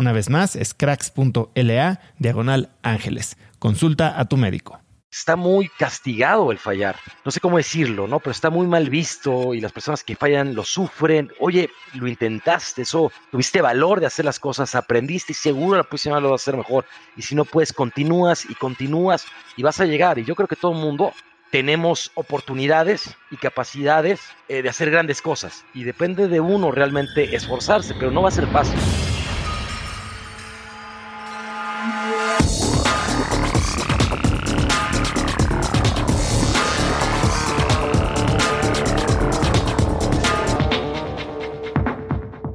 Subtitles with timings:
[0.00, 3.36] Una vez más, es cracks.la diagonal ángeles.
[3.58, 4.80] Consulta a tu médico
[5.12, 6.94] está muy castigado el fallar.
[7.24, 8.20] No sé cómo decirlo, ¿no?
[8.20, 11.32] Pero está muy mal visto y las personas que fallan lo sufren.
[11.40, 16.20] Oye, lo intentaste, eso, tuviste valor de hacer las cosas, aprendiste y seguro la próxima
[16.20, 16.86] lo vas a hacer mejor.
[17.16, 20.20] Y si no puedes, continúas y continúas y vas a llegar.
[20.20, 21.12] Y yo creo que todo el mundo
[21.50, 25.64] tenemos oportunidades y capacidades eh, de hacer grandes cosas.
[25.74, 28.78] Y depende de uno realmente esforzarse, pero no va a ser fácil.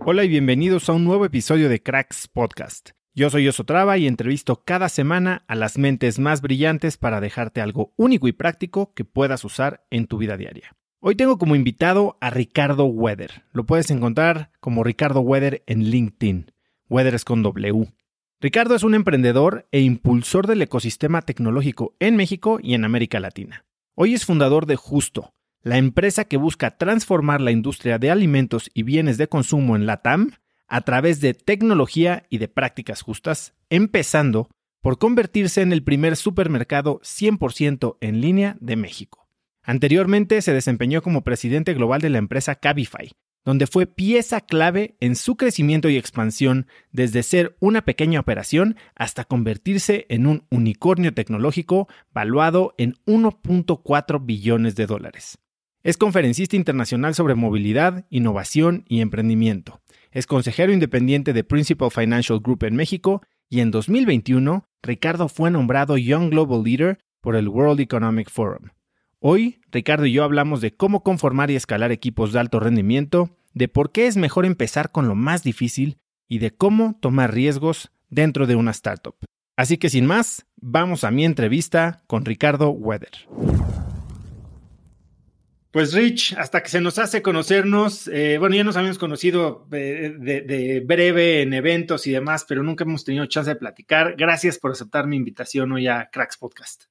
[0.07, 2.91] Hola y bienvenidos a un nuevo episodio de Cracks Podcast.
[3.15, 7.91] Yo soy Osotrava y entrevisto cada semana a las mentes más brillantes para dejarte algo
[7.97, 10.75] único y práctico que puedas usar en tu vida diaria.
[10.99, 13.45] Hoy tengo como invitado a Ricardo Weather.
[13.51, 16.51] Lo puedes encontrar como Ricardo Weather en LinkedIn.
[16.87, 17.91] Weather es con W.
[18.39, 23.65] Ricardo es un emprendedor e impulsor del ecosistema tecnológico en México y en América Latina.
[23.95, 25.33] Hoy es fundador de Justo,
[25.65, 30.03] la empresa que busca transformar la industria de alimentos y bienes de consumo en la
[30.03, 30.33] TAM
[30.67, 34.47] a través de tecnología y de prácticas justas, empezando
[34.79, 39.27] por convertirse en el primer supermercado 100% en línea de México.
[39.63, 43.11] Anteriormente se desempeñó como presidente global de la empresa Cabify,
[43.43, 49.23] donde fue pieza clave en su crecimiento y expansión desde ser una pequeña operación hasta
[49.23, 55.39] convertirse en un unicornio tecnológico valuado en 1.4 billones de dólares.
[55.85, 59.81] Es conferencista internacional sobre movilidad, innovación y emprendimiento.
[60.09, 65.95] Es consejero independiente de Principal Financial Group en México y en 2021 Ricardo fue nombrado
[65.95, 68.69] Young Global Leader por el World Economic Forum.
[69.19, 73.67] Hoy, Ricardo y yo hablamos de cómo conformar y escalar equipos de alto rendimiento, de
[73.67, 78.47] por qué es mejor empezar con lo más difícil y de cómo tomar riesgos dentro
[78.47, 79.17] de una startup.
[79.55, 83.27] Así que sin más, vamos a mi entrevista con Ricardo Weather.
[85.75, 90.81] Pues Rich, hasta que se nos hace conocernos, eh, bueno, ya nos habíamos conocido de,
[90.85, 94.15] breve en eventos y demás, pero nunca hemos tenido chance de platicar.
[94.15, 96.85] Gracias por aceptar mi invitación hoy a Cracks Podcast.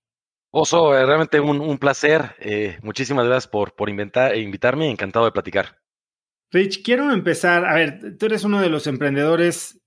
[0.51, 2.37] Oso, eh, realmente un, placer.
[2.39, 5.79] Eh, muchísimas gracias por, por invitarme, encantado de platicar.
[6.53, 9.81] Rich, quiero empezar, a ver, tú eres uno de los emprendedores,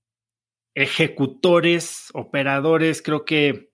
[0.74, 3.67] ejecutores, operadores, creo que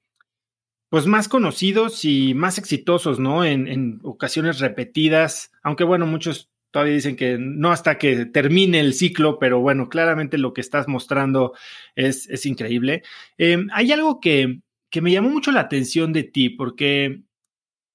[0.95, 3.45] pues más conocidos y más exitosos, ¿no?
[3.45, 9.41] En, ocasiones repetidas, aunque bueno, muchos todavía dicen que no hasta que termine el ciclo,
[9.41, 11.53] pero bueno, claramente lo que estás mostrando
[11.97, 13.03] es, increíble.
[13.39, 17.23] Em, hay algo que, que, me llamó mucho la atención de ti, porque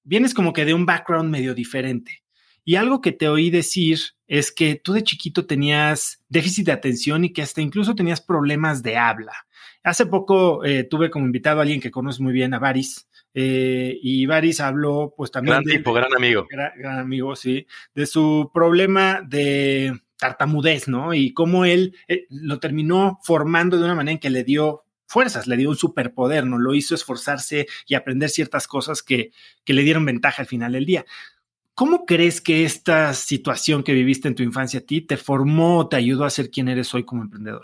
[0.03, 2.23] vienes como que de un background medio diferente.
[2.65, 3.97] Y algo que te oí decir
[4.27, 8.83] es que tú de chiquito tenías déficit de atención y que hasta incluso tenías problemas
[8.83, 9.47] de habla.
[9.83, 13.97] Hace poco eh, tuve como invitado a alguien que conoce muy bien, a Baris, eh,
[14.01, 15.61] y Baris habló pues también...
[15.63, 16.47] Gran tipo, gran amigo.
[16.49, 21.13] Gran, amigo, sí, de su problema de tartamudez, ¿no?
[21.13, 25.47] Y cómo él eh, lo terminó formando de una manera en que le dio fuerzas,
[25.47, 26.57] le dio un superpoder, ¿no?
[26.57, 29.31] Lo hizo esforzarse y aprender ciertas cosas que,
[29.63, 31.05] que le dieron ventaja al final del día.
[31.73, 35.95] ¿Cómo crees que esta situación que viviste en tu infancia a ti te formó, te
[35.95, 37.63] ayudó a ser quien eres hoy como emprendedor?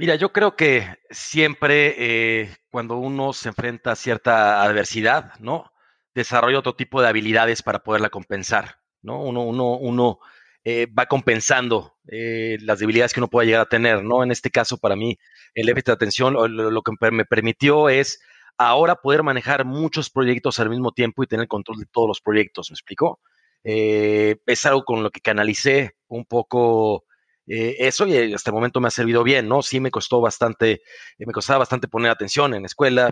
[0.00, 5.70] Mira, yo creo que siempre eh, cuando uno se enfrenta a cierta adversidad, ¿no?
[6.14, 9.22] Desarrolla otro tipo de habilidades para poderla compensar, ¿no?
[9.22, 10.18] Uno, uno, uno
[10.64, 14.22] eh, va compensando eh, las debilidades que uno pueda llegar a tener, ¿no?
[14.22, 15.18] En este caso, para mí,
[15.54, 18.22] el déficit de atención lo, que me permitió es
[18.56, 22.70] ahora poder manejar muchos proyectos al mismo tiempo y tener control de todos los proyectos,
[22.70, 23.20] ¿me explico?
[23.62, 27.04] Es algo con lo que canalicé un poco
[27.52, 29.60] eh, eso y hasta el momento me ha servido bien, ¿no?
[29.60, 30.82] Sí me costó bastante,
[31.18, 33.10] eh, me costaba bastante poner atención en la escuela,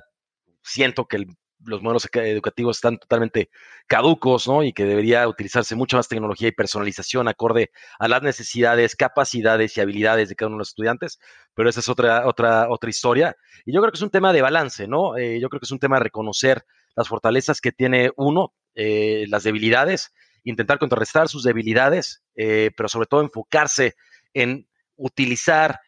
[0.63, 1.27] siento que
[1.65, 3.51] los modelos educativos están totalmente
[3.89, 4.63] caducos, ¿no?
[4.63, 9.81] Y que debería utilizarse mucha más tecnología y personalización acorde a las necesidades, capacidades y
[9.81, 11.19] habilidades de cada uno de los estudiantes,
[11.55, 13.35] pero esa es otra, otra, otra historia.
[13.67, 15.17] Y yo creo que es un tema de balance, ¿no?
[15.17, 16.65] Eh, yo creo que es un tema de reconocer
[16.95, 20.13] las fortalezas que tiene uno, las debilidades,
[20.45, 23.97] intentar contrarrestar sus debilidades, pero sobre todo enfocarse
[24.35, 25.81] en utilizar,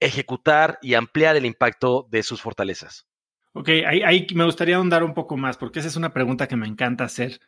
[0.00, 3.06] ejecutar y ampliar el impacto de sus fortalezas.
[3.52, 6.66] Ok, ahí, me gustaría ahondar un poco más, porque esa es una pregunta que me
[6.66, 7.40] encanta hacer.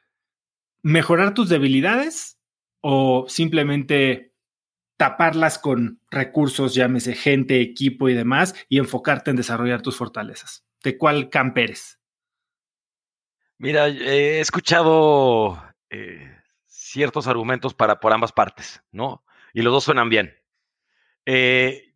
[0.83, 2.39] ¿Mejorar tus debilidades
[2.81, 4.33] o simplemente
[4.97, 10.65] taparlas con recursos, llámese gente, equipo y demás, y enfocarte en desarrollar tus fortalezas?
[10.85, 11.99] ¿De cuál camp eres?
[13.59, 15.61] Mira, he escuchado
[15.91, 19.25] eh, ciertos argumentos para por ambas partes, ¿no?
[19.57, 20.35] Y los dos suenan bien.
[21.25, 21.95] Eh,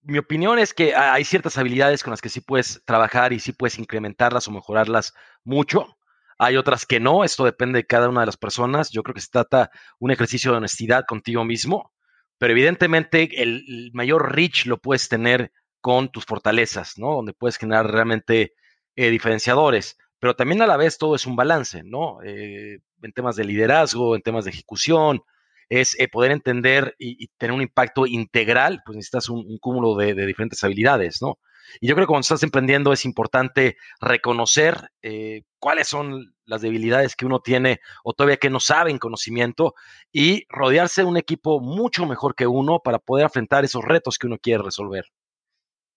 [0.00, 3.52] mi opinión es que hay ciertas habilidades con las que sí puedes trabajar y sí
[3.52, 5.12] puedes incrementarlas o mejorarlas
[5.44, 5.98] mucho.
[6.38, 8.90] Hay otras que no, esto depende de cada una de las personas.
[8.90, 11.92] Yo creo que se trata un ejercicio de honestidad contigo mismo,
[12.38, 15.52] pero evidentemente el, mayor reach lo puedes tener
[15.82, 17.16] con tus fortalezas, ¿no?
[17.16, 18.54] Donde puedes generar realmente
[18.96, 22.22] eh, diferenciadores, pero también a la vez todo es un balance, ¿no?
[22.22, 25.22] Eh, en temas de liderazgo, en temas de ejecución,
[25.68, 30.62] es eh, poder entender y, tener un impacto integral, pues necesitas un, cúmulo de, diferentes
[30.64, 31.38] habilidades, ¿no?
[31.80, 37.16] Y yo creo que cuando estás emprendiendo es importante reconocer eh, cuáles son las debilidades
[37.16, 39.74] que uno tiene o todavía que no sabe en conocimiento
[40.12, 44.26] y rodearse de un equipo mucho mejor que uno para poder enfrentar esos retos que
[44.26, 45.06] uno quiere resolver.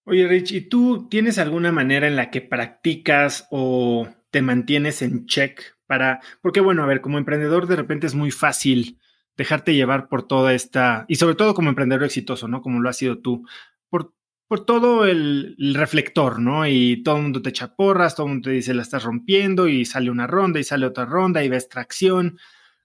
[0.06, 5.26] Oye, Rich, ¿y tú tienes alguna manera en la que practicas o te mantienes en
[5.26, 9.00] check para, porque bueno, a ver, como emprendedor de repente es muy fácil
[9.38, 12.62] dejarte llevar por toda esta, y sobre todo como emprendedor exitoso, ¿no?
[12.62, 13.46] Como lo has sido tú,
[13.90, 14.14] por,
[14.48, 16.68] por todo el, reflector, ¿no?
[16.68, 19.68] Y todo el mundo te echa porras, todo el mundo te dice la estás rompiendo
[19.68, 22.40] y sale una ronda y sale otra ronda y ves tracción.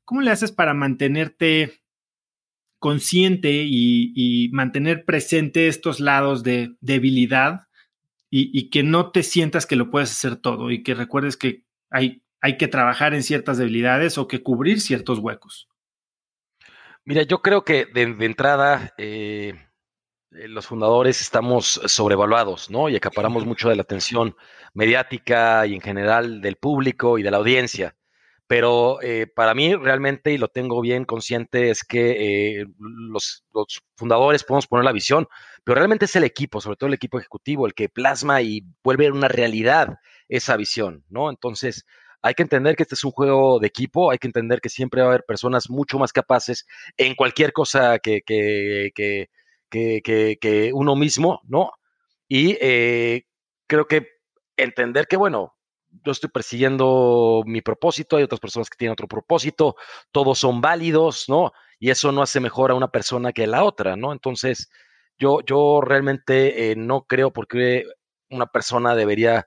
[0.04, 1.82] ¿Cómo le haces para mantenerte
[2.78, 7.69] consciente y, mantener presente estos lados de debilidad
[8.28, 11.64] y, y, que no te sientas que lo puedes hacer todo y que recuerdes que
[11.90, 15.69] hay, hay que trabajar en ciertas debilidades o que cubrir ciertos huecos?
[17.04, 19.54] Mira, yo creo que de, entrada eh,
[20.30, 22.88] eh, los fundadores estamos sobrevaluados, ¿no?
[22.88, 24.36] Y acaparamos mucho de la atención
[24.72, 27.96] mediática y en general del público y de la audiencia.
[28.46, 34.44] Pero eh, para mí realmente, y lo tengo bien consciente, es que los, los, fundadores
[34.44, 35.26] podemos poner la visión,
[35.64, 39.10] pero realmente es el equipo, sobre todo el equipo ejecutivo, el que plasma y vuelve
[39.10, 41.30] una realidad esa visión, ¿no?
[41.30, 41.84] Entonces,
[42.22, 45.02] hay que entender que este es un juego de equipo, hay que entender que siempre
[45.02, 50.94] va a haber personas mucho más capaces en cualquier cosa que, que, que, que, uno
[50.96, 51.72] mismo, ¿no?
[52.29, 53.26] Y eh,
[53.67, 54.06] creo que
[54.56, 55.55] entender que, bueno,
[56.05, 59.76] yo estoy persiguiendo mi propósito, hay otras personas que tienen otro propósito,
[60.12, 61.52] todos son válidos, ¿no?
[61.79, 64.12] Y eso no hace mejor a una persona que a la otra, ¿no?
[64.12, 64.70] Entonces,
[65.19, 67.84] yo, yo realmente eh, no creo porque
[68.31, 69.46] una persona debería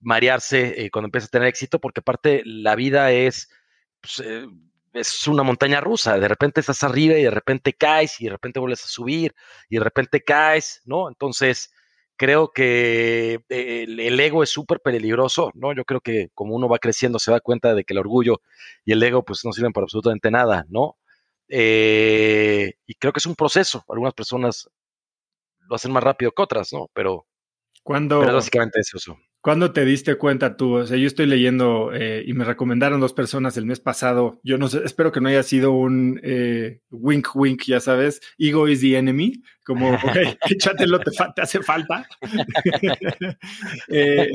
[0.00, 3.50] marearse eh, cuando empieza a tener éxito, porque aparte la vida es,
[4.00, 4.46] pues, eh,
[4.92, 8.60] es una montaña rusa, de repente estás arriba y de repente caes y de repente
[8.60, 9.34] vuelves a subir
[9.68, 11.08] y de repente caes, ¿no?
[11.08, 11.72] Entonces,
[12.16, 15.72] creo que el, ego es súper peligroso, ¿no?
[15.72, 18.42] Yo creo que como uno va creciendo se da cuenta de que el orgullo
[18.84, 20.98] y el ego pues no sirven para absolutamente nada, ¿no?
[21.48, 24.68] Eh, y creo que es un proceso, algunas personas
[25.60, 26.90] lo hacen más rápido que otras, ¿no?
[26.92, 27.26] Pero,
[27.82, 29.16] cuando, pero básicamente es eso.
[29.42, 30.74] ¿Cuándo te diste cuenta tú?
[30.74, 34.38] O sea, yo estoy leyendo eh, y me recomendaron dos personas el mes pasado.
[34.44, 38.20] Yo no sé, espero que no haya sido un eh, wink wink, ya sabes.
[38.38, 39.42] Ego is the enemy.
[39.64, 42.06] Como, ok, échatelo, te, te hace falta.
[43.88, 44.30] eh,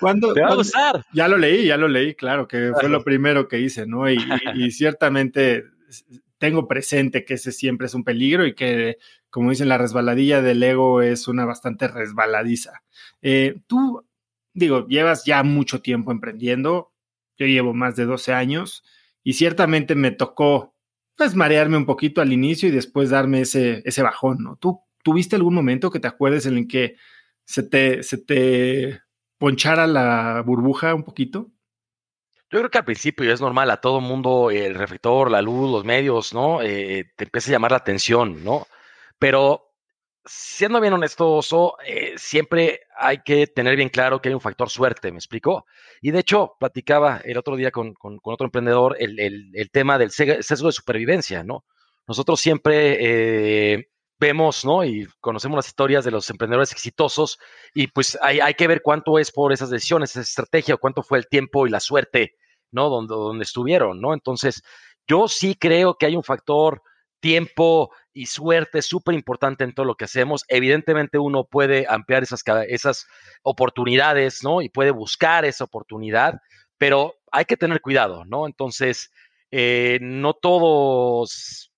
[0.00, 1.04] ¿Cuándo, te va a usar.
[1.14, 4.10] Ya lo leí, ya lo leí, claro, que fue lo primero que hice, ¿no?
[4.10, 4.18] Y,
[4.54, 5.64] y, y ciertamente
[6.36, 8.98] tengo presente que ese siempre es un peligro y que,
[9.34, 12.84] como dicen, la resbaladilla del ego es una bastante resbaladiza.
[13.20, 14.06] Eh, tú,
[14.52, 16.92] digo, llevas ya mucho tiempo emprendiendo,
[17.36, 18.84] yo llevo más de 12 años
[19.24, 20.76] y ciertamente me tocó,
[21.16, 24.54] pues, marearme un poquito al inicio y después darme ese, ese bajón, ¿no?
[24.54, 26.94] ¿Tú tuviste algún momento que te acuerdes en el que
[27.44, 29.00] se te, se te
[29.38, 31.50] ponchara la burbuja un poquito?
[32.52, 35.84] Yo creo que al principio es normal, a todo mundo el reflector, la luz, los
[35.84, 36.62] medios, ¿no?
[36.62, 38.68] Eh, te empieza a llamar la atención, ¿no?
[39.18, 39.72] Pero
[40.24, 45.10] siendo bien honestoso, eh, siempre hay que tener bien claro que hay un factor suerte,
[45.12, 45.66] ¿me explico?
[46.00, 50.72] Y de hecho, platicaba el otro día con, otro emprendedor el, tema del sesgo de
[50.72, 51.64] supervivencia, ¿no?
[52.06, 54.84] Nosotros siempre eh, vemos, ¿no?
[54.84, 57.38] Y conocemos las historias de los emprendedores exitosos
[57.74, 61.28] y pues hay, que ver cuánto es por esas decisiones, esa estrategia, cuánto fue el
[61.28, 62.36] tiempo y la suerte
[62.74, 62.90] ¿no?
[62.90, 64.12] Donde estuvieron, ¿no?
[64.12, 64.62] Entonces,
[65.06, 66.82] yo sí creo que hay un factor
[67.20, 70.44] tiempo y suerte súper importante en todo lo que hacemos.
[70.48, 73.06] Evidentemente uno puede ampliar esas, esas
[73.42, 74.62] oportunidades, ¿no?
[74.62, 76.40] Y puede buscar esa oportunidad,
[76.78, 78.46] pero hay que tener cuidado, ¿no?
[78.46, 79.12] Entonces,
[79.50, 81.72] eh, no todos,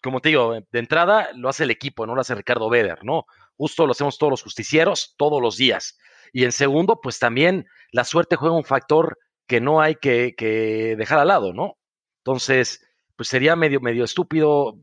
[0.00, 3.26] como te digo, de entrada lo hace el equipo, no lo hace Ricardo Beder, ¿no?
[3.56, 5.98] Justo lo hacemos todos los justicieros, todos los días.
[6.32, 11.18] Y en segundo, pues también la suerte juega un factor que no hay que, dejar
[11.18, 11.78] al lado, ¿no?
[12.18, 12.86] Entonces,
[13.16, 14.78] pues sería medio, medio estúpido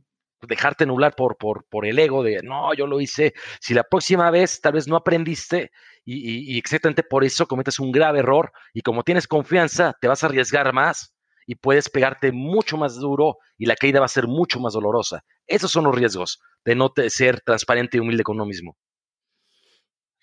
[0.47, 3.33] dejarte nublar por, por, por el ego de, no, yo lo hice.
[3.59, 5.71] Si la próxima vez tal vez no aprendiste
[6.03, 10.27] y, exactamente por eso cometes un grave error y como tienes confianza, te vas a
[10.27, 11.15] arriesgar más
[11.47, 15.23] y puedes pegarte mucho más duro y la caída va a ser mucho más dolorosa.
[15.47, 18.77] Esos son los riesgos de no ser transparente y humilde con uno mismo.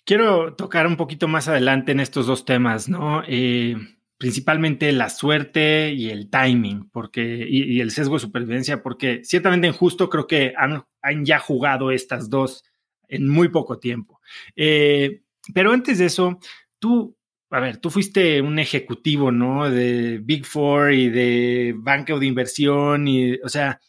[0.04, 3.22] Quiero tocar un poquito más adelante en estos dos temas, ¿no?
[3.26, 3.76] Eh,
[4.22, 9.72] principalmente la suerte y el timing, porque, y, el sesgo de supervivencia, porque ciertamente en
[9.72, 10.84] justo creo que han,
[11.24, 12.62] ya jugado estas dos
[13.08, 14.20] en muy poco tiempo.
[14.54, 16.38] Eh, pero antes de eso,
[16.78, 17.16] tú,
[17.50, 19.68] a ver, tú fuiste un ejecutivo, ¿no?
[19.68, 23.80] De Big Four y de banco de inversión y, o sea,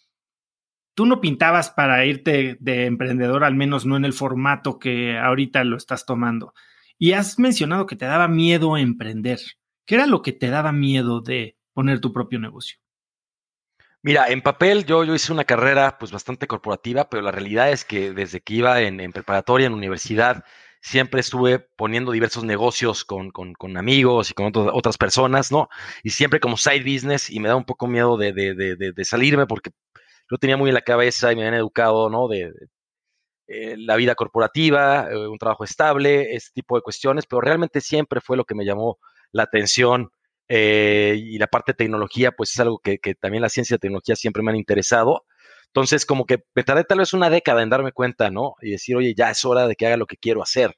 [0.95, 5.63] tú no pintabas para irte de emprendedor, al menos no en el formato que ahorita
[5.63, 6.55] lo estás tomando.
[6.97, 9.39] Y has mencionado que te daba miedo emprender.
[9.85, 12.77] ¿Qué era lo que te daba miedo de poner tu propio negocio?
[14.01, 17.85] Mira, en papel yo, yo hice una carrera pues bastante corporativa, pero la realidad es
[17.85, 20.43] que desde que iba en, preparatoria, en universidad,
[20.81, 23.31] siempre estuve poniendo diversos negocios con,
[23.77, 25.69] amigos y con otras personas, ¿no?
[26.03, 29.71] Y siempre como side business y me da un poco miedo de, de, salirme porque
[30.29, 32.27] yo tenía muy en la cabeza y me habían educado, ¿no?
[32.27, 32.51] De,
[33.47, 38.21] eh, la vida corporativa, eh, un trabajo estable, ese tipo de cuestiones, pero realmente siempre
[38.21, 38.99] fue lo que me llamó
[39.33, 40.11] la atención
[40.47, 44.15] eh, y la parte de tecnología, pues es algo que, también la ciencia y tecnología
[44.15, 45.25] siempre me han interesado.
[45.67, 48.53] Entonces, como que me tardé tal vez una década en darme cuenta, ¿no?
[48.61, 50.75] Y decir, oye, ya es hora de que haga lo que quiero hacer.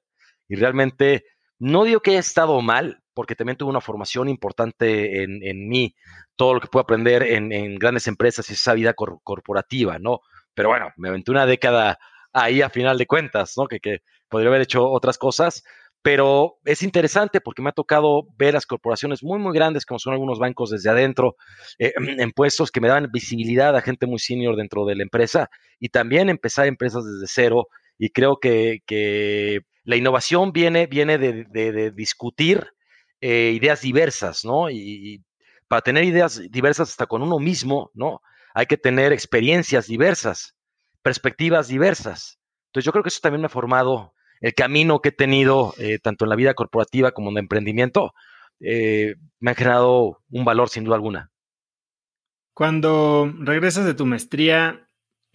[0.47, 1.25] Y realmente,
[1.59, 5.95] no digo que haya estado mal, porque también tuve una formación importante en, mí,
[6.35, 10.21] todo lo que puedo aprender en, grandes empresas y esa vida corporativa, ¿no?
[10.53, 11.97] Pero bueno, me aventé una década
[12.33, 13.67] ahí a final de cuentas, ¿no?
[13.67, 15.63] Que, que podría haber hecho otras cosas,
[16.05, 20.13] pero es interesante porque me ha tocado ver las corporaciones muy, muy grandes, como son
[20.13, 21.35] algunos bancos desde adentro,
[21.79, 25.49] eh, en puestos que me dan visibilidad a gente muy senior dentro de la empresa
[25.79, 27.69] y también empezar empresas desde cero.
[27.97, 32.67] Y creo que, la innovación viene, viene de, discutir
[33.19, 34.69] eh, ideas diversas, ¿no?
[34.69, 35.23] Y,
[35.67, 38.21] para tener ideas diversas hasta con uno mismo, ¿no?
[38.53, 40.55] Hay que tener experiencias diversas,
[41.01, 42.37] perspectivas diversas.
[42.67, 45.99] Entonces yo creo que eso también me ha formado el camino que he tenido, eh,
[45.99, 48.13] tanto en la vida corporativa como en el emprendimiento,
[48.59, 51.31] eh, me ha generado un valor sin duda alguna.
[52.53, 54.85] Cuando regresas de tu maestría,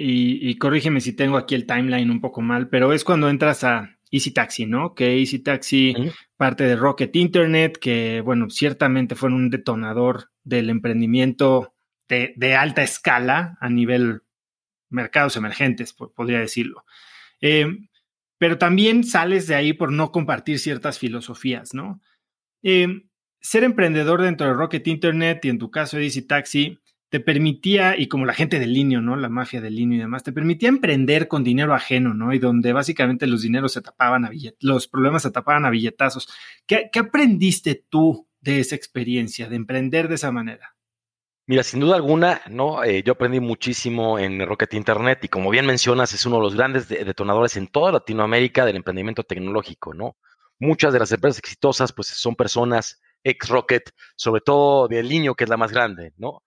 [0.03, 3.99] y, corrígeme si tengo aquí el timeline un poco mal, pero es cuando entras a
[4.11, 4.95] Easy Taxi, ¿no?
[4.95, 5.95] Que Easy Taxi,
[6.39, 11.75] parte de Rocket Internet, que, bueno, ciertamente fue un detonador del emprendimiento
[12.09, 14.23] de, alta escala a nivel
[14.89, 16.85] mercados emergentes, podría decirlo.
[17.43, 17.67] Eh,
[18.41, 22.01] pero también sales de ahí por no compartir ciertas filosofías, ¿no?
[22.63, 23.03] Eh,
[23.39, 26.79] ser emprendedor dentro de Rocket Internet y en tu caso Easy Taxi
[27.11, 29.15] te permitía, y como la gente del Linio, ¿no?
[29.17, 32.33] La mafia del Linio y demás, te permitía emprender con dinero ajeno, ¿no?
[32.33, 34.31] Y donde básicamente los dineros se tapaban a
[34.61, 36.27] los problemas se tapaban a billetazos.
[36.67, 40.77] ¿Qué, ¿Qué aprendiste tú de esa experiencia, de emprender de esa manera?
[41.51, 42.85] Mira, sin duda alguna, ¿no?
[42.85, 46.55] Eh, yo aprendí muchísimo en Rocket Internet y como bien mencionas, es uno de los
[46.55, 50.17] grandes detonadores en toda Latinoamérica del emprendimiento tecnológico, ¿no?
[50.61, 55.43] Muchas de las empresas exitosas, pues son personas ex Rocket, sobre todo del Niño, que
[55.43, 56.45] es la más grande, ¿no?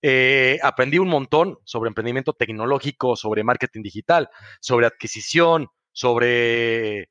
[0.00, 4.30] Eh, aprendí un montón sobre emprendimiento tecnológico, sobre marketing digital,
[4.62, 7.10] sobre adquisición, sobre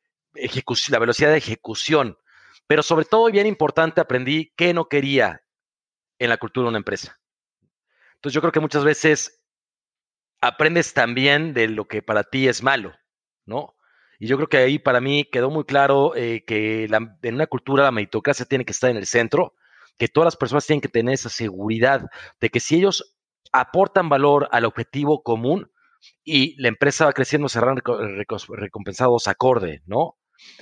[0.89, 2.17] la velocidad de ejecución,
[2.65, 5.43] pero sobre todo, y bien importante, aprendí qué no quería
[6.17, 7.19] en la cultura de una empresa.
[8.25, 9.39] Entonces yo creo que muchas veces
[10.41, 12.91] aprendes también de lo que para ti es malo,
[13.45, 13.75] ¿no?
[14.17, 17.83] Y yo creo que ahí para mí quedó muy claro eh, que en una cultura
[17.83, 19.53] la meritocracia tiene que estar en el centro,
[19.99, 22.09] que todas las personas tienen que tener esa seguridad
[22.41, 23.15] de que si ellos
[23.51, 25.71] aportan valor al objetivo común
[26.23, 30.17] y la empresa va creciendo, serán recompensados acorde, ¿no?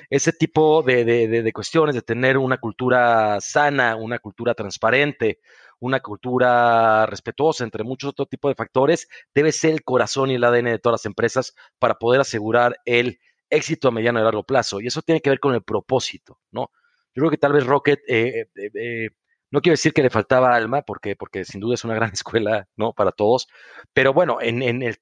[0.10, 5.39] Ese tipo de, cuestiones, de tener una cultura sana, una cultura transparente,
[5.80, 10.44] una cultura respetuosa, entre muchos otros tipos de factores, debe ser el corazón y el
[10.44, 14.80] ADN de todas las empresas para poder asegurar el éxito a mediano y largo plazo.
[14.82, 16.72] Y eso tiene que ver con el propósito, ¿no?
[17.15, 19.10] Yo creo que tal vez Rocket, eh, eh, eh,
[19.51, 22.68] no quiero decir que le faltaba alma, porque, porque sin duda es una gran escuela,
[22.75, 22.94] ¿no?
[22.94, 23.48] Para todos,
[23.94, 24.98] pero bueno, en, el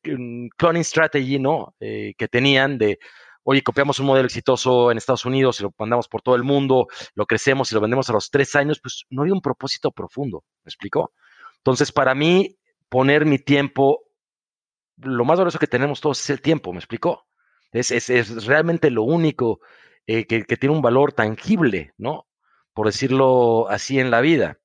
[0.57, 1.75] cloning strategy, ¿no?
[1.79, 2.99] que tenían de
[3.43, 6.87] oye, copiamos un modelo exitoso en Estados Unidos y lo mandamos por todo el mundo,
[7.15, 10.43] lo crecemos y lo vendemos a los tres años, pues no había un propósito profundo,
[10.63, 11.13] ¿me explico?
[11.57, 12.57] Entonces, para mí,
[12.89, 14.01] poner mi tiempo,
[14.97, 17.27] lo más valioso que tenemos todos es el tiempo, ¿me explico?
[17.71, 19.61] Es, es, realmente lo único
[20.05, 22.27] eh, que, tiene un valor tangible, ¿no?
[22.73, 24.59] Por decirlo así en la vida.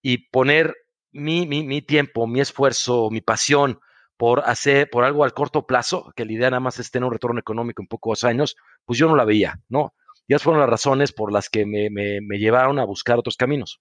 [0.00, 0.74] Y poner
[1.12, 3.80] mi, mi, mi tiempo, mi esfuerzo, mi pasión,
[4.16, 7.12] por hacer, por algo al corto plazo, que la idea nada más es tener un
[7.12, 9.94] retorno económico en pocos años, pues yo no la veía, ¿no?
[10.26, 13.80] Y esas fueron las razones por las que me, me, llevaron a buscar otros caminos.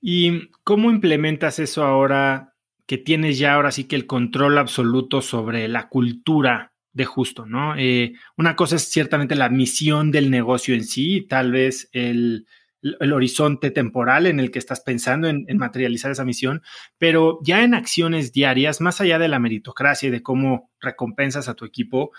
[0.00, 2.54] ¿Y cómo implementas eso ahora
[2.86, 7.76] que tienes ya ahora sí que el control absoluto sobre la cultura de justo, ¿no?
[7.76, 12.46] Eh, una cosa es ciertamente la misión del negocio en sí, tal vez el,
[12.82, 16.62] el horizonte temporal en el que estás pensando en, materializar esa misión,
[16.98, 21.54] pero ya en acciones diarias, más allá de la meritocracia y de cómo recompensas a
[21.54, 22.10] tu equipo,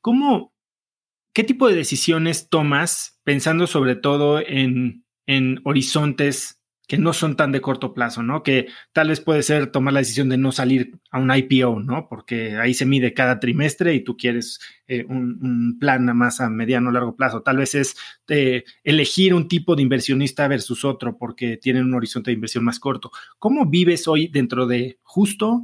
[0.00, 0.54] ¿cómo,
[1.32, 6.59] qué tipo de decisiones tomas pensando sobre todo en, en horizontes
[6.90, 8.42] que no son tan de corto plazo, ¿no?
[8.42, 12.08] Que tal vez puede ser tomar la decisión de no salir a un IPO, ¿no?
[12.08, 16.88] Porque ahí se mide cada trimestre y tú quieres eh, un, plan más a mediano
[16.88, 17.42] o largo plazo.
[17.42, 22.32] Tal vez es eh, elegir un tipo de inversionista versus otro porque tienen un horizonte
[22.32, 23.12] de inversión más corto.
[23.38, 25.62] ¿Cómo vives hoy dentro de justo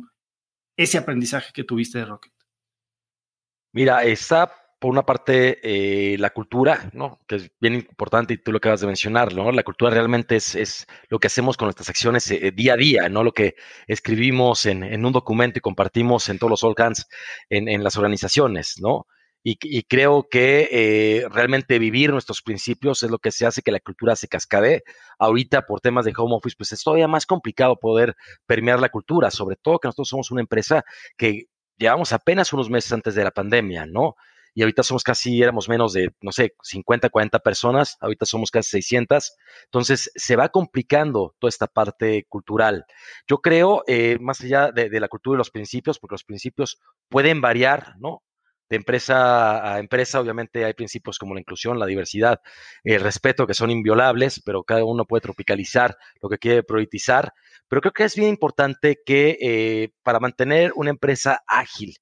[0.77, 2.33] ese aprendizaje que tuviste de Rocket?
[3.73, 7.21] Mira, está por una parte, eh, la cultura, ¿no?
[7.27, 9.51] Que es bien importante y tú lo acabas de mencionar, ¿no?
[9.53, 13.09] La cultura realmente es, es lo que hacemos con nuestras acciones eh, día a día,
[13.09, 13.25] ¿no?
[13.25, 13.55] Lo que
[13.87, 16.75] escribimos en, en, un documento y compartimos en todos los all
[17.49, 19.07] en, en las organizaciones, ¿no?
[19.43, 23.71] Y, y creo que eh, realmente vivir nuestros principios es lo que se hace que
[23.71, 24.83] la cultura se cascade.
[25.19, 29.31] Ahorita, por temas de home office, pues es todavía más complicado poder permear la cultura,
[29.31, 30.85] sobre todo que nosotros somos una empresa
[31.17, 31.45] que
[31.79, 34.17] llevamos apenas unos meses antes de la pandemia, ¿no?
[34.57, 38.71] Y ahorita somos casi, éramos menos de, no sé, 50, 40 personas, ahorita somos casi
[38.71, 42.87] 600, entonces se va complicando toda esta parte cultural.
[43.29, 47.43] Yo creo, eh, más allá de, la cultura y los principios, porque los principios pueden
[47.43, 48.23] variar, ¿no?
[48.71, 52.41] De empresa a empresa, obviamente hay principios como la inclusión, la diversidad,
[52.83, 57.35] el respeto, que son inviolables, pero cada uno puede tropicalizar lo que quiere priorizar.
[57.69, 61.95] Pero creo que es bien importante que eh, para mantener una empresa ágil,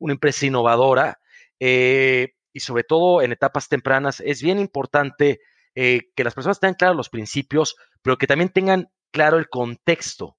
[0.00, 1.20] una empresa innovadora,
[1.60, 5.40] eh, y sobre todo en etapas tempranas, es bien importante
[5.74, 10.36] eh, que las personas tengan claros los principios, pero que también tengan claro el contexto.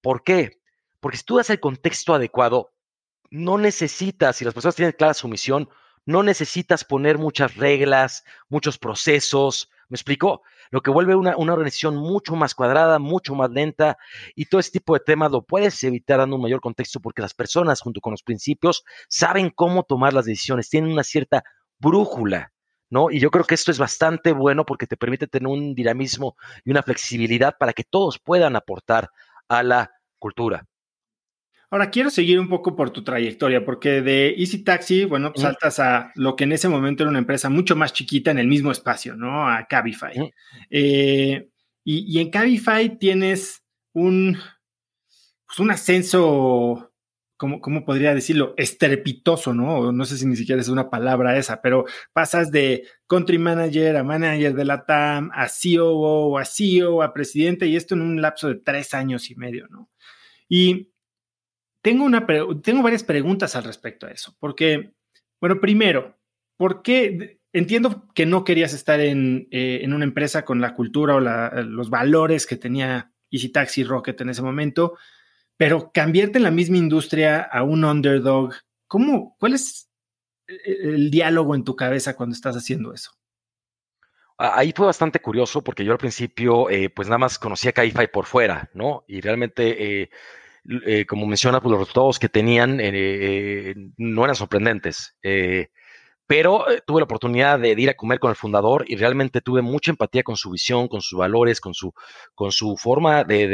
[0.00, 0.60] ¿Por qué?
[0.98, 2.72] Porque si tú das el contexto adecuado,
[3.30, 5.68] no necesitas, si las personas tienen clara su misión,
[6.04, 9.70] no necesitas poner muchas reglas, muchos procesos.
[9.88, 10.42] ¿Me explico?
[10.70, 13.98] Lo que vuelve una, una, organización mucho más cuadrada, mucho más lenta
[14.34, 17.34] y todo este tipo de temas lo puedes evitar dando un mayor contexto porque las
[17.34, 21.44] personas junto con los principios saben cómo tomar las decisiones, tienen una cierta
[21.78, 22.52] brújula.
[22.88, 23.10] ¿No?
[23.10, 26.72] Y yo creo que esto es bastante bueno porque te permite tener un dinamismo y
[26.72, 29.08] una flexibilidad para que todos puedan aportar
[29.48, 30.66] a la cultura.
[31.72, 35.78] Ahora quiero seguir un poco por tu trayectoria, porque de Easy Taxi, bueno, pues saltas
[35.78, 38.70] a lo que en ese momento era una empresa mucho más chiquita en el mismo
[38.70, 39.48] espacio, ¿no?
[39.48, 40.34] A Cabify.
[40.68, 41.48] Eh,
[41.82, 44.36] y, en Cabify tienes un,
[45.46, 46.92] pues un ascenso
[47.38, 48.52] ¿cómo, podría decirlo?
[48.58, 49.92] Estrepitoso, ¿no?
[49.92, 54.04] No sé si ni siquiera es una palabra esa, pero pasas de country manager a
[54.04, 58.48] manager de la TAM, a COO, a CEO, a presidente, y esto en un lapso
[58.48, 59.88] de tres años y medio, ¿no?
[60.50, 60.91] Y
[61.82, 62.26] tengo, una,
[62.62, 64.94] tengo varias preguntas al respecto a eso, porque,
[65.40, 66.16] bueno, primero,
[66.56, 67.40] ¿por qué?
[67.52, 71.90] Entiendo que no querías estar en, eh, en una empresa con la cultura o los
[71.90, 74.96] valores que tenía Easy Taxi Rocket en ese momento,
[75.56, 78.54] pero cambiarte en la misma industria a un underdog,
[78.86, 79.90] ¿cómo, ¿cuál es
[80.46, 83.12] el diálogo en tu cabeza cuando estás haciendo eso?
[84.38, 88.26] Ahí fue bastante curioso porque yo al principio, eh, pues nada más conocía Caifai por
[88.26, 89.04] fuera, ¿no?
[89.06, 90.10] Y realmente, eh,
[90.86, 92.78] eh, como menciona, pues los resultados que tenían
[93.96, 95.16] no eran sorprendentes.
[96.26, 99.90] pero tuve la oportunidad de, ir a comer con el fundador y realmente tuve mucha
[99.90, 101.92] empatía con su visión, con sus valores, con su,
[102.34, 103.48] con su forma de,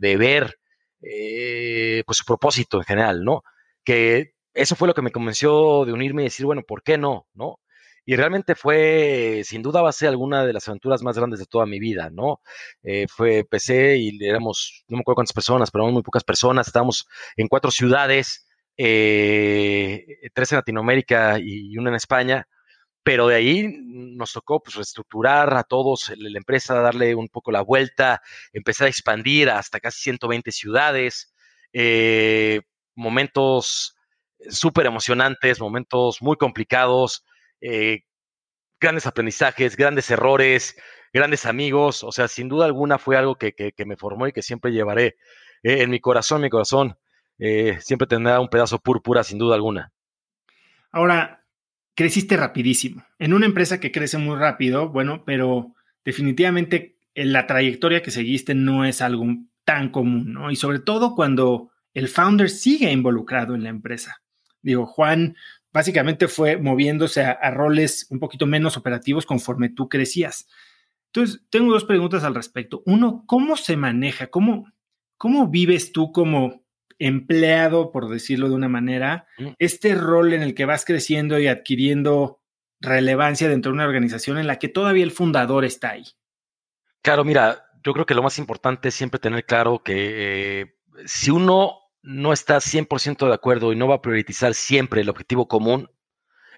[0.00, 0.56] de ver
[1.02, 3.42] eh, pues su propósito en general, ¿no?
[3.84, 7.26] Que eso fue lo que me convenció de unirme y decir, bueno, ¿por qué no?
[7.34, 7.58] ¿No?
[8.04, 11.46] Y realmente fue, sin duda va a ser alguna de las aventuras más grandes de
[11.46, 12.40] toda mi vida, ¿no?
[12.82, 17.06] Eh, fue, empecé y éramos, no me acuerdo cuántas personas, pero muy pocas personas, estábamos
[17.36, 22.48] en cuatro ciudades, eh, tres en Latinoamérica y una en España,
[23.02, 27.62] pero de ahí nos tocó pues, reestructurar a todos la empresa, darle un poco la
[27.62, 31.34] vuelta, empezar a expandir hasta casi 120 ciudades,
[31.72, 32.60] eh,
[32.94, 33.96] momentos
[34.48, 37.24] súper emocionantes, momentos muy complicados,
[37.62, 38.02] eh,
[38.78, 40.76] grandes aprendizajes, grandes errores,
[41.12, 43.54] grandes amigos, o sea, sin duda alguna fue algo que,
[43.86, 45.16] me formó y que siempre llevaré
[45.62, 46.98] eh, en mi corazón, mi corazón,
[47.80, 49.92] siempre tendrá un pedazo púrpura, sin duda alguna.
[50.92, 51.44] Ahora,
[51.94, 53.04] creciste rapidísimo.
[53.18, 58.84] En una empresa que crece muy rápido, bueno, pero definitivamente la trayectoria que seguiste no
[58.84, 59.26] es algo
[59.64, 60.50] tan común, ¿no?
[60.50, 64.22] Y sobre todo cuando el founder sigue involucrado en la empresa.
[64.62, 65.36] Digo, Juan
[65.72, 70.48] básicamente fue moviéndose a, roles un poquito menos operativos conforme tú crecías.
[71.06, 72.82] Entonces, tengo dos preguntas al respecto.
[72.86, 74.28] Uno, ¿cómo se maneja?
[74.28, 74.72] ¿Cómo,
[75.16, 76.62] cómo vives tú como
[76.98, 79.48] empleado, por decirlo de una manera, mm.
[79.58, 82.40] este rol en el que vas creciendo y adquiriendo
[82.80, 86.04] relevancia dentro de una organización en la que todavía el fundador está ahí?
[87.02, 91.30] Claro, mira, yo creo que lo más importante es siempre tener claro que eh, si
[91.30, 95.88] uno no está 100% de acuerdo y no va a priorizar siempre el objetivo común,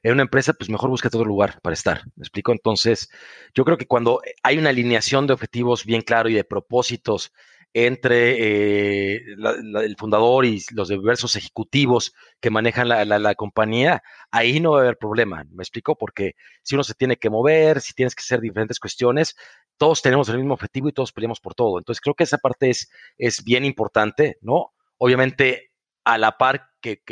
[0.04, 2.02] en una empresa, pues mejor busca otro lugar para estar.
[2.14, 2.52] ¿Me explico?
[2.52, 3.08] Entonces,
[3.54, 7.32] yo creo que cuando hay una alineación de objetivos bien claro y de propósitos
[7.72, 14.78] entre eh, el fundador y los diversos ejecutivos que manejan la, compañía, ahí no va
[14.78, 15.44] a haber problema.
[15.50, 15.96] ¿Me explico?
[15.96, 19.36] Porque si uno se tiene que mover, si tienes que hacer diferentes cuestiones,
[19.78, 21.78] todos tenemos el mismo objetivo y todos peleamos por todo.
[21.78, 24.73] Entonces creo que esa parte es, es bien importante, ¿no?
[24.98, 25.70] Obviamente,
[26.04, 27.02] a la par que,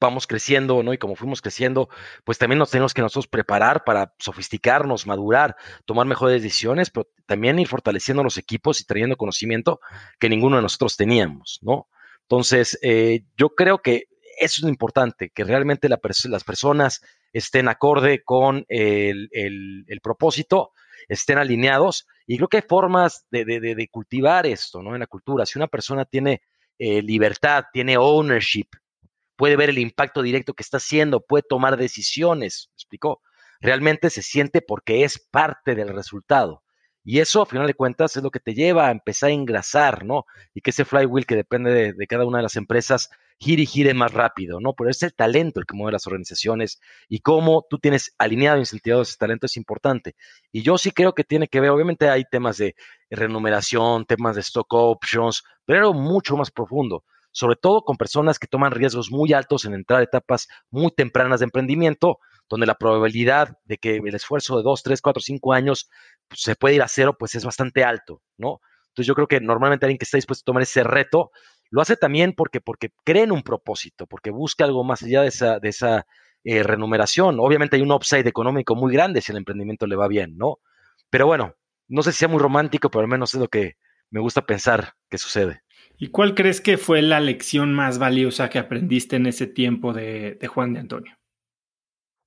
[0.00, 0.94] vamos creciendo, ¿no?
[0.94, 1.90] Y como fuimos creciendo,
[2.24, 7.58] pues también nos tenemos que nosotros preparar para sofisticarnos, madurar, tomar mejores decisiones, pero también
[7.58, 9.80] ir fortaleciendo los equipos y trayendo conocimiento
[10.18, 11.88] que ninguno de nosotros teníamos, ¿no?
[12.22, 14.04] Entonces, eh, yo creo que
[14.40, 20.72] eso es lo importante, que realmente las personas estén acorde con el, propósito,
[21.08, 24.94] estén alineados, y creo que hay formas de, cultivar esto, ¿no?
[24.94, 25.44] En la cultura.
[25.44, 26.42] Si una persona tiene
[26.80, 28.64] eh, libertad, tiene ownership,
[29.36, 33.20] puede ver el impacto directo que está haciendo, puede tomar decisiones, ¿me explicó?
[33.60, 36.62] Realmente se siente porque es parte del resultado.
[37.04, 40.04] Y eso, a final de cuentas, es lo que te lleva a empezar a engrasar,
[40.04, 40.26] ¿no?
[40.54, 43.94] Y que ese flywheel que depende de, cada una de las empresas gire y gire
[43.94, 44.74] más rápido, ¿no?
[44.74, 48.60] Pero es el talento el que mueve las organizaciones y cómo tú tienes alineado e
[48.60, 50.14] incentivado ese talento es importante.
[50.52, 52.74] Y yo sí creo que tiene que ver, obviamente hay temas de
[53.08, 58.72] remuneración, temas de stock options, pero mucho más profundo sobre todo con personas que toman
[58.72, 62.18] riesgos muy altos en entrar a etapas muy tempranas de emprendimiento,
[62.50, 65.88] donde la probabilidad de que el esfuerzo de dos, tres, cuatro, cinco años
[66.28, 68.60] pues, se puede ir a cero, pues es bastante alto, ¿no?
[68.88, 71.30] Entonces yo creo que normalmente alguien que está dispuesto a tomar ese reto,
[71.70, 75.28] lo hace también porque, porque cree en un propósito, porque busca algo más allá de
[75.28, 76.06] esa, de esa
[76.42, 77.38] eh, remuneración.
[77.38, 80.58] Obviamente hay un upside económico muy grande si el emprendimiento le va bien, ¿no?
[81.08, 81.54] Pero bueno,
[81.86, 83.76] no sé si sea muy romántico, pero al menos es lo que
[84.10, 85.62] me gusta pensar que sucede.
[85.98, 90.38] ¿Y cuál crees que fue la lección más valiosa que aprendiste en ese tiempo de,
[90.48, 91.16] Juan de Antonio?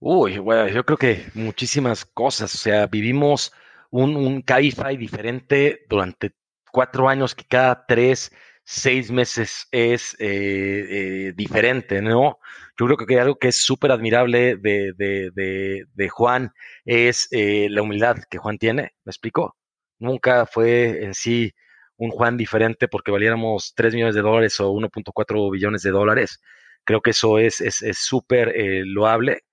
[0.06, 2.54] Uy, bueno, yo creo que muchísimas cosas.
[2.56, 3.54] O sea, vivimos
[3.90, 6.34] un, un Cabify diferente durante
[6.72, 8.30] cuatro años que cada tres,
[8.66, 12.38] seis meses es eh, eh, diferente, ¿no?
[12.78, 16.52] Yo creo que algo que es súper admirable de, de, de, Juan
[16.84, 19.56] es eh, la humildad que Juan tiene, ¿me explico?
[20.00, 21.54] Nunca fue en sí
[21.96, 26.42] un Juan diferente porque valiéramos 3 millones de dólares o 1.4 billones de dólares.
[26.84, 27.64] Creo que eso es
[27.94, 29.44] súper es, eh, loable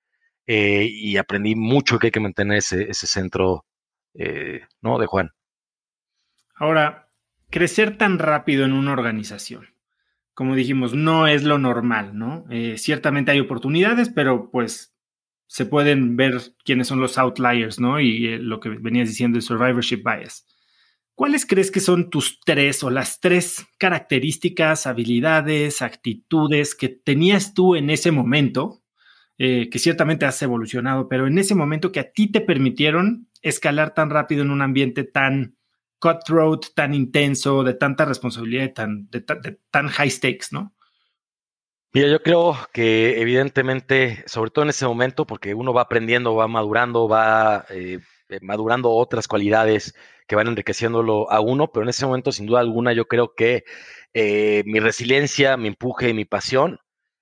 [0.52, 3.66] eh, y aprendí mucho que hay que mantener ese, ese centro
[4.14, 4.98] eh, ¿no?
[4.98, 5.30] de Juan.
[6.56, 7.08] Ahora,
[7.50, 9.68] crecer tan rápido en una organización,
[10.34, 12.46] como dijimos, no es lo normal, ¿no?
[12.78, 14.92] ciertamente hay oportunidades, pero pues
[15.46, 18.00] se pueden ver quiénes son los outliers, ¿no?
[18.00, 20.46] Y lo que venías diciendo, el survivorship bias.
[21.14, 27.76] ¿Cuáles crees que son tus tres o las tres características, habilidades, actitudes que tenías tú
[27.76, 28.79] en ese momento,
[29.42, 33.94] eh, que ciertamente has evolucionado, pero en ese momento que a ti te permitieron escalar
[33.94, 35.56] tan rápido en un ambiente tan
[35.98, 39.22] cutthroat, tan intenso, de tanta responsabilidad, tan, de,
[39.70, 40.74] tan high stakes, ¿no?
[41.94, 46.46] Mira, yo creo que evidentemente, sobre todo en ese momento, porque uno va aprendiendo, va
[46.46, 47.98] madurando, va eh,
[48.42, 49.94] madurando otras cualidades,
[50.28, 53.64] que van enriqueciéndolo a uno, pero en ese momento, sin duda alguna, yo creo que
[54.12, 56.78] eh, mi resiliencia, mi empuje y mi pasión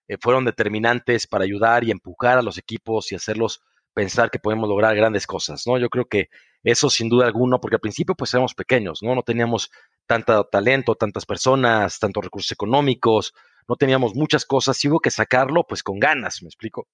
[0.08, 3.62] eh, fueron determinantes para ayudar y empujar a los equipos y hacerlos
[3.94, 5.78] pensar que podemos lograr grandes cosas, ¿no?
[5.78, 6.28] Yo creo que
[6.62, 9.14] eso sin duda alguna, porque al principio pues éramos pequeños, ¿no?
[9.14, 9.70] No teníamos
[10.06, 13.34] tanto talento, tantas personas, tantos recursos económicos,
[13.68, 16.88] no teníamos muchas cosas y hubo que sacarlo pues con ganas, ¿me explico?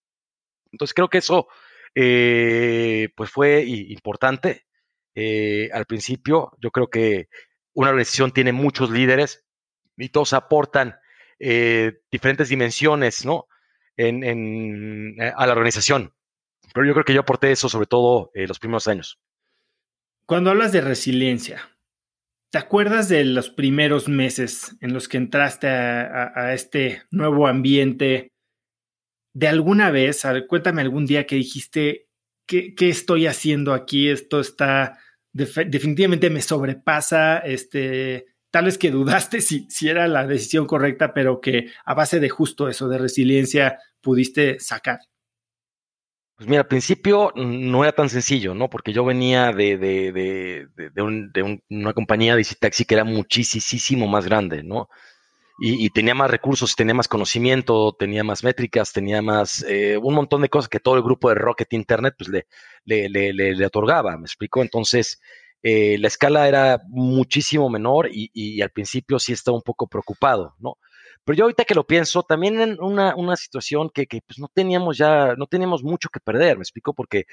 [0.72, 1.46] Entonces creo que eso
[1.94, 4.66] eh, pues fue importante
[5.14, 6.53] eh, al principio.
[6.61, 7.29] Yo creo que
[7.74, 9.44] una organización tiene muchos líderes
[9.96, 10.96] y todos aportan
[11.38, 13.47] eh, diferentes dimensiones, ¿no?
[13.97, 16.12] Eh, a la organización.
[16.73, 19.20] Pero yo creo que yo aporté eso sobre todo en los primeros años.
[20.27, 21.62] Cuando hablas de resiliencia,
[22.51, 28.33] ¿te acuerdas de los primeros meses en los que entraste a, este nuevo ambiente?
[29.33, 32.09] ¿De alguna vez, cuéntame algún día que dijiste,
[32.47, 34.09] ¿qué, ¿qué, estoy haciendo aquí?
[34.09, 34.99] Esto está
[35.35, 41.40] definitivamente me sobrepasa, este, tal vez que dudaste si, si era la decisión correcta, pero
[41.40, 45.01] que a base de justo eso, de resiliencia, pudiste sacar.
[46.37, 48.71] Pues mira, al principio no era tan sencillo, ¿no?
[48.71, 54.25] Porque yo venía de, de, de, de una compañía de taxi que era muchísimo más
[54.25, 54.88] grande, ¿no?
[55.61, 60.43] Y, tenía más recursos, tenía más conocimiento, tenía más métricas, tenía más, eh, un montón
[60.43, 62.47] de cosas que todo el grupo de Rocket Internet pues le,
[62.85, 64.62] le, le, le otorgaba, ¿me explico?
[64.62, 65.21] Entonces,
[65.66, 70.77] eh, la escala era muchísimo menor y, al principio sí estaba un poco preocupado, ¿no?
[71.24, 75.35] Pero yo ahorita que lo pienso, también en una, situación que, pues no teníamos ya,
[75.37, 77.24] no teníamos mucho que perder, me explico, porque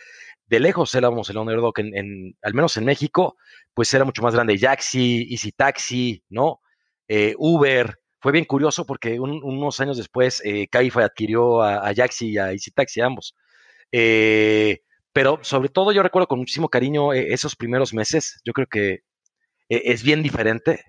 [0.47, 3.35] de lejos éramos el underdog, en, en, al menos en México,
[3.73, 6.61] pues era mucho más grande Jaxi, Easy Taxi, ¿no?
[7.09, 12.37] Eh, Uber, fue bien curioso porque unos años después eh, adquirió a, a Jaxi y
[12.37, 13.35] a Easy Taxi ambos.
[13.91, 14.79] Eh,
[15.13, 18.41] pero sobre todo yo recuerdo con muchísimo cariño eh, esos primeros meses.
[18.45, 18.91] Yo creo que
[19.69, 20.83] eh, es bien diferente.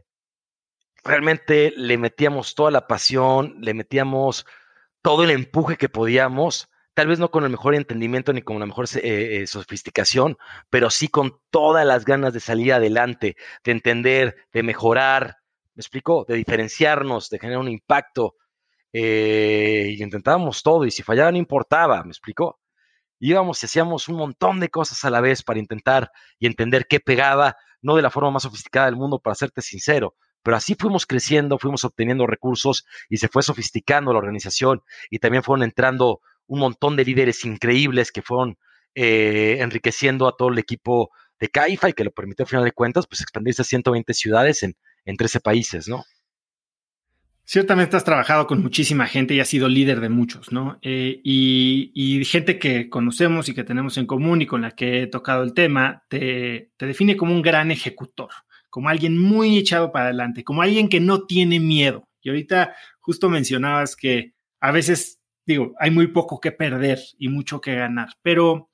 [1.05, 4.47] Realmente le metíamos toda la pasión, le metíamos
[5.03, 8.67] todo el empuje que podíamos, tal vez no con el mejor entendimiento ni con la
[8.67, 10.37] mejor sofisticación,
[10.71, 15.43] pero sí con todas las ganas de salir adelante, de entender, de mejorar,
[15.75, 16.25] ¿Me explico?
[16.29, 18.37] De diferenciarnos, de generar un impacto.
[18.93, 22.61] Eh, y intentábamos todo, y si fallaba no importaba, ¿me explico?
[23.25, 26.99] Íbamos y hacíamos un montón de cosas a la vez para intentar y entender qué
[26.99, 31.07] pegaba, no de la forma más sofisticada del mundo, para serte sincero, pero así fuimos
[31.07, 36.59] creciendo, fuimos obteniendo recursos y se fue sofisticando la organización y también fueron entrando un
[36.59, 38.59] montón de líderes increíbles que fueron
[38.97, 42.73] eh, enriqueciendo a todo el equipo de Caifa y que lo permitió, al final de
[42.73, 46.03] cuentas, pues expandirse a 120 ciudades en, en 13 países, ¿no?
[47.53, 50.79] Ciertamente has trabajado con muchísima gente y has sido líder de muchos, ¿no?
[50.81, 55.07] Eh, y, gente que conocemos y que tenemos en común y con la que he
[55.07, 58.31] tocado el tema, te, te define como un gran ejecutor,
[58.71, 62.09] como alguien muy echado para adelante, como alguien que no tiene miedo.
[62.23, 67.61] Y ahorita justo mencionabas que a veces, digo, hay muy poco que perder y mucho
[67.61, 68.71] que ganar, pero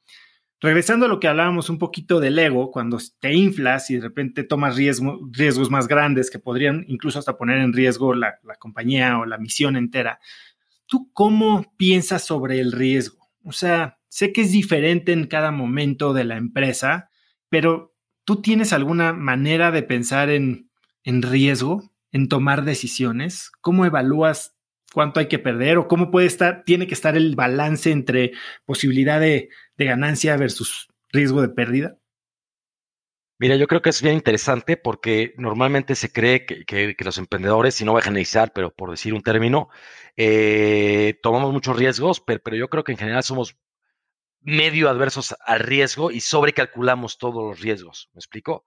[0.60, 4.42] Regresando a lo que hablábamos un poquito del ego, cuando te inflas y de repente
[4.42, 9.38] tomas riesgos más grandes que podrían incluso hasta poner en riesgo la, compañía o la
[9.38, 10.18] misión entera,
[10.86, 13.28] ¿tú cómo piensas sobre el riesgo?
[13.44, 17.08] O sea, sé que es diferente en cada momento de la empresa,
[17.48, 17.94] pero
[18.24, 20.70] ¿tú tienes alguna manera de pensar en,
[21.04, 23.52] en riesgo, en tomar decisiones?
[23.60, 24.56] ¿Cómo evalúas
[24.92, 28.32] cuánto hay que perder o cómo puede estar, tiene que estar el balance entre
[28.64, 29.50] posibilidad de,
[29.84, 31.98] ganancia versus riesgo de pérdida?
[33.40, 37.84] Mira, yo creo que es bien interesante porque normalmente se cree que, los emprendedores, si
[37.84, 39.68] no voy a generalizar, pero por decir un término,
[40.16, 43.56] eh, tomamos muchos riesgos, pero, pero, yo creo que en general somos
[44.40, 48.10] medio adversos al riesgo y sobrecalculamos todos los riesgos.
[48.12, 48.64] ¿Me explico?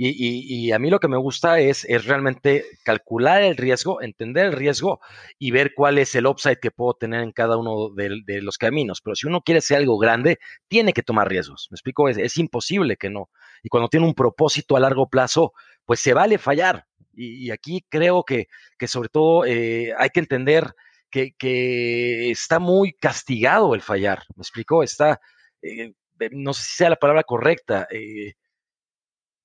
[0.00, 5.00] Y, a mí lo que me gusta es, realmente calcular el riesgo, entender el riesgo
[5.40, 9.00] y ver cuál es el upside que puedo tener en cada uno de, los caminos.
[9.02, 11.66] Pero si uno quiere hacer algo grande, tiene que tomar riesgos.
[11.70, 12.08] ¿Me explico?
[12.08, 13.28] Es, imposible que no.
[13.64, 15.52] Y cuando tiene un propósito a largo plazo,
[15.84, 16.86] pues se vale fallar.
[17.12, 18.46] Y, aquí creo que,
[18.86, 20.74] sobre todo eh, hay que entender
[21.10, 24.22] que, que, está muy castigado el fallar.
[24.36, 24.84] ¿Me explico?
[24.84, 25.20] Está,
[25.60, 25.92] eh,
[26.30, 27.88] no sé si sea la palabra correcta.
[27.90, 28.34] Eh,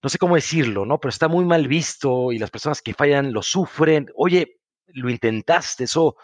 [0.04, 1.00] no sé cómo decirlo, ¿no?
[1.00, 4.12] Pero está muy mal visto y las personas que fallan lo sufren.
[4.16, 6.18] Oye, lo intentaste, eso,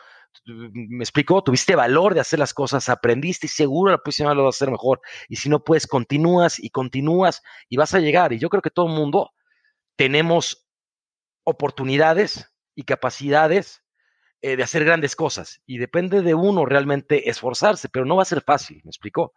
[0.46, 4.56] me explicó, tuviste valor de hacer las cosas, aprendiste y seguro la próxima lo vas
[4.56, 5.00] a hacer mejor.
[5.30, 8.34] Y si no puedes, continúas y continúas y vas a llegar.
[8.34, 9.32] Y yo creo que todo el mundo
[9.96, 10.68] tenemos
[11.46, 13.82] oportunidades y capacidades
[14.42, 18.26] eh, de hacer grandes cosas y depende de uno realmente esforzarse, pero no va a
[18.26, 19.34] ser fácil, ¿me explicó?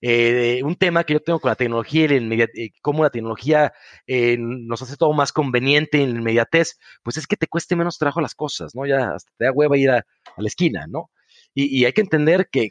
[0.00, 3.72] Eh, un tema que yo tengo con la tecnología y eh, cómo la tecnología
[4.38, 8.22] nos hace todo más conveniente en la inmediatez, pues es que te cueste menos trabajo
[8.22, 8.86] las cosas, ¿no?
[8.86, 10.06] Ya hasta te da hueva ir a,
[10.38, 11.10] la esquina, ¿no?
[11.54, 12.70] Y, hay que entender que,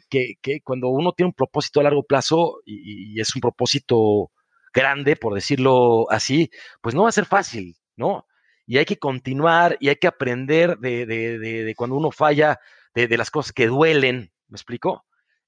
[0.64, 4.30] cuando uno tiene un propósito a largo plazo y es un propósito
[4.76, 6.50] grande, por decirlo así,
[6.82, 8.26] pues no va a ser fácil, ¿no?
[8.66, 12.58] Y hay que continuar y hay que aprender de, de, de, cuando uno falla,
[12.94, 15.04] de, las cosas que duelen, ¿me explico?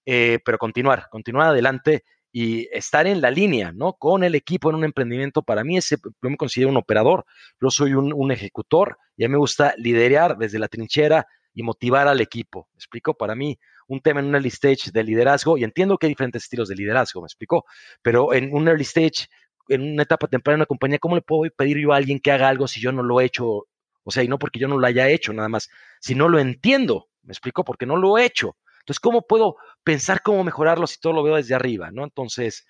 [0.07, 3.95] Eh, pero continuar, continuar adelante y estar en la línea, ¿no?
[3.95, 7.25] Con el equipo en un emprendimiento, para mí ese, yo me considero un operador,
[7.61, 11.63] yo soy un, un ejecutor y a mí me gusta liderar desde la trinchera y
[11.63, 13.15] motivar al equipo, ¿me explico?
[13.15, 16.45] Para mí un tema en un early stage de liderazgo, y entiendo que hay diferentes
[16.45, 17.65] estilos de liderazgo, ¿me explico?
[18.03, 19.29] Pero en un early stage
[19.69, 22.33] en una etapa temprana en una compañía, ¿cómo le puedo pedir yo a alguien que
[22.33, 23.67] haga algo si yo no lo he hecho?
[24.03, 25.69] O sea, y no porque yo no lo haya hecho nada más,
[26.01, 28.57] si no lo entiendo, me explico, porque no lo he hecho.
[28.81, 32.05] Entonces, ¿cómo puedo pensar cómo mejorarlo si todo lo veo desde arriba, no?
[32.05, 32.67] Entonces,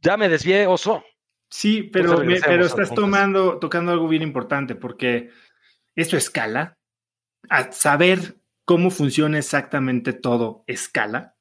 [0.00, 1.04] ya me desvié, Oso.
[1.50, 5.30] Sí, pero, pero estás tomando, tocando algo bien importante, porque
[5.94, 6.76] esto escala.
[7.48, 11.36] A saber cómo funciona exactamente todo escala.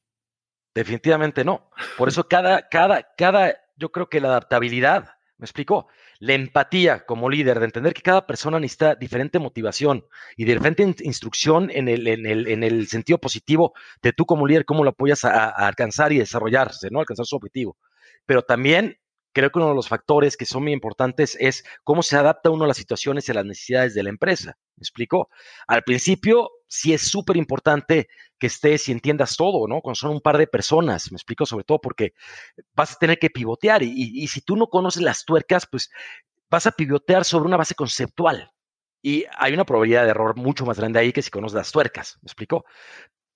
[0.76, 1.72] Definitivamente no.
[1.98, 5.88] Por eso cada, cada, cada yo creo que la adaptabilidad, ¿me explico?
[6.20, 11.70] La empatía como líder, de entender que cada persona necesita diferente motivación y diferente instrucción
[11.72, 15.24] en el, en el, en el sentido positivo de tú como líder, cómo lo apoyas
[15.26, 17.00] a, a alcanzar y desarrollarse, ¿no?
[17.00, 17.78] Alcanzar su objetivo.
[18.26, 18.98] Pero también
[19.38, 22.64] creo que uno de los factores que son muy importantes es cómo se adapta uno
[22.64, 24.58] a las situaciones y a las necesidades de la empresa.
[24.76, 25.30] ¿Me explico?
[25.68, 28.08] Al principio sí es súper importante
[28.40, 29.82] que estés y entiendas todo, ¿no?
[29.82, 32.14] Cuando son un par de personas, me explico sobre todo porque
[32.74, 35.92] vas a tener que pivotear y, si tú no conoces las tuercas, pues
[36.50, 38.52] vas a pivotear sobre una base conceptual.
[39.04, 42.18] Y hay una probabilidad de error mucho más grande ahí que si conoces las tuercas,
[42.24, 42.66] ¿me explico?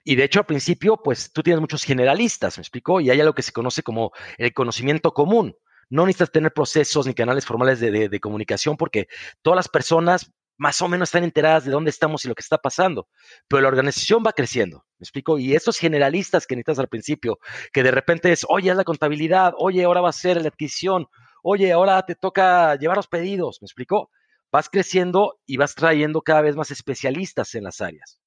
[0.03, 2.99] Y de hecho, al principio, pues tú tienes muchos generalistas, ¿me explico?
[3.01, 5.55] Y hay algo que se conoce como el conocimiento común
[5.91, 9.07] no necesitas tener procesos ni canales formales de, comunicación porque
[9.41, 12.57] todas las personas más o menos están enteradas de dónde estamos y lo que está
[12.57, 13.07] pasando,
[13.47, 15.37] pero la organización va creciendo, ¿me explico?
[15.37, 17.39] Y estos generalistas que necesitas al principio,
[17.73, 21.07] que de repente es, oye, es la contabilidad, oye, ahora va a ser la adquisición,
[21.43, 24.11] oye, ahora te toca llevar los pedidos, ¿me explico?
[24.51, 28.19] Vas creciendo y vas trayendo cada vez más especialistas en las áreas.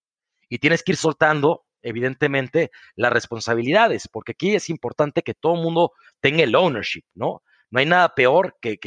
[0.48, 5.62] Y tienes que ir soltando evidentemente las responsabilidades, porque aquí es importante que todo el
[5.62, 7.42] mundo tenga el ownership, ¿no?
[7.74, 8.78] No hay nada peor que,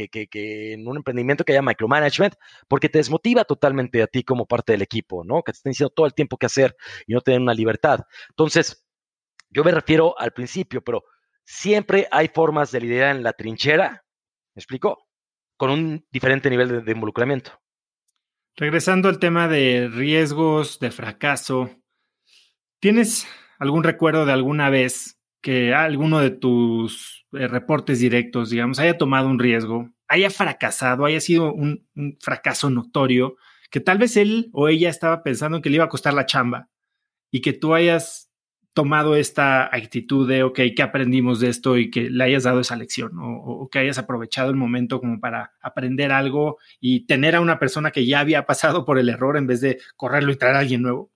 [0.72, 2.36] en un emprendimiento que haya micromanagement,
[2.70, 5.44] porque te desmotiva totalmente a ti como parte del equipo, ¿no?
[5.44, 6.74] Que te estén diciendo todo el tiempo qué hacer
[7.06, 8.06] y no te den una libertad.
[8.30, 8.88] Entonces,
[9.50, 11.04] yo me refiero al principio, pero
[11.44, 14.06] siempre hay formas de liderar en la trinchera,
[14.56, 15.10] ¿me explico?
[15.58, 17.60] Con un diferente nivel de involucramiento.
[18.56, 21.70] Regresando al tema de riesgos, de fracaso,
[22.80, 23.28] ¿tienes
[23.60, 29.30] algún recuerdo de alguna vez que alguno de tus eh, reportes directos, digamos, haya tomado
[29.30, 31.86] un riesgo, haya fracasado, haya sido un,
[32.22, 33.38] fracaso notorio,
[33.70, 36.70] que tal vez él o ella estaba pensando que le iba a costar la chamba
[37.32, 38.32] y que tú hayas
[38.74, 41.78] tomado esta actitud de, ok, ¿qué aprendimos de esto?
[41.78, 45.54] Y que le hayas dado esa lección o, que hayas aprovechado el momento como para
[45.62, 49.48] aprender algo y tener a una persona que ya había pasado por el error en
[49.48, 51.12] vez de correrlo y traer a alguien nuevo.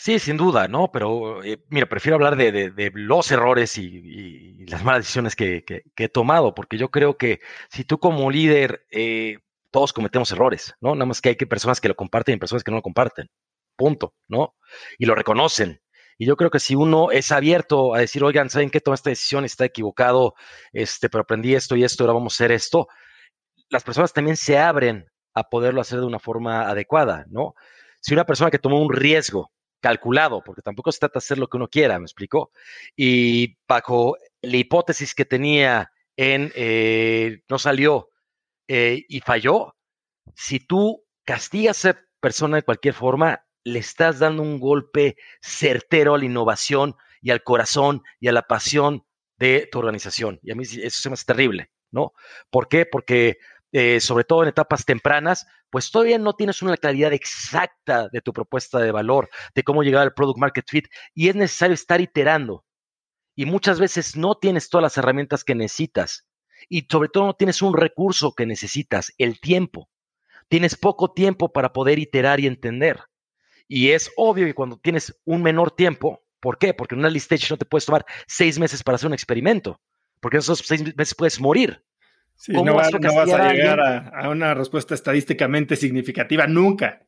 [0.00, 0.92] Sí, sin duda, ¿no?
[0.92, 5.64] Pero eh, mira, prefiero hablar de, los errores y, las malas decisiones que,
[5.96, 9.38] he tomado, porque yo creo que si tú como líder, eh,
[9.72, 10.94] todos cometemos errores, ¿no?
[10.94, 13.28] Nada más que hay que personas que lo comparten y personas que no lo comparten,
[13.76, 14.54] punto, ¿no?
[14.98, 15.80] Y lo reconocen.
[16.16, 18.80] Y yo creo que si uno es abierto a decir, oigan, ¿saben qué?
[18.80, 20.34] Tomé esta decisión, está equivocado,
[20.72, 22.88] este, pero aprendí esto y esto, ahora vamos a hacer esto,
[23.68, 27.54] las personas también se abren a poderlo hacer de una forma adecuada, ¿no?
[28.00, 29.50] Si una persona que tomó un riesgo,
[29.80, 32.50] calculado, porque tampoco se trata de hacer lo que uno quiera, ¿me explicó?
[32.96, 38.10] Y bajo la hipótesis que tenía en, eh, no salió,
[38.68, 39.76] eh, y falló,
[40.34, 46.14] si tú castigas a esa persona de cualquier forma, le estás dando un golpe certero
[46.14, 49.04] a la innovación y al corazón y a la pasión
[49.36, 50.38] de tu organización.
[50.42, 52.12] Y a mí eso se me hace terrible, ¿no?
[52.50, 52.86] ¿Por qué?
[52.86, 53.38] Porque
[53.72, 58.32] eh, sobre todo en etapas tempranas, pues todavía no tienes una claridad exacta de tu
[58.32, 62.64] propuesta de valor, de cómo llegar al product market fit, y es necesario estar iterando.
[63.34, 66.26] Y muchas veces no tienes todas las herramientas que necesitas,
[66.68, 69.88] y sobre todo no tienes un recurso que necesitas, el tiempo.
[70.48, 73.00] Tienes poco tiempo para poder iterar y entender.
[73.68, 76.72] Y es obvio que cuando tienes un menor tiempo, ¿por qué?
[76.72, 79.80] Porque en una list stage no te puedes tomar seis meses para hacer un experimento,
[80.20, 81.84] porque en esos seis meses puedes morir
[82.48, 87.02] no, vas a llegar a, una respuesta estadísticamente significativa nunca.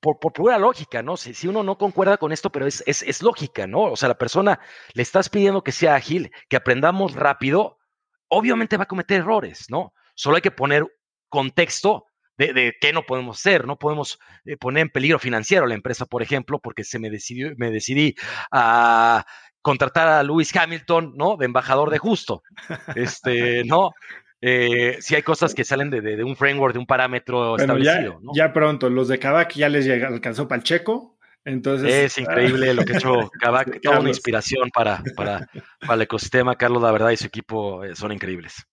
[0.00, 1.16] Por, por pura lógica, ¿no?
[1.16, 3.84] Si, si, uno no concuerda con esto, pero es, es, es, lógica, ¿no?
[3.84, 4.60] O sea, la persona
[4.92, 7.78] le estás pidiendo que sea ágil, que aprendamos rápido,
[8.28, 9.94] obviamente va a cometer errores, ¿no?
[10.14, 10.84] Solo hay que poner
[11.28, 12.06] contexto
[12.36, 13.66] de, de qué no podemos hacer.
[13.66, 17.10] No podemos eh, poner en peligro financiero a la empresa, por ejemplo, porque se me
[17.10, 18.14] decidió, me decidí
[18.50, 19.24] a
[19.62, 21.36] contratar a Lewis Hamilton, ¿no?
[21.36, 22.42] De embajador de justo.
[22.94, 23.92] Este, ¿no?
[24.46, 28.20] Eh, si hay cosas que salen de, un framework, de un parámetro establecido.
[28.34, 31.16] Ya, pronto, los de Kavak ya les alcanzó Palcheco.
[31.46, 35.48] Entonces, es increíble lo que ha hecho Kavak, toda una inspiración para, para,
[35.80, 36.56] para el ecosistema.
[36.56, 38.66] Carlos, la verdad, y su equipo eh, son increíbles.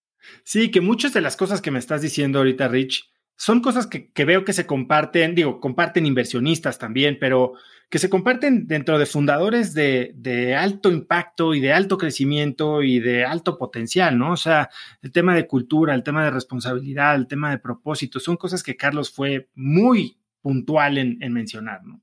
[0.43, 3.09] Sí, que muchas de las cosas que me estás diciendo ahorita, Rich,
[3.41, 7.53] son cosas que, que, veo que se comparten, digo, comparten inversionistas también, pero
[7.89, 13.25] que se comparten dentro de fundadores de, alto impacto y de alto crecimiento y de
[13.25, 14.33] alto potencial, ¿no?
[14.33, 14.69] O sea,
[15.01, 18.77] el tema de cultura, el tema de responsabilidad, el tema de propósito, son cosas que
[18.77, 21.99] Carlos fue muy puntual en, mencionar, ¿no?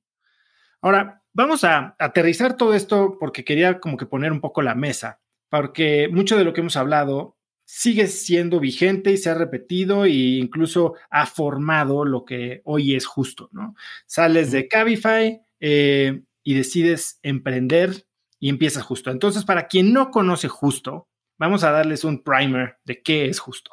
[0.80, 5.20] Ahora, vamos a aterrizar todo esto porque quería como que poner un poco la mesa,
[5.48, 7.37] porque mucho de lo que hemos hablado
[7.70, 13.04] sigue siendo vigente y se ha repetido e incluso ha formado lo que hoy es
[13.04, 13.74] justo, ¿no?
[14.06, 18.06] Sales de Cabify, eh, y decides emprender
[18.40, 19.10] y empiezas justo.
[19.10, 23.72] Entonces, para quien no conoce justo, vamos a darles un primer de qué es justo.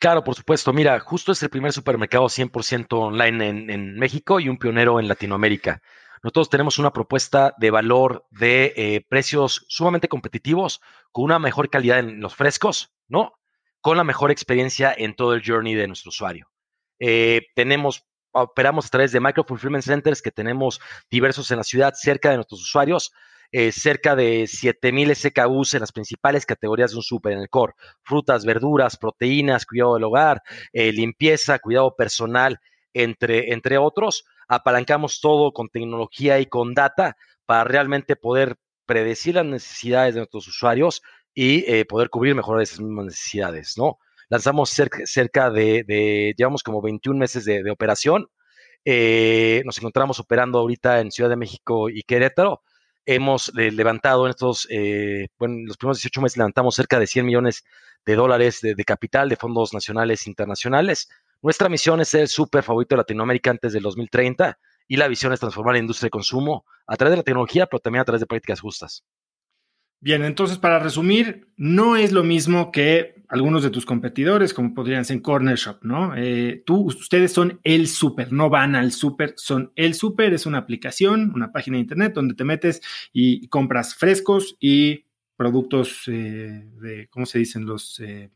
[0.00, 0.72] Claro, por supuesto.
[0.72, 5.82] Mira, justo es el primer supermercado 100% online en, México y un pionero en Latinoamérica.
[6.24, 10.80] Nosotros tenemos una propuesta de valor de eh, precios sumamente competitivos,
[11.12, 13.34] con una mejor calidad en los frescos, ¿no?
[13.82, 16.48] Con la mejor experiencia en todo el journey de nuestro usuario.
[16.98, 21.92] Eh, tenemos operamos a través de Micro Fulfillment Centers que tenemos diversos en la ciudad
[21.94, 23.12] cerca de nuestros usuarios.
[23.52, 27.74] Eh, cerca de 7000 SKUs en las principales categorías de un súper en el core:
[28.02, 32.58] frutas, verduras, proteínas, cuidado del hogar, limpieza, cuidado personal,
[32.94, 34.24] entre, entre otros.
[34.48, 37.16] Apalancamos todo con tecnología y con data
[37.46, 41.02] para realmente poder predecir las necesidades de nuestros usuarios
[41.34, 43.98] y eh, poder cubrir mejor esas mismas necesidades, ¿no?
[44.28, 48.28] lanzamos cerca, de, llevamos como 21 meses de, operación.
[48.84, 52.62] Eh, nos encontramos operando ahorita en Ciudad de México y Querétaro.
[53.06, 57.64] Hemos levantado en estos, eh, los primeros 18 meses levantamos cerca de 100 millones
[58.06, 61.08] de dólares de, capital de fondos nacionales e internacionales.
[61.44, 65.30] Nuestra misión es ser el súper favorito de Latinoamérica antes del 2030 y la visión
[65.30, 68.20] es transformar la industria de consumo a través de la tecnología, pero también a través
[68.20, 69.04] de prácticas justas.
[70.00, 75.04] Bien, entonces para resumir, no es lo mismo que algunos de tus competidores, como podrían
[75.04, 76.16] ser Corner Shop, ¿no?
[76.16, 80.56] Eh, tú, ustedes son el súper, no van al súper, son el súper, es una
[80.56, 82.80] aplicación, una página de internet donde te metes
[83.12, 85.04] y compras frescos y
[85.36, 87.66] productos eh, de, ¿cómo se dicen?
[87.66, 88.30] Los, eh,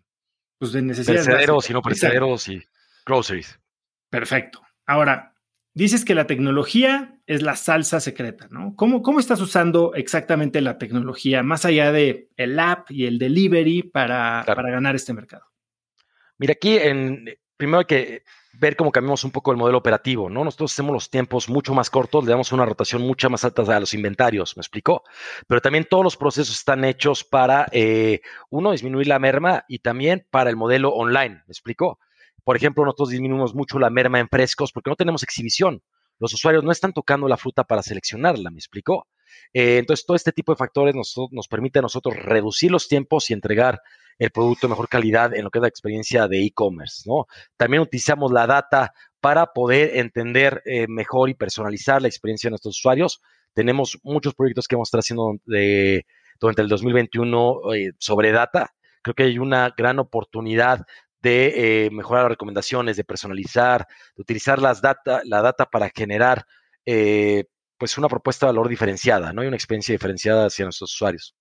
[0.58, 1.24] pues de necesidad.
[1.24, 2.62] Perecederos y no perecederos y
[3.08, 3.58] groceries.
[4.10, 4.62] Perfecto.
[4.86, 5.34] Ahora,
[5.78, 8.74] Dices que la tecnología es la salsa secreta, ¿no?
[8.74, 13.84] ¿Cómo, cómo estás usando exactamente la tecnología, más allá de el app y el delivery,
[13.84, 15.44] para, para ganar este mercado?
[16.36, 20.42] Mira, aquí en, primero hay que ver cómo cambiamos un poco el modelo operativo, ¿no?
[20.42, 23.78] Nosotros hacemos los tiempos mucho más cortos, le damos una rotación mucho más alta a
[23.78, 25.04] los inventarios, ¿me explico?
[25.46, 30.26] Pero también todos los procesos están hechos para, eh, uno, disminuir la merma y también
[30.28, 32.00] para el modelo online, ¿me explico?
[32.48, 35.82] Por ejemplo, nosotros disminuimos mucho la merma en frescos porque no tenemos exhibición.
[36.18, 39.06] Los usuarios no están tocando la fruta para seleccionarla, ¿me explico?
[39.52, 43.28] Eh, entonces, todo este tipo de factores nos, nos permite a nosotros reducir los tiempos
[43.28, 43.82] y entregar
[44.18, 47.26] el producto de mejor calidad en lo que es la experiencia de e-commerce, ¿no?
[47.58, 52.78] También utilizamos la data para poder entender eh, mejor y personalizar la experiencia de nuestros
[52.78, 53.20] usuarios.
[53.52, 55.34] Tenemos muchos proyectos que vamos a estar haciendo
[56.40, 58.72] durante el 2021 eh, sobre data.
[59.02, 60.86] Creo que hay una gran oportunidad
[61.20, 66.44] de eh, mejorar las recomendaciones, de personalizar, de utilizar las data, la data para generar
[66.86, 67.44] eh,
[67.76, 69.42] pues una propuesta de valor diferenciada, ¿no?
[69.42, 71.36] Y una experiencia diferenciada hacia nuestros usuarios.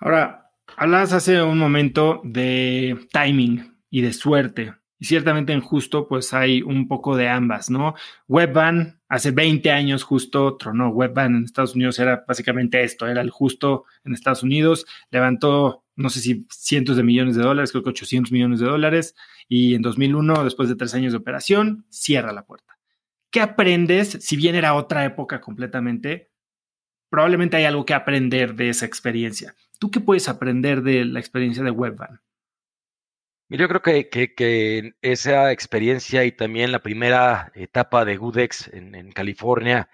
[0.00, 3.76] Ahora, hablabas hace un momento de timing.
[3.90, 4.74] y de suerte.
[4.98, 7.94] Y ciertamente en justo, pues hay un poco de ambas, ¿no?
[8.26, 10.88] Webvan, hace 20 años justo tronó.
[10.90, 14.86] Webvan en Estados Unidos era básicamente esto, era el justo en Estados Unidos.
[15.10, 19.14] Levantó, no sé si cientos de millones de dólares, creo que 800 millones de dólares.
[19.48, 22.78] Y en 2001, después de tres años de operación, cierra la puerta.
[23.30, 24.18] ¿Qué aprendes?
[24.20, 26.30] Si bien era otra época completamente,
[27.08, 29.54] probablemente hay algo que aprender de esa experiencia.
[29.78, 32.20] ¿Tú qué puedes aprender de la experiencia de Webvan?
[33.50, 39.88] Yo creo que, esa experiencia y también la primera etapa de Goodex en, California,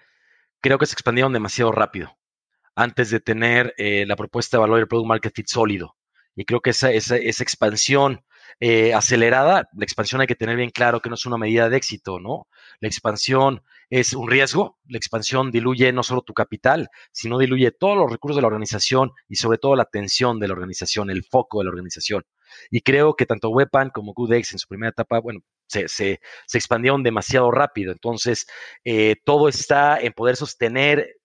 [0.61, 2.17] creo que se expandieron demasiado rápido
[2.75, 5.95] antes de tener eh, la propuesta de valor del Product Market Fit sólido.
[6.35, 8.25] Y creo que esa, esa, esa expansión
[8.59, 11.77] eh, acelerada, la expansión hay que tener bien claro que no es una medida de
[11.77, 12.47] éxito, ¿no?
[12.81, 17.97] La expansión es un riesgo, la expansión diluye no solo tu capital, sino diluye todos
[17.97, 21.59] los recursos de la organización y sobre todo la atención de la organización, el foco
[21.59, 22.25] de la organización.
[22.69, 26.19] Y creo que tanto Webpan como GoodX en su primera etapa, bueno, se, se,
[26.53, 27.91] expandieron demasiado rápido.
[27.91, 28.47] Entonces,
[28.83, 31.17] eh, todo está en poder sostener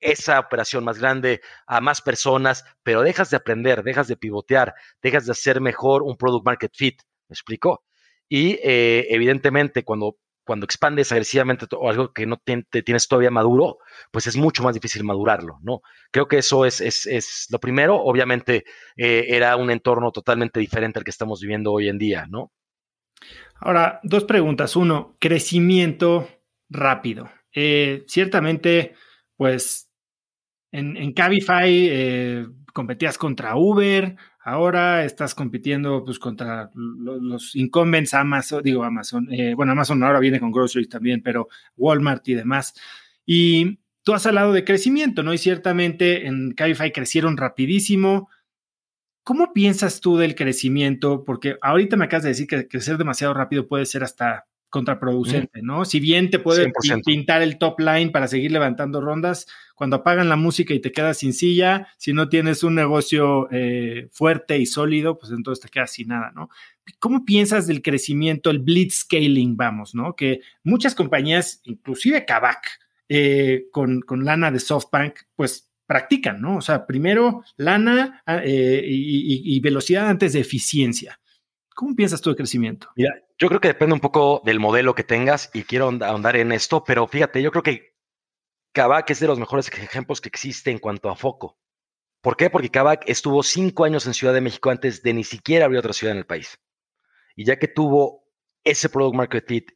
[0.00, 5.26] esa operación más grande a más personas, pero dejas de aprender, dejas de pivotear, dejas
[5.26, 7.02] de hacer mejor un product market fit.
[7.28, 7.84] ¿Me explico?
[8.28, 10.16] Y eh, evidentemente, cuando
[10.48, 13.76] cuando expandes agresivamente o algo que no te, tienes todavía maduro,
[14.10, 15.82] pues es mucho más difícil madurarlo, ¿no?
[16.10, 17.96] Creo que eso es, lo primero.
[17.96, 18.64] Obviamente
[18.96, 22.50] eh, era un entorno totalmente diferente al que estamos viviendo hoy en día, ¿no?
[23.60, 24.74] Ahora, dos preguntas.
[24.74, 26.26] Uno, crecimiento
[26.70, 27.30] rápido.
[27.54, 28.94] Eh, ciertamente,
[29.36, 29.90] pues
[30.72, 34.16] en, en Cabify eh, competías contra Uber,
[34.50, 40.40] Ahora estás compitiendo pues contra los, incumbents Amazon, digo Amazon, eh, bueno, Amazon ahora viene
[40.40, 42.72] con groceries también, pero Walmart y demás.
[43.26, 45.34] Y tú has hablado de crecimiento, ¿no?
[45.34, 48.30] Y ciertamente en Cabify crecieron rapidísimo.
[49.22, 51.24] ¿Cómo piensas tú del crecimiento?
[51.26, 55.84] Porque ahorita me acabas de decir que crecer demasiado rápido puede ser hasta contraproducente, ¿no?
[55.84, 56.70] Si bien te puede
[57.04, 61.18] pintar el top line para seguir levantando rondas, cuando apagan la música y te quedas
[61.18, 65.92] sin silla, si no tienes un negocio eh, fuerte y sólido, pues entonces te quedas
[65.92, 66.50] sin nada, ¿no?
[66.98, 70.14] ¿Cómo piensas del crecimiento, el blitz scaling, vamos, ¿no?
[70.14, 76.56] Que muchas compañías, inclusive Kavak, eh, con, lana de SoftBank, pues practican, ¿no?
[76.56, 81.18] O sea, primero lana ah, eh, y, y velocidad antes de eficiencia.
[81.74, 82.88] ¿Cómo piensas tú de crecimiento?
[82.96, 86.52] Mira, yo creo que depende un poco del modelo que tengas y quiero ahondar en
[86.52, 87.94] esto, pero fíjate, yo creo que
[88.72, 91.58] Kavak es de los mejores ejemplos que existe en cuanto a foco.
[92.20, 92.50] ¿Por qué?
[92.50, 95.92] Porque Kavak estuvo cinco años en Ciudad de México antes de ni siquiera abrir otra
[95.92, 96.58] ciudad en el país.
[97.36, 98.24] Y ya que tuvo
[98.64, 99.70] ese product market fit,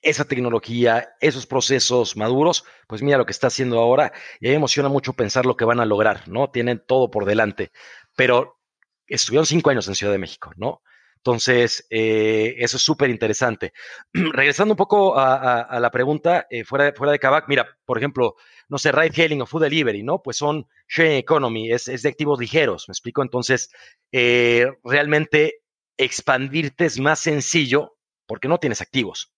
[0.00, 4.50] esa tecnología, esos procesos maduros, pues mira lo que está haciendo ahora y a mí
[4.50, 6.50] me emociona mucho pensar lo que van a lograr, ¿no?
[6.50, 7.70] Tienen todo por delante,
[8.16, 8.58] pero
[9.06, 10.82] estuvieron cinco años en Ciudad de México, ¿no?
[11.28, 13.74] Entonces, eh, eso es súper interesante.
[14.14, 18.36] Regresando un poco a, la pregunta, eh, fuera, fuera de Kavak, mira, por ejemplo,
[18.70, 20.22] no sé, ride hailing o food delivery, ¿no?
[20.22, 23.20] Pues son sharing economy, es, de activos ligeros, ¿me explico?
[23.20, 23.70] Entonces,
[24.10, 25.60] eh, realmente
[25.98, 29.34] expandirte es más sencillo porque no tienes activos,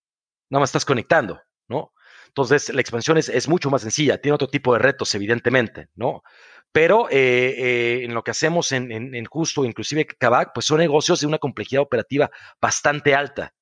[0.49, 1.41] nada más estás conectando.
[2.31, 6.23] Entonces, la expansión es, es, mucho más sencilla, tiene otro tipo de retos, evidentemente, ¿no?
[6.71, 7.17] Pero eh,
[7.59, 11.39] eh, en lo que hacemos en, en, Justo, inclusive Kavak, pues son negocios de una
[11.39, 13.53] complejidad operativa bastante alta.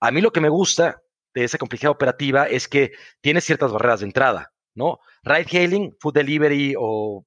[0.00, 1.00] A mí lo que me gusta
[1.34, 4.98] de esa complejidad operativa es que tiene ciertas barreras de entrada, ¿no?
[5.22, 7.24] Ride hailing, food delivery o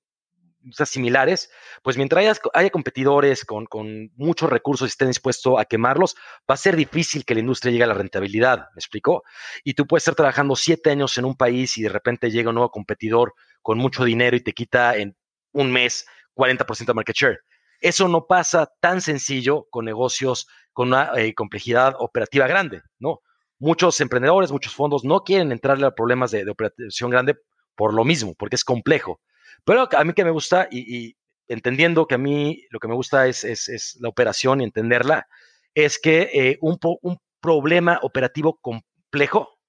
[0.86, 1.50] similares,
[1.84, 6.16] pues mientras haya, competidores con, con, muchos recursos y estén dispuestos a quemarlos,
[6.50, 9.24] va a ser difícil que la industria llegue a la rentabilidad, ¿me explico?
[9.64, 12.56] Y tú puedes estar trabajando siete años en un país y de repente llega un
[12.56, 15.16] nuevo competidor con mucho dinero y te quita en
[15.52, 16.06] un mes
[16.36, 17.40] 40% de market share.
[17.82, 23.22] Eso no pasa tan sencillo con negocios con una eh, complejidad operativa grande, ¿no?
[23.58, 27.36] Muchos emprendedores, muchos fondos no quieren entrarle a problemas de, operación grande
[27.76, 29.20] por lo mismo, porque es complejo.
[29.66, 31.16] Pero a mí que me gusta, y,
[31.48, 35.28] entendiendo que a mí lo que me gusta es, la operación y entenderla,
[35.74, 39.60] es que eh, un, un problema operativo complejo,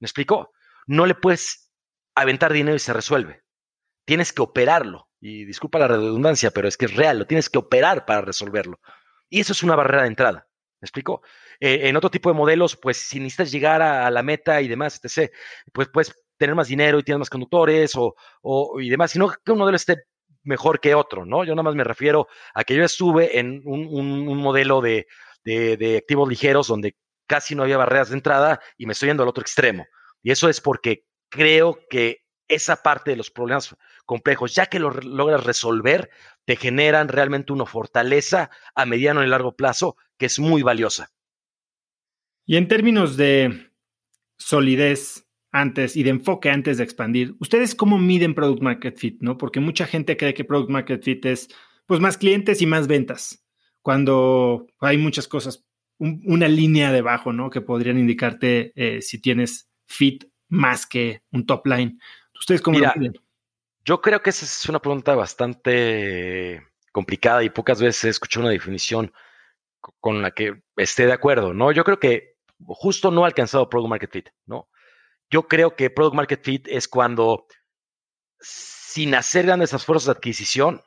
[0.00, 0.52] ¿me explico?
[0.86, 1.70] No le puedes
[2.14, 3.42] aventar dinero y se resuelve.
[4.04, 7.58] Tienes que operarlo y disculpa la redundancia, pero es que es real, lo tienes que
[7.58, 8.80] operar para resolverlo.
[9.28, 10.48] Y eso es una barrera de entrada.
[10.80, 11.22] ¿Me explico?
[11.60, 14.98] Eh, en otro tipo de modelos, pues si necesitas llegar a, la meta y demás,
[15.04, 15.30] etc.,
[15.72, 19.58] pues puedes tener más dinero y tienes más conductores o, y demás, sino que un
[19.58, 20.04] modelo esté
[20.42, 21.44] mejor que otro, ¿no?
[21.44, 25.06] Yo nada más me refiero a que yo estuve en un, modelo de,
[25.44, 29.28] de, activos ligeros donde casi no había barreras de entrada y me estoy yendo al
[29.28, 29.86] otro extremo.
[30.22, 33.76] Y eso es porque creo que esa parte de los problemas
[34.06, 36.08] complejos, ya que lo logras resolver,
[36.46, 41.10] te generan realmente una fortaleza a mediano y largo plazo que es muy valiosa.
[42.46, 43.70] Y en términos de
[44.38, 49.20] solidez antes y de enfoque antes de expandir, ¿ustedes cómo miden Product Market Fit?
[49.20, 49.36] ¿no?
[49.36, 51.48] Porque mucha gente cree que Product Market Fit es
[51.86, 53.44] pues más clientes y más ventas,
[53.82, 55.64] cuando hay muchas cosas,
[55.98, 57.50] una línea debajo, ¿no?
[57.50, 61.98] Que podrían indicarte eh, si tienes fit más que un top line.
[62.38, 63.14] ¿Ustedes cómo lo miden?
[63.84, 69.12] Yo creo que esa es una pregunta bastante complicada y pocas veces escuché una definición
[69.98, 71.72] con la que esté de acuerdo, ¿no?
[71.72, 72.36] Yo creo que
[72.66, 74.68] justo no ha alcanzado Product Market Fit, ¿no?
[75.30, 77.46] Yo creo que Product Market Fit es cuando,
[78.40, 80.82] sin hacer grandes esfuerzos de adquisición,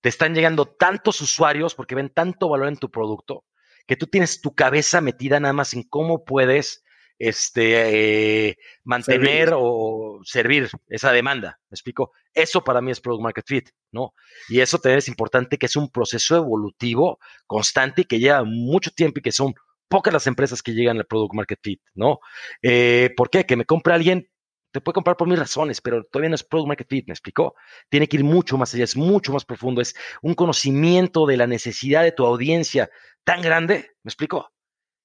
[0.00, 3.44] te están llegando tantos usuarios porque ven tanto valor en tu producto
[3.86, 6.84] que tú tienes tu cabeza metida nada más en cómo puedes
[7.18, 11.60] este, eh, mantener o servir esa demanda.
[11.68, 12.12] ¿Me explico?
[12.34, 14.14] Eso para mí es Product Market Fit, ¿no?
[14.48, 18.90] Y eso también es importante que es un proceso evolutivo constante y que lleva mucho
[18.90, 19.54] tiempo y que son
[19.92, 22.20] pocas las empresas que llegan al Product Market Fit, ¿no?
[22.62, 23.44] Eh, ¿Por qué?
[23.44, 24.26] Que me compre alguien,
[24.70, 27.54] te puede comprar por mil razones, pero todavía no es Product Market Fit, ¿me explicó?
[27.90, 31.46] Tiene que ir mucho más allá, es mucho más profundo, es un conocimiento de la
[31.46, 32.88] necesidad de tu audiencia
[33.22, 34.50] tan grande, ¿me explico?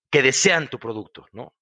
[0.10, 1.54] Que desean tu producto, ¿no?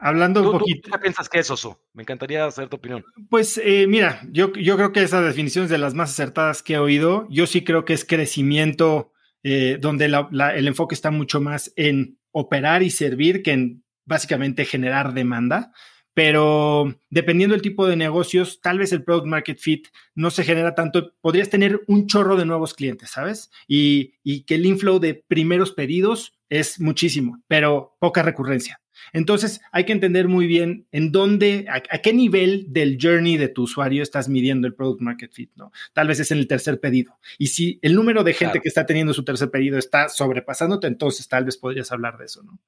[0.00, 0.90] Hablando un poquito.
[0.90, 1.84] ¿Qué piensas que es eso?
[1.92, 3.04] Me encantaría saber tu opinión.
[3.28, 6.74] Pues eh, mira, yo, yo creo que esa definición es de las más acertadas que
[6.74, 7.28] he oído.
[7.30, 12.82] Yo sí creo que es crecimiento eh, donde el enfoque está mucho más en operar
[12.82, 15.72] y servir que en básicamente generar demanda.
[16.14, 20.74] Pero dependiendo del tipo de negocios, tal vez el product market fit no se genera
[20.74, 21.12] tanto.
[21.20, 23.50] Podrías tener un chorro de nuevos clientes, ¿sabes?
[23.68, 28.80] Y, y que el inflow de primeros pedidos es muchísimo, pero poca recurrencia.
[29.12, 33.62] Entonces, hay que entender muy bien en dónde, a, qué nivel del journey de tu
[33.62, 35.72] usuario estás midiendo el product market fit, ¿no?
[35.92, 37.18] Tal vez es en el tercer pedido.
[37.38, 41.28] Y si el número de gente que está teniendo su tercer pedido está sobrepasándote, entonces
[41.28, 42.58] tal vez podrías hablar de eso, ¿no?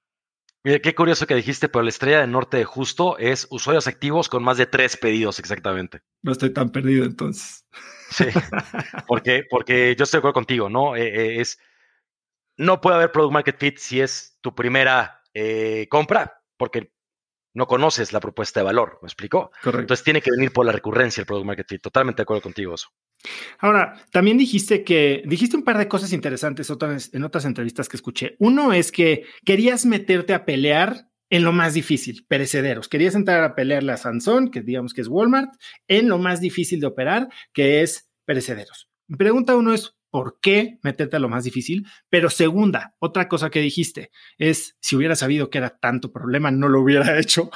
[0.64, 4.28] Mira, qué curioso que dijiste, pero la estrella del norte de justo es usuarios activos
[4.28, 6.02] con más de tres pedidos exactamente.
[6.22, 7.66] No estoy tan perdido entonces.
[8.10, 8.26] Sí,
[9.08, 10.94] porque, porque yo estoy de acuerdo contigo, ¿no?
[10.94, 11.58] Eh, eh, es,
[12.56, 16.92] no puede haber product market fit si es tu primera eh, compra, porque
[17.54, 19.50] no conoces la propuesta de valor, ¿me explico?
[19.62, 19.80] Correcto.
[19.80, 21.82] Entonces tiene que venir por la recurrencia el product market fit.
[21.82, 22.88] Totalmente de acuerdo contigo eso.
[23.58, 27.96] Ahora, también dijiste que dijiste un par de cosas interesantes otras, en otras entrevistas que
[27.96, 28.36] escuché.
[28.38, 32.88] Uno es que querías meterte a pelear en lo más difícil, perecederos.
[32.88, 35.50] Querías entrar a pelearle a Sansón, que digamos que es Walmart,
[35.88, 38.90] en lo más difícil de operar, que es perecederos.
[39.08, 41.86] Mi pregunta uno es, por qué meterte a lo más difícil.
[42.10, 46.68] Pero segunda, otra cosa que dijiste es, si hubiera sabido que era tanto problema, no
[46.68, 47.50] lo hubiera hecho.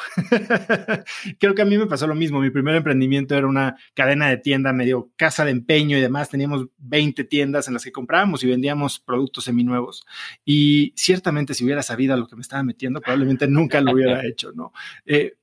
[1.39, 2.41] Creo que a mí me pasó lo mismo.
[2.41, 6.31] Mi primer emprendimiento era una cadena de tienda medio casa de empeño y demás.
[6.31, 10.07] Teníamos 20 tiendas en las que comprábamos y vendíamos productos seminuevos.
[10.43, 14.25] Y ciertamente si hubiera sabido a lo que me estaba metiendo, probablemente nunca lo hubiera
[14.27, 14.73] hecho, ¿no?
[15.05, 15.35] Eh,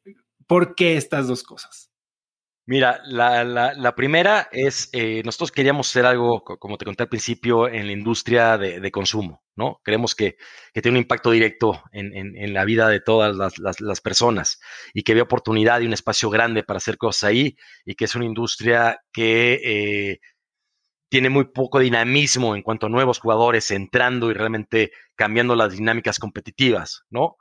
[0.47, 1.92] ¿Por qué estas dos cosas?
[2.65, 7.67] Mira, la, la, primera es, eh, nosotros queríamos hacer algo, como te conté al principio,
[7.67, 9.81] en la industria de, consumo, ¿no?
[9.83, 10.37] Creemos que,
[10.73, 14.61] tiene un impacto directo en, la vida de todas las, personas
[14.93, 18.15] y que había oportunidad y un espacio grande para hacer cosas ahí y que es
[18.15, 20.19] una industria que eh,
[21.09, 26.17] tiene muy poco dinamismo en cuanto a nuevos jugadores entrando y realmente cambiando las dinámicas
[26.17, 27.35] competitivas, ¿no?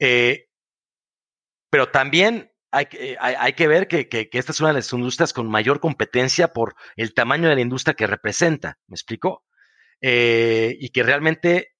[0.00, 0.48] Eh,
[1.70, 2.50] pero también
[2.80, 6.74] eh, hay, que ver que, esta es una de las industrias con mayor competencia por
[6.96, 9.44] el tamaño de la industria que representa, ¿me explico?
[10.00, 11.74] Eh, y que realmente,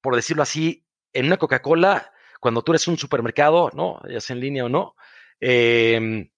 [0.00, 4.00] por decirlo así, en una Coca-Cola, cuando tú eres un supermercado, ¿no?
[4.08, 4.94] Ya sea en línea o no,
[5.40, 6.30] em,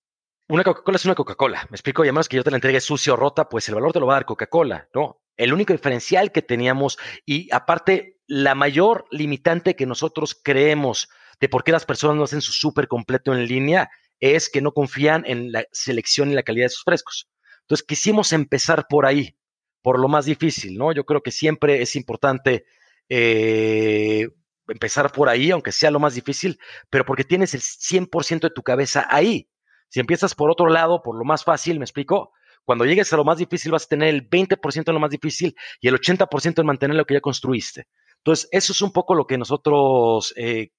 [0.49, 2.05] una Coca-Cola es una Coca-Cola, ¿me explico?
[2.05, 4.07] Y a que yo te la entregue sucia o rota, pues el valor te lo
[4.07, 5.23] va a dar Coca-Cola, ¿no?
[5.37, 11.09] El único diferencial que teníamos y aparte la mayor limitante que nosotros creemos
[11.41, 14.73] de por qué las personas no hacen su súper completo en línea es que no
[14.73, 17.29] confían en la selección y la calidad de sus frescos.
[17.63, 19.37] Entonces, quisimos empezar por ahí,
[19.83, 20.93] por lo más difícil, ¿no?
[20.93, 22.67] Yo creo que siempre es importante
[23.09, 24.29] eh,
[24.69, 26.59] empezar por ahí, aunque sea lo más difícil,
[26.91, 29.49] pero porque tienes el 100% de tu cabeza ahí.
[29.89, 32.33] Si empiezas por otro lado, por lo más fácil, ¿me explico?
[32.65, 35.57] Cuando llegues a lo más difícil vas a tener el 20% de lo más difícil
[35.81, 37.87] y el 80% en mantener lo que ya construiste.
[38.19, 40.71] Entonces, eso es un poco lo que nosotros eh,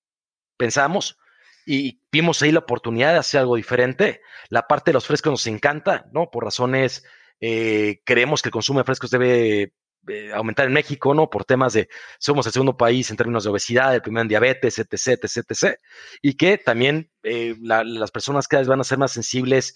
[0.62, 1.18] pensamos
[1.66, 4.22] y vimos ahí la oportunidad de hacer algo diferente.
[4.50, 6.30] La parte de los frescos nos encanta, ¿no?
[6.30, 7.04] Por razones,
[7.40, 9.74] eh, creemos que el consumo de frescos debe
[10.08, 11.32] eh, aumentar en México, ¿no?
[11.32, 11.90] Por temas de,
[12.20, 15.80] somos el segundo país en términos de obesidad, el primero en diabetes, etc., etc., etc.
[16.22, 19.76] Y que también eh, las personas cada vez van a ser más sensibles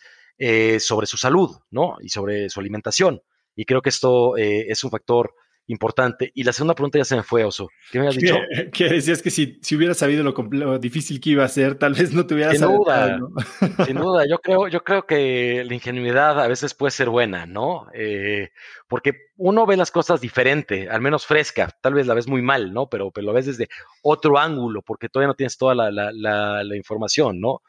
[0.79, 1.95] sobre su salud, ¿no?
[1.99, 3.23] Y sobre su alimentación.
[3.55, 5.33] Y creo que esto es un factor
[5.67, 6.31] importante.
[6.33, 7.69] Y la segunda pregunta ya se me fue, Oso.
[7.91, 8.35] ¿Qué me has dicho?
[8.71, 12.13] Que, decías que si, si hubiera sabido lo, difícil que iba a ser, tal vez
[12.13, 13.19] no te hubieras Sin duda,
[13.85, 14.25] sin duda.
[14.27, 17.87] Yo creo, yo creo que la ingenuidad a veces puede ser buena, ¿no?
[17.93, 18.49] Eh,
[18.87, 21.69] porque uno ve las cosas diferente, al menos fresca.
[21.81, 22.87] Tal vez la ves muy mal, ¿no?
[22.89, 23.69] Pero, pero lo ves desde
[24.01, 27.61] otro ángulo, porque todavía no tienes toda la, la, la información, ¿no?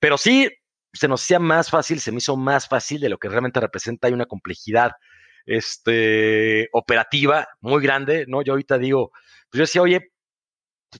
[0.00, 0.48] Pero sí,
[0.92, 4.06] se nos hacía más fácil, se me hizo más fácil de lo que realmente representa.
[4.06, 4.92] Hay una complejidad
[5.46, 8.42] este, operativa muy grande, ¿no?
[8.42, 9.10] Yo ahorita digo,
[9.50, 10.12] pues yo decía, oye,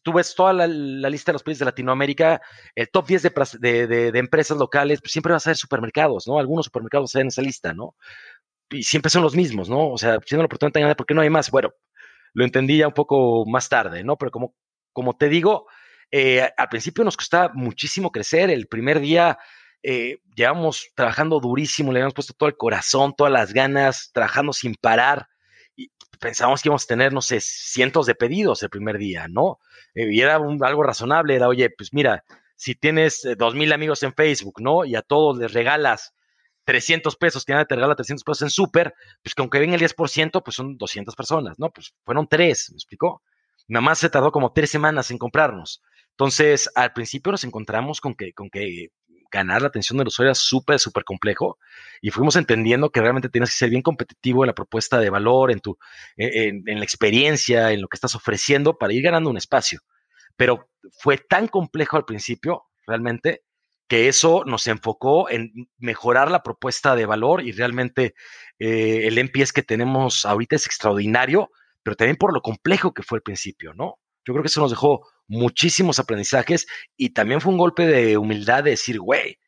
[0.03, 2.41] tú ves toda la, lista de los países de Latinoamérica,
[2.75, 3.23] el top 10
[3.61, 6.39] de, de, empresas locales, pues siempre va a ser supermercados, ¿no?
[6.39, 7.97] Algunos supermercados en esa lista, ¿no?
[8.71, 9.91] Y siempre son los mismos, ¿no?
[9.91, 11.51] O sea, siendo la oportunidad grande, ¿por qué no hay más?
[11.51, 11.73] Bueno,
[12.33, 14.17] lo entendí ya un poco más tarde, ¿no?
[14.17, 14.55] Pero como,
[14.93, 15.67] como te digo,
[16.11, 18.51] eh, al principio nos costaba muchísimo crecer.
[18.51, 19.39] El primer día
[19.87, 24.75] eh, llevamos trabajando durísimo, le habíamos puesto todo el corazón, todas las ganas, trabajando sin
[24.75, 25.29] parar.
[25.77, 29.59] Y pensábamos que íbamos a tener, no sé, cientos de pedidos el primer día, ¿no?
[29.95, 32.25] Eh, y era algo razonable, era, oye, pues mira,
[32.57, 34.87] si tienes eh, dos mil amigos en Facebook, ¿no?
[34.87, 36.15] Y a todos les regalas
[36.65, 40.43] 300 pesos, que te regala 300 pesos en súper, pues que aunque venga el 10%,
[40.43, 41.71] pues son 200 personas, ¿no?
[41.71, 43.23] Pues fueron tres, ¿me explicó?
[43.69, 45.83] Mi mamá se tardó como tres semanas en comprarnos.
[46.11, 48.91] Entonces, al principio nos encontramos con que, con que
[49.35, 51.59] ganar la atención del usuario era súper, súper complejo
[52.01, 55.51] y fuimos entendiendo que realmente tienes que ser bien competitivo en la propuesta de valor,
[55.51, 55.77] en, tu,
[56.17, 59.81] en, la experiencia, en lo que estás ofreciendo para ir ganando un espacio.
[60.37, 63.43] Pero fue tan complejo al principio, realmente,
[63.89, 68.15] que eso nos enfocó en mejorar la propuesta de valor y realmente
[68.59, 71.51] eh, el MPS que tenemos ahorita es extraordinario,
[71.83, 73.99] pero también por lo complejo que fue al principio, ¿no?
[74.25, 76.67] Yo creo que eso nos dejó muchísimos aprendizajes
[76.97, 79.39] y también fue un golpe de humildad de decir, güey,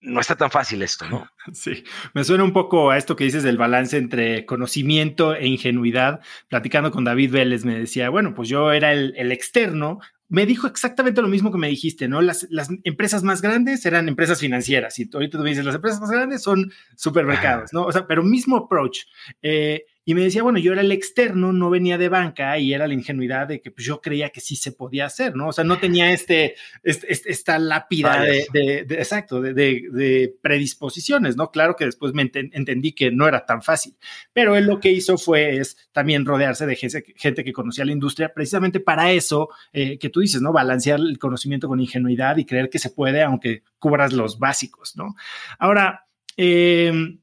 [0.00, 1.28] no está tan fácil esto, ¿no?
[1.52, 6.20] Sí, me suena un poco a esto que dices del balance entre conocimiento e ingenuidad.
[6.48, 10.66] Platicando con David Vélez me decía, bueno, pues yo era el, el externo, me dijo
[10.66, 12.20] exactamente lo mismo que me dijiste, ¿no?
[12.20, 16.00] Las, las, empresas más grandes eran empresas financieras y ahorita tú me dices, las empresas
[16.00, 17.84] más grandes son supermercados, ¿no?
[17.84, 19.00] O sea, pero mismo approach.
[19.42, 22.86] Eh, y me decía, bueno, yo era el externo, no venía de banca y era
[22.86, 25.48] la ingenuidad de que pues, yo creía que sí se podía hacer, ¿no?
[25.48, 31.50] O sea, no tenía este, este, este esta lápida de, exacto, de, predisposiciones, ¿no?
[31.50, 33.96] Claro que después me entendí que no era tan fácil,
[34.32, 38.32] pero él lo que hizo fue es también rodearse de gente, que conocía la industria,
[38.34, 40.52] precisamente para eso eh, que tú dices, ¿no?
[40.52, 45.14] Balancear el conocimiento con ingenuidad y creer que se puede, aunque cubras los básicos, ¿no?
[45.58, 47.18] Ahora, eh,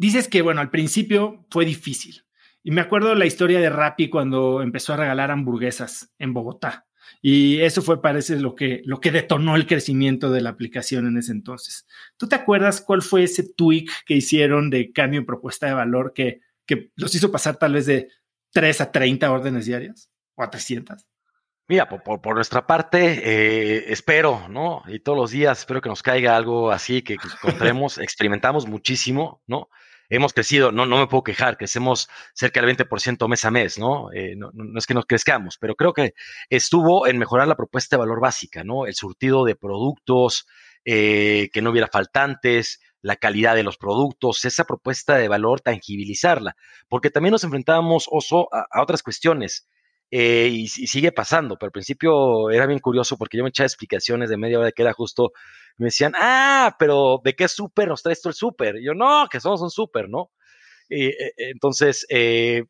[0.00, 2.24] Dices que, bueno, al principio fue difícil.
[2.62, 6.86] Y me acuerdo la historia de Rappi cuando empezó a regalar hamburguesas en Bogotá.
[7.20, 11.18] Y eso fue, parece, lo que, lo que detonó el crecimiento de la aplicación en
[11.18, 11.86] ese entonces.
[12.16, 16.14] ¿Tú te acuerdas cuál fue ese tweak que hicieron de cambio en propuesta de valor
[16.14, 18.08] que, que los hizo pasar tal vez de
[18.52, 21.06] 3 a 30 órdenes diarias o a 300?
[21.68, 24.82] Mira, por, por, nuestra parte, eh, espero, ¿no?
[24.88, 29.42] Y todos los días espero que nos caiga algo así, que, que encontremos, experimentamos muchísimo,
[29.46, 29.68] ¿no?
[30.10, 34.12] Hemos crecido, no, no me puedo quejar, crecemos cerca del 20% mes a mes, ¿no?
[34.12, 34.50] Eh, ¿no?
[34.52, 34.78] ¿no?
[34.78, 36.14] es que nos crezcamos, pero creo que
[36.50, 38.86] estuvo en mejorar la propuesta de valor básica, ¿no?
[38.86, 40.46] El surtido de productos,
[40.84, 46.56] eh, que no hubiera faltantes, la calidad de los productos, esa propuesta de valor, tangibilizarla,
[46.88, 49.68] porque también nos enfrentábamos, oso, a otras cuestiones.
[50.10, 54.28] Eh, y, sigue pasando, pero al principio era bien curioso porque yo me echaba explicaciones
[54.28, 55.32] de media hora de que era justo,
[55.76, 58.80] me decían, ah, pero ¿de qué súper nos traes tú el súper?
[58.82, 60.32] Yo, no, que somos un súper, ¿no?
[60.88, 62.64] Eh, entonces, eh,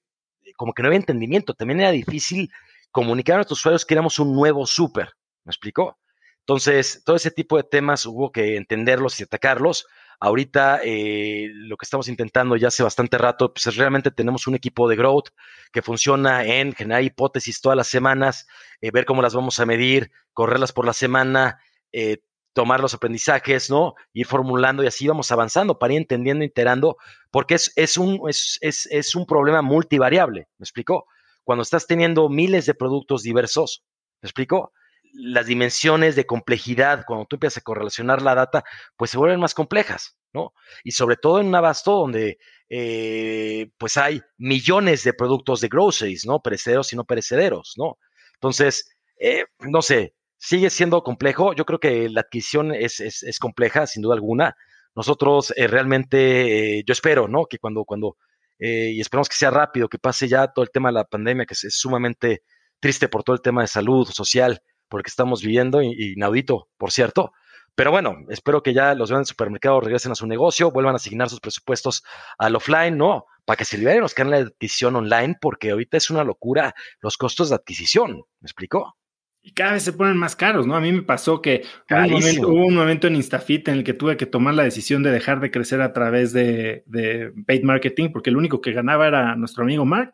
[0.56, 2.50] como que no había entendimiento, también era difícil
[2.90, 5.10] comunicar a nuestros usuarios que éramos un nuevo súper,
[5.44, 5.98] ¿me explicó?
[6.40, 9.86] Entonces, todo ese tipo de temas hubo que entenderlos y atacarlos.
[10.22, 14.54] Ahorita eh, lo que estamos intentando ya hace bastante rato, pues es realmente tenemos un
[14.54, 15.28] equipo de growth
[15.72, 18.46] que funciona en generar hipótesis todas las semanas,
[18.82, 21.58] eh, ver cómo las vamos a medir, correrlas por la semana,
[21.92, 22.18] eh,
[22.52, 23.94] tomar los aprendizajes, ¿no?
[24.12, 26.98] Ir formulando y así vamos avanzando para ir entendiendo, iterando,
[27.30, 31.06] porque es, es, un, es, es, es un problema multivariable, ¿me explico?
[31.44, 33.84] Cuando estás teniendo miles de productos diversos,
[34.20, 34.74] ¿me explico?
[35.14, 38.64] Las dimensiones de complejidad, cuando tú empiezas a correlacionar la data,
[38.96, 40.52] pues se vuelven más complejas, ¿no?
[40.84, 42.38] Y sobre todo en un abasto donde
[42.68, 46.40] eh, pues hay millones de productos de groceries, ¿no?
[46.40, 47.98] Perecederos y no perecederos, ¿no?
[48.34, 51.52] Entonces, eh, no sé, sigue siendo complejo.
[51.54, 54.56] Yo creo que la adquisición es, es, compleja, sin duda alguna.
[54.94, 57.46] Nosotros eh, realmente, yo espero, ¿no?
[57.46, 58.16] Que cuando, cuando,
[58.58, 61.54] y esperamos que sea rápido, que pase ya todo el tema de la pandemia, que
[61.54, 62.42] es sumamente
[62.80, 67.32] triste por todo el tema de salud social, porque estamos viviendo, inaudito, por cierto.
[67.74, 71.30] Pero bueno, espero que ya los grandes supermercados regresen a su negocio, vuelvan a asignar
[71.30, 72.02] sus presupuestos
[72.36, 73.24] al offline, ¿no?
[73.50, 77.16] para que se liberen los canales de adquisición online, porque ahorita es una locura los
[77.16, 78.22] costos de adquisición.
[78.40, 78.96] ¿Me explicó?
[79.42, 80.76] Y cada vez se ponen más caros, ¿no?
[80.76, 84.26] A mí me pasó que hubo un, momento, en Instafit en el que tuve que
[84.26, 88.36] tomar la decisión de dejar de crecer a través de, de paid marketing, porque el
[88.36, 90.12] único que ganaba era nuestro amigo Mark.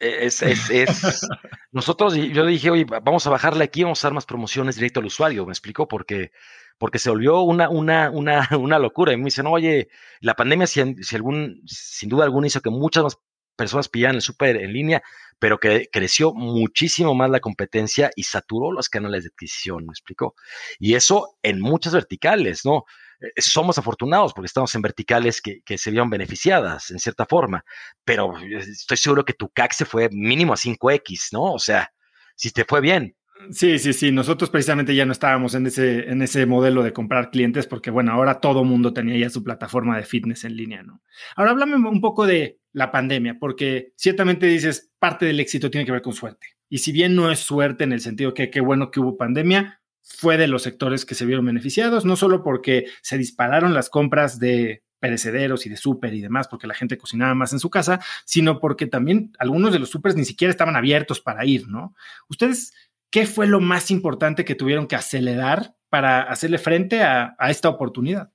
[0.00, 1.28] Es, es, es.
[1.72, 5.06] Nosotros, yo dije, oye, vamos a bajarle aquí, vamos a dar más promociones directo al
[5.06, 6.32] usuario, me explicó, porque,
[6.78, 9.12] porque se volvió una, una, una, una locura.
[9.12, 9.88] Y me dicen, oye,
[10.20, 13.18] la pandemia, si, si algún, sin duda alguna, hizo que muchas más
[13.56, 15.02] personas pillaran el súper en línea,
[15.38, 20.34] pero que creció muchísimo más la competencia y saturó los canales de adquisición, me explicó.
[20.78, 22.84] Y eso en muchas verticales, ¿no?
[23.20, 27.64] Eh, somos afortunados porque estamos en verticales que, se vieron beneficiadas en cierta forma,
[28.04, 31.52] pero estoy seguro que tu CAC se fue mínimo a 5X, ¿no?
[31.52, 31.92] O sea,
[32.34, 33.14] si te fue bien,
[33.50, 34.12] Sí, sí, sí.
[34.12, 38.12] Nosotros precisamente ya no estábamos en ese, en ese modelo de comprar clientes porque, bueno,
[38.12, 41.02] ahora todo mundo tenía ya su plataforma de fitness en línea, ¿no?
[41.36, 45.92] Ahora háblame un poco de la pandemia, porque ciertamente dices, parte del éxito tiene que
[45.92, 46.48] ver con suerte.
[46.68, 49.79] Y si bien no es suerte en el sentido que qué bueno que hubo pandemia,
[50.18, 54.38] fue de los sectores que se vieron beneficiados, no solo porque se dispararon las compras
[54.38, 58.00] de perecederos y de súper y demás, porque la gente cocinaba más en su casa,
[58.26, 61.94] sino porque también algunos de los súperes ni siquiera estaban abiertos para ir, ¿no?
[62.28, 62.74] Ustedes
[63.10, 68.30] ¿qué fue lo más importante que tuvieron que acelerar para hacerle frente a, esta oportunidad?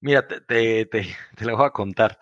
[0.00, 1.06] Mira, te, te, te,
[1.44, 2.18] lo voy a contar,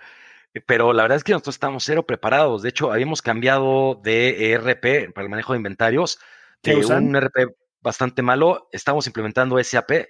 [0.67, 2.63] pero la verdad es que nosotros estamos cero preparados.
[2.63, 6.19] De hecho, habíamos cambiado de ERP para el manejo de inventarios,
[6.63, 10.07] de un ERP bastante malo, estamos implementando SAP,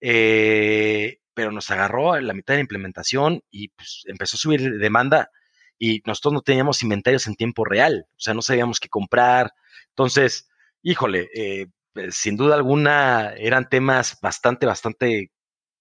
[0.00, 4.78] eh, pero nos agarró en la mitad de la implementación y pues, empezó a subir
[4.78, 5.30] demanda
[5.78, 9.52] y nosotros no teníamos inventarios en tiempo real, o sea, no sabíamos qué comprar.
[9.90, 10.48] Entonces,
[10.82, 15.32] híjole, eh, pues, sin duda alguna eran temas bastante, bastante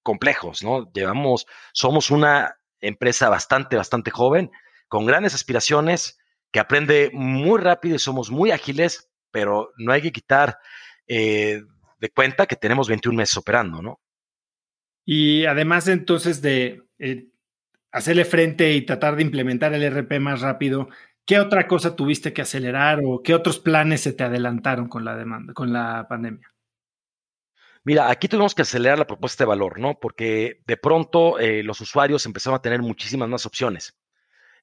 [0.03, 0.91] complejos, ¿no?
[0.93, 4.51] Llevamos, somos una empresa bastante, bastante joven,
[4.87, 6.17] con grandes aspiraciones,
[6.51, 10.59] que aprende muy rápido y somos muy ágiles, pero no hay que quitar
[11.07, 11.63] eh,
[11.99, 13.99] de cuenta que tenemos 21 meses operando, ¿no?
[15.05, 17.27] Y además entonces de eh,
[17.91, 20.89] hacerle frente y tratar de implementar el RP más rápido,
[21.27, 25.17] ¿Qué otra cosa tuviste que acelerar o qué otros planes se te adelantaron con la
[25.17, 26.49] demanda, con la pandemia?
[27.83, 29.99] Mira, aquí tuvimos que acelerar la propuesta de valor, ¿no?
[29.99, 33.97] Porque de pronto eh, los usuarios empezaron a tener muchísimas más opciones.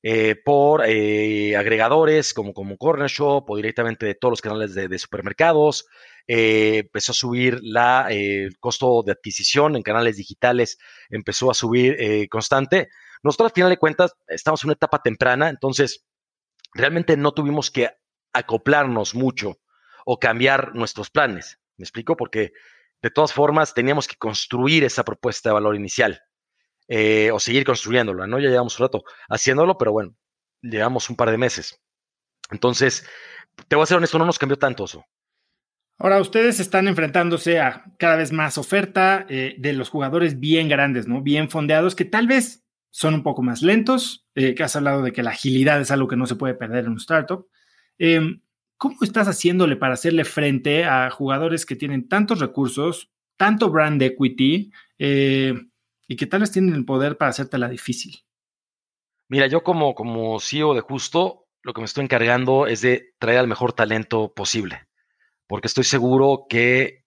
[0.06, 4.98] Eh, por eh, agregadores como, como Corner Shop o directamente de todos los canales de,
[4.98, 5.86] supermercados.
[6.26, 10.76] empezó a subir la, el costo de adquisición en canales digitales,
[11.08, 11.96] empezó a subir
[12.28, 12.90] constante.
[13.22, 16.04] Nosotros al final de cuentas estamos en una etapa temprana, entonces
[16.74, 17.88] realmente no tuvimos que
[18.34, 19.58] acoplarnos mucho
[20.04, 21.58] o cambiar nuestros planes.
[21.78, 22.14] ¿Me explico?
[22.14, 22.52] Porque
[23.00, 26.20] de todas formas teníamos que construir esa propuesta de valor inicial
[26.88, 28.38] eh, o seguir construyéndola, ¿no?
[28.38, 30.14] Ya llevamos un rato haciéndolo, pero bueno,
[30.60, 31.80] llevamos un par de meses.
[32.50, 33.06] Entonces,
[33.68, 35.04] te voy a ser honesto, no nos cambió tanto eso.
[35.98, 41.06] Ahora, ustedes están enfrentándose a cada vez más oferta eh, de los jugadores bien grandes,
[41.06, 41.22] ¿no?
[41.22, 45.12] Bien fondeados, que tal vez son un poco más lentos, eh, que has hablado de
[45.12, 47.46] que la agilidad es algo que no se puede perder en un startup.
[47.98, 48.40] Em,
[48.76, 54.72] ¿Cómo estás haciéndole para hacerle frente a jugadores que tienen tantos recursos, tanto brand equity
[56.06, 58.24] y que tal vez tienen el poder para hacerte la difícil?
[59.28, 63.38] Mira, yo como, como CEO de Justo, lo que me estoy encargando es de traer
[63.38, 64.86] al mejor talento posible,
[65.46, 67.04] porque estoy seguro que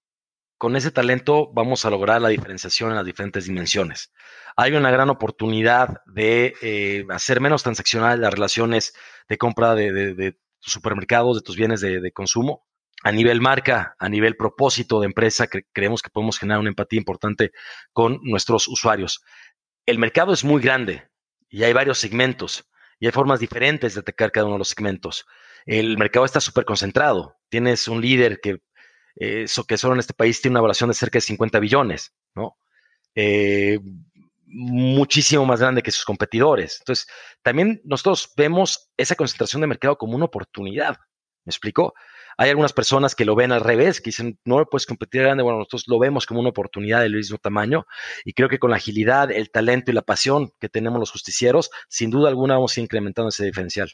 [0.57, 4.11] con ese talento vamos a lograr la diferenciación en las diferentes dimensiones.
[4.55, 8.95] Hay una gran oportunidad de eh, hacer menos transaccionales las relaciones
[9.29, 12.66] de compra de, tus supermercados, de tus bienes de, consumo.
[13.03, 17.51] A nivel marca, a nivel propósito de empresa, creemos que podemos generar una empatía importante
[17.93, 19.21] con nuestros usuarios.
[19.85, 21.07] El mercado es muy grande
[21.49, 22.67] y hay varios segmentos
[22.99, 25.25] y hay formas diferentes de atacar cada uno de los segmentos.
[25.65, 27.37] El mercado está súper concentrado.
[27.49, 28.61] Tienes un líder que
[29.15, 32.57] eso que solo en este país tiene una evaluación de cerca de 50 billones, ¿no?
[33.15, 33.79] Eh,
[34.45, 36.77] muchísimo más grande que sus competidores.
[36.79, 37.07] Entonces,
[37.41, 40.97] también nosotros vemos esa concentración de mercado como una oportunidad.
[41.43, 41.93] ¿Me explico?
[42.37, 45.43] Hay algunas personas que lo ven al revés, que dicen, no puedes competir grande.
[45.43, 47.85] Bueno, nosotros lo vemos como una oportunidad del mismo tamaño
[48.23, 51.71] y creo que con la agilidad, el talento y la pasión que tenemos los justicieros,
[51.89, 53.91] sin duda alguna vamos incrementando ese diferencial.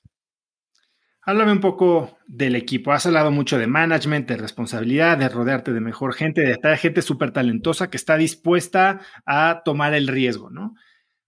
[1.25, 2.91] Háblame un poco del equipo.
[2.91, 7.01] Has hablado mucho de management, de responsabilidad, de rodearte de mejor gente, de estar gente
[7.01, 10.75] súper talentosa que está dispuesta a tomar el riesgo, ¿no?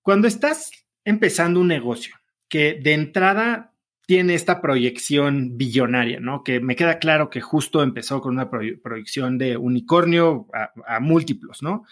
[0.02, 0.70] Cuando estás
[1.06, 2.16] empezando un negocio
[2.50, 3.74] que de entrada
[4.06, 6.44] tiene esta proyección billonaria, ¿no?
[6.44, 11.62] Que me queda claro que justo empezó con una proyección de unicornio a, a múltiplos,
[11.64, 11.84] ¿no?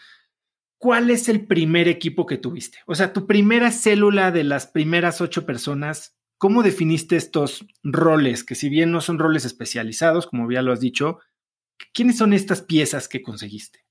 [0.83, 2.79] ¿cuál es el primer equipo que tuviste?
[2.85, 8.43] O sea, tu primera célula de las primeras ocho personas, ¿cómo definiste estos roles?
[8.43, 11.19] Que si bien no son roles especializados, como ya lo has dicho,
[11.93, 13.85] ¿quiénes son estas piezas que conseguiste?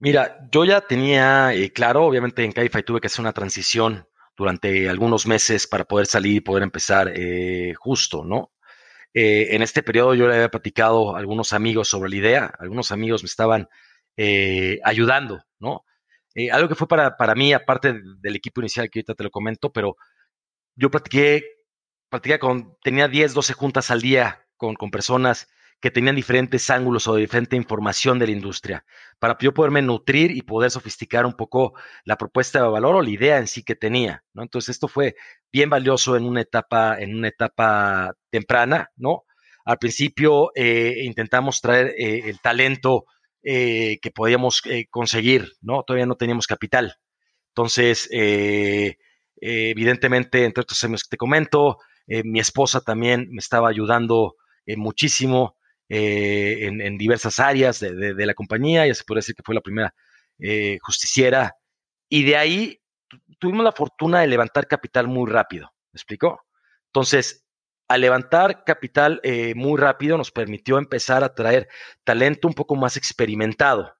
[0.00, 4.88] Mira, yo ya tenía eh, claro, obviamente en Caifai tuve que hacer una transición durante
[4.88, 8.52] algunos meses para poder salir y poder empezar eh, justo, ¿no?
[9.14, 12.92] Eh, en este periodo yo le había platicado a algunos amigos sobre la idea, algunos
[12.92, 13.68] amigos me estaban
[14.84, 15.84] ayudando, ¿no?
[16.52, 19.72] algo que fue para, para mí, aparte del equipo inicial que ahorita te lo comento,
[19.72, 19.96] pero
[20.76, 21.44] yo platiqué,
[22.08, 25.48] platiqué con, tenía 10, 12 juntas al día con, con personas
[25.82, 28.86] que tenían diferentes ángulos o diferente información de la industria,
[29.18, 31.74] para yo poderme nutrir y poder sofisticar un poco
[32.04, 34.44] la propuesta de valor o la idea en sí que tenía, ¿no?
[34.44, 35.16] Entonces esto fue
[35.52, 39.24] bien valioso en una etapa, en una etapa temprana, ¿no?
[39.64, 43.06] Al principio eh, intentamos traer eh, el talento
[43.42, 45.82] eh, que podíamos conseguir, ¿no?
[45.82, 46.94] Todavía no teníamos capital.
[47.48, 48.08] Entonces,
[49.40, 54.36] evidentemente, entre otros años que te comento, mi esposa también me estaba ayudando
[54.76, 55.56] muchísimo
[55.94, 59.94] eh, en, diversas áreas de, la compañía, ya se puede decir que fue la primera
[60.38, 61.54] eh, justiciera,
[62.08, 62.80] y de ahí
[63.38, 66.46] tuvimos la fortuna de levantar capital muy rápido, ¿me explicó?
[66.86, 67.44] Entonces,
[67.88, 71.68] al levantar capital eh, muy rápido nos permitió empezar a traer
[72.04, 73.94] talento un poco más experimentado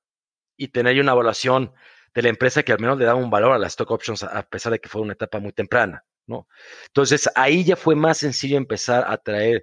[0.57, 1.75] y tener una evaluación
[2.15, 4.43] de la empresa que al menos le daba un valor a las stock options a
[4.45, 6.49] pesar de que fue una etapa muy temprana, ¿no?
[6.87, 9.63] Entonces ahí ya fue más sencillo empezar a traer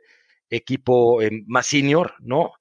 [0.49, 2.51] equipo eh, más senior, ¿no?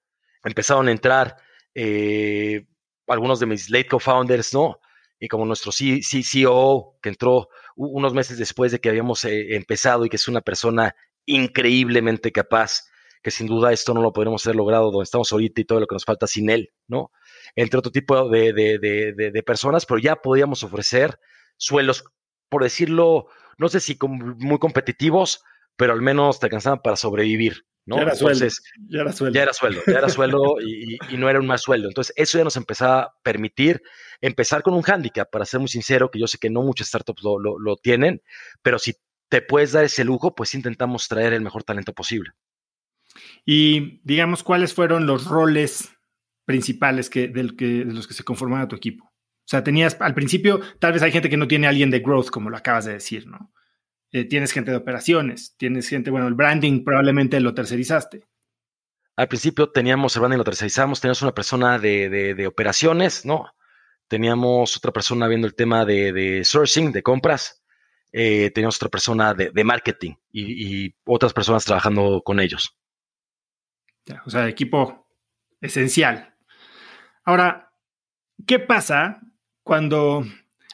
[0.45, 1.37] Empezaron a entrar
[1.75, 2.67] eh,
[3.07, 4.81] algunos de mis late co-founders, ¿no?
[5.19, 10.09] Y como nuestro CCO, que entró unos meses después de que habíamos eh, empezado y
[10.09, 10.95] que es una persona
[11.27, 12.85] increíblemente capaz,
[13.23, 15.87] que sin duda esto no lo podremos haber logrado donde estamos ahorita y todo lo
[15.87, 17.11] que nos falta sin él, ¿no?
[17.57, 21.19] Entre otro tipo de personas, pero ya podíamos ofrecer
[21.57, 22.05] suelos,
[22.49, 23.27] por decirlo,
[23.59, 25.43] no sé si muy competitivos,
[25.77, 27.67] pero al menos te alcanzaban para sobrevivir,
[27.97, 28.47] ya era sueldo.
[28.89, 29.35] Ya era sueldo.
[29.35, 31.89] Ya era sueldo, ya era sueldo y, no era un más sueldo.
[31.89, 33.83] Entonces, eso ya nos empezaba a permitir
[34.21, 37.23] empezar con un hándicap, para ser muy sincero, que yo sé que no muchas startups
[37.23, 38.23] lo, tienen,
[38.63, 38.95] pero si
[39.29, 42.31] te puedes dar ese lujo, pues intentamos traer el mejor talento posible.
[43.45, 45.91] Y digamos, ¿cuáles fueron los roles
[46.45, 49.05] principales que, del que, de los que se conformaba tu equipo?
[49.05, 52.01] O sea, tenías al principio, tal vez hay gente que no tiene a alguien de
[52.01, 53.53] growth, como lo acabas de decir, ¿no?
[54.11, 58.27] Eh, tienes gente de operaciones, tienes gente, bueno, el branding probablemente lo tercerizaste.
[59.17, 63.53] Al principio teníamos el branding, lo tercerizamos, teníamos una persona de, operaciones, ¿no?
[64.07, 67.63] Teníamos otra persona viendo el tema de, sourcing, de compras,
[68.13, 72.79] eh, teníamos otra persona de, marketing y, otras personas trabajando con ellos.
[74.25, 75.07] O sea, equipo
[75.61, 76.35] esencial.
[77.25, 77.73] Ahora,
[78.47, 79.21] ¿qué pasa
[79.63, 80.25] cuando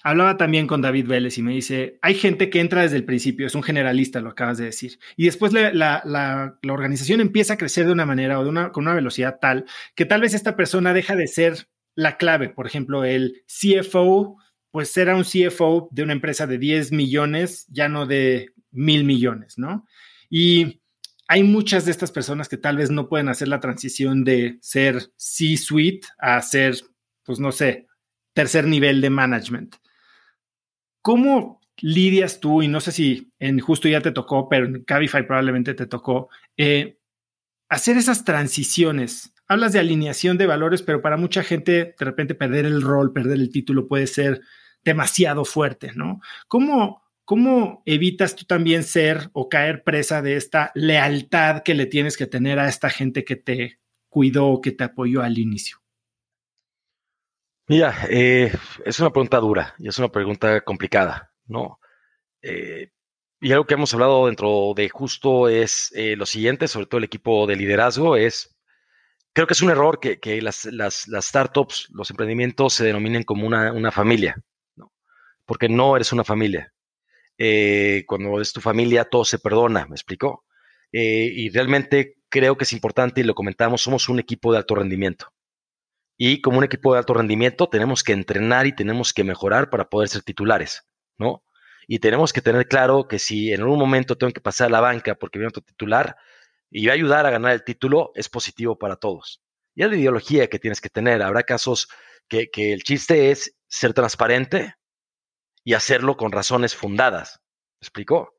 [0.07, 3.47] Hablaba también con David Vélez y me dice, hay gente que entra desde el principio,
[3.47, 7.93] es un generalista, lo acabas de decir, y después la, organización empieza a crecer de
[7.93, 11.17] una manera o de una, con una velocidad tal que tal vez esta persona deja
[11.17, 12.51] de ser la clave.
[12.51, 14.37] Por ejemplo, el CFO,
[14.71, 19.57] pues era un CFO de una empresa de 10 millones, ya no de mil millones,
[19.57, 19.87] ¿no?
[20.29, 20.83] Y
[21.29, 25.13] hay muchas de estas personas que tal vez no pueden hacer la transición de ser
[25.17, 26.77] C-suite a ser,
[27.25, 27.87] pues no sé,
[28.35, 29.77] tercer nivel de management.
[31.05, 35.27] ¿Cómo lidias tú, y no sé si en justo ya te tocó, pero en Cabify
[35.27, 36.99] probablemente te tocó, eh,
[37.69, 39.35] hacer esas transiciones?
[39.47, 43.37] Hablas de alineación de valores, pero para mucha gente de repente perder el rol, perder
[43.37, 44.41] el título puede ser
[44.83, 46.23] demasiado fuerte, ¿no?
[46.49, 52.17] ¿Cómo, cómo evitas tú también ser o caer presa de esta lealtad que le tienes
[52.17, 53.79] que tener a esta gente que te
[54.09, 55.84] cuidó, que te apoyó al inicio?
[57.67, 58.53] Mira, eh,
[58.85, 61.81] es una pregunta dura y es una pregunta complicada, ¿no?
[62.43, 62.91] Eh,
[63.41, 67.05] y algo que hemos hablado dentro de justo es eh, lo siguiente, sobre todo el
[67.05, 68.57] equipo de liderazgo, es,
[69.33, 70.69] creo que es un error que, las,
[71.21, 74.37] startups, los emprendimientos se denominen como una, familia,
[74.77, 74.93] ¿no?
[75.47, 76.73] Porque no eres una familia.
[78.07, 80.45] cuando es tu familia, todo se perdona, ¿me explicó?
[80.93, 85.34] y realmente creo que es importante, y lo comentamos, somos un equipo de alto rendimiento.
[86.17, 89.89] Y como un equipo de alto rendimiento tenemos que entrenar y tenemos que mejorar para
[89.89, 90.87] poder ser titulares,
[91.19, 91.45] ¿no?
[91.87, 94.81] Y tenemos que tener claro que si en algún momento tengo que pasar a la
[94.81, 96.17] banca porque viene otro titular
[96.71, 99.43] y va a ayudar a ganar el título, es positivo para todos.
[99.75, 101.23] Y es la ideología que tienes que tener.
[101.23, 101.89] Habrá casos
[102.29, 104.75] que, el chiste es ser transparente
[105.65, 107.41] y hacerlo con razones fundadas.
[107.81, 108.35] ¿Me explico?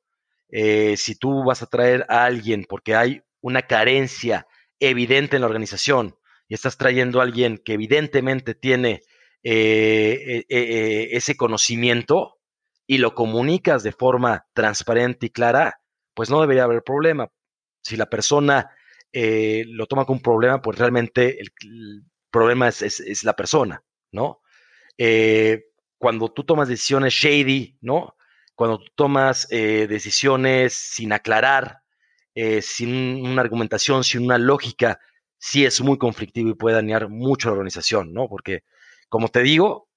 [0.50, 4.48] Eh, si tú vas a traer a alguien porque hay una carencia
[4.80, 6.16] evidente en la organización
[6.48, 9.02] y estás trayendo a alguien que evidentemente tiene
[9.43, 12.39] eh, eh, ese conocimiento
[12.88, 15.82] y lo comunicas de forma transparente y clara,
[16.14, 17.30] pues no debería haber problema.
[17.82, 18.70] Si la persona
[19.14, 21.52] lo toma como un problema, pues realmente el,
[22.30, 23.82] problema es, la persona,
[24.12, 24.41] ¿no?
[25.98, 28.18] cuando tú tomas decisiones shady, ¿no?
[28.56, 31.80] Cuando tú tomas decisiones sin aclarar,
[32.62, 35.00] sin una argumentación, sin una lógica,
[35.38, 38.28] sí es muy conflictivo y puede dañar mucho la organización, ¿no?
[38.28, 38.64] Porque,
[39.10, 39.90] como te digo,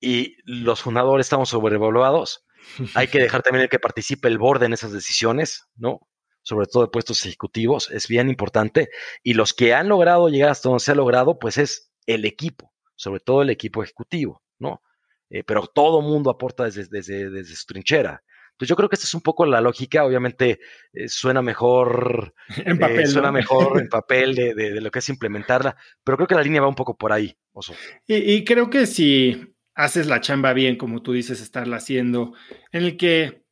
[0.00, 2.46] y los fundadores estamos sobrevaluados,
[2.94, 6.00] hay que dejar también que participe el board en esas decisiones, ¿no?
[6.42, 8.88] Sobre todo de puestos ejecutivos, es bien importante.
[9.22, 12.72] Y los que han logrado llegar hasta donde se ha logrado, pues es el equipo,
[12.94, 14.82] sobre todo el equipo ejecutivo, ¿no?
[15.30, 18.22] Eh, pero todo mundo aporta desde, desde, desde su trinchera.
[18.58, 20.58] Entonces yo creo que esta es un poco la lógica, obviamente
[20.92, 25.76] eh, suena mejor en eh, papel, suena mejor en papel de, lo que es implementarla,
[26.02, 27.74] pero creo que la línea va un poco por ahí, Oso.
[28.08, 32.34] Y, creo que si haces la chamba bien, como tú dices, estarla haciendo,
[32.72, 33.44] en el que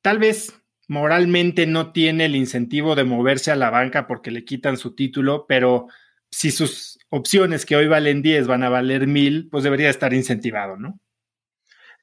[0.00, 0.58] tal vez
[0.88, 5.44] moralmente no tiene el incentivo de moverse a la banca porque le quitan su título,
[5.46, 5.88] pero
[6.30, 10.78] si sus opciones que hoy valen 10 van a valer 1000, pues debería estar incentivado,
[10.78, 10.98] ¿no?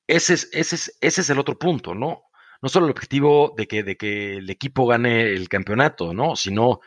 [0.06, 2.26] Ese es, ese es, ese es el otro punto, ¿no?
[2.62, 6.36] No solo el objetivo de que, de que el equipo gane el campeonato, ¿no?
[6.36, 6.80] Sino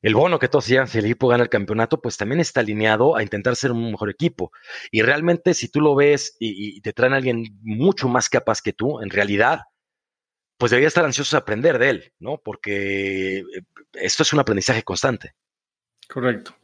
[0.00, 3.16] el bono que todos llevan si el equipo gana el campeonato, pues también está alineado
[3.16, 4.52] a intentar ser un mejor equipo.
[4.90, 8.72] Y realmente, si tú lo ves y, te traen a alguien mucho más capaz que
[8.72, 9.62] tú, en realidad,
[10.56, 12.40] pues debería estar ansioso de aprender de él, ¿no?
[12.42, 13.44] Porque eh,
[13.94, 15.34] esto es un aprendizaje constante.
[16.08, 16.56] Correcto.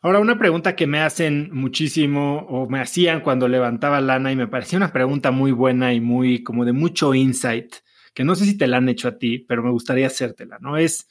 [0.00, 4.46] Ahora, una pregunta que me hacen muchísimo o me hacían cuando levantaba lana y me
[4.46, 7.76] parecía una pregunta muy buena y muy como de mucho insight
[8.14, 10.76] que no sé si te la han hecho a ti, pero me gustaría hacértela, ¿no?
[10.78, 11.08] Es,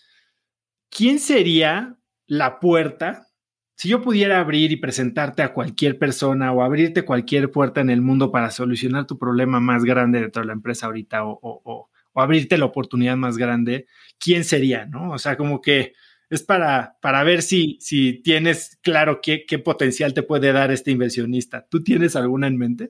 [0.89, 3.28] ¿quién sería la puerta?
[3.76, 8.01] Si yo pudiera abrir y presentarte a cualquier persona o abrirte cualquier puerta en el
[8.01, 12.60] mundo para solucionar tu problema más grande de toda la empresa ahorita o, o, abrirte
[12.60, 13.88] la oportunidad más grande,
[14.20, 14.86] ¿quién sería?
[14.86, 15.12] ¿No?
[15.12, 15.93] O sea, como que
[16.30, 20.91] es para, para ver si, si tienes claro qué, qué potencial te puede dar este
[20.91, 21.66] inversionista.
[21.70, 22.88] ¿Tú tienes alguna en mente?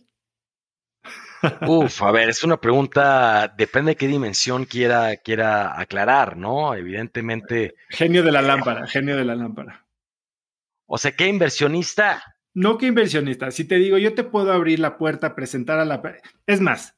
[1.67, 6.73] Uf, a ver, es una pregunta, depende de qué dimensión quiera, quiera aclarar, ¿no?
[6.73, 7.75] Evidentemente.
[7.89, 9.85] Genio de la eh, lámpara, genio de la lámpara.
[10.85, 12.23] O sea, ¿qué inversionista?
[12.53, 13.51] No qué inversionista.
[13.51, 16.01] Si te digo, yo te puedo abrir la puerta, presentar a la.
[16.45, 16.95] Es más,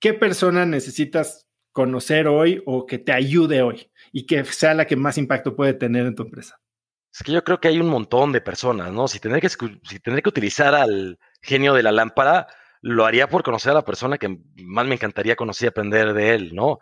[0.00, 4.96] ¿qué persona necesitas conocer hoy o que te ayude hoy y que sea la que
[4.96, 6.60] más impacto puede tener en tu empresa?
[7.12, 9.08] Es que yo creo que hay un montón de personas, ¿no?
[9.08, 12.46] Si tener que, si tener que utilizar al genio de la lámpara,
[12.82, 16.34] lo haría por conocer a la persona que más me encantaría conocer y aprender de
[16.34, 16.78] él, ¿no?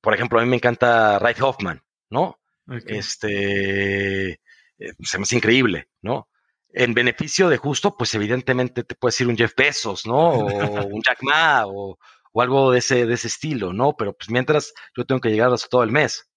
[0.00, 2.40] Por ejemplo, a mí me encanta Ray Hoffman, ¿no?
[2.86, 6.28] Este, eh, se me hace increíble, ¿no?
[6.68, 10.30] En beneficio de justo, pues evidentemente te puede decir un Jeff Bezos, ¿no?
[10.30, 11.98] O un Jack Ma o,
[12.34, 13.94] algo de ese, de ese estilo, ¿no?
[13.96, 16.28] Pero pues mientras yo tengo que llegar hasta todo el mes.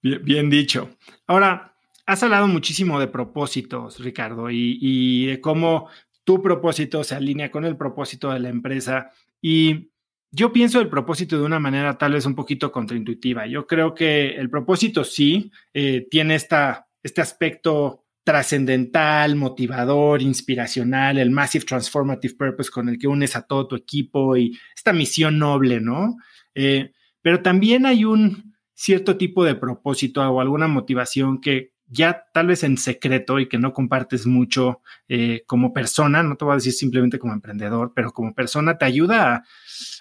[0.00, 0.90] Bien, bien dicho.
[1.26, 5.88] Ahora, has hablado muchísimo de propósitos, Ricardo, y, y de cómo
[6.26, 9.92] tu propósito se alinea con el propósito de la empresa y
[10.32, 13.46] yo pienso el propósito de una manera tal vez un poquito contraintuitiva.
[13.46, 21.30] Yo creo que el propósito sí eh, tiene esta, este aspecto trascendental, motivador, inspiracional, el
[21.30, 25.80] Massive Transformative Purpose con el que unes a todo tu equipo y esta misión noble,
[25.80, 26.16] ¿no?
[26.56, 26.90] Eh,
[27.22, 32.64] pero también hay un cierto tipo de propósito o alguna motivación que ya tal vez
[32.64, 36.72] en secreto y que no compartes mucho eh, como persona, no te voy a decir
[36.72, 39.44] simplemente como emprendedor, pero como persona te ayuda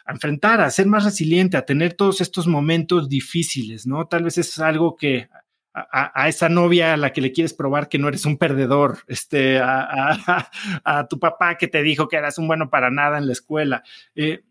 [0.06, 4.07] a, enfrentar, a ser más resiliente, a tener todos estos momentos difíciles, ¿no?
[4.07, 5.30] Tal vez es algo que
[5.74, 9.60] a, esa novia a la que le quieres probar que no eres un perdedor, este,
[9.62, 13.84] a, tu papá que te dijo que eras un bueno para nada en la escuela.
[14.16, 14.44] Eh,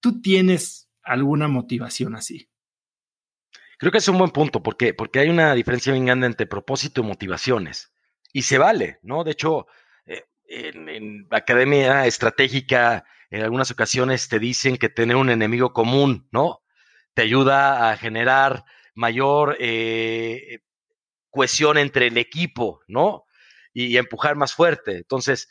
[0.00, 2.48] ¿Tú tienes alguna motivación así?
[3.78, 7.00] Creo que es un buen punto, porque, porque hay una diferencia bien grande entre propósito
[7.00, 7.92] y motivaciones.
[8.32, 9.22] Y se vale, ¿no?
[9.22, 9.66] De hecho,
[10.04, 16.60] eh, en, academia estratégica, en algunas ocasiones te dicen que tener un enemigo común, ¿no?
[17.14, 18.64] Te ayuda a generar
[18.94, 20.58] mayor eh,
[21.30, 23.24] cohesión entre el equipo, ¿no?
[23.72, 24.96] Y, empujar más fuerte.
[24.96, 25.48] Entonces,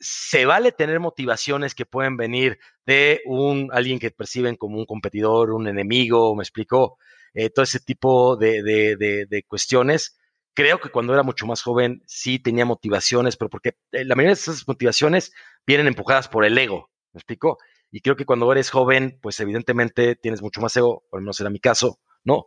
[0.00, 5.52] se vale tener motivaciones que pueden venir de un alguien que perciben como un competidor,
[5.52, 6.98] un enemigo, me explico,
[7.36, 10.18] eh, todo ese tipo de, cuestiones.
[10.54, 14.34] Creo que cuando era mucho más joven sí tenía motivaciones, pero porque eh, la mayoría
[14.34, 15.34] de esas motivaciones
[15.66, 17.58] vienen empujadas por el ego, ¿me explico?
[17.90, 21.38] Y creo que cuando eres joven, pues evidentemente tienes mucho más ego, por lo menos
[21.38, 22.46] era mi caso, ¿no?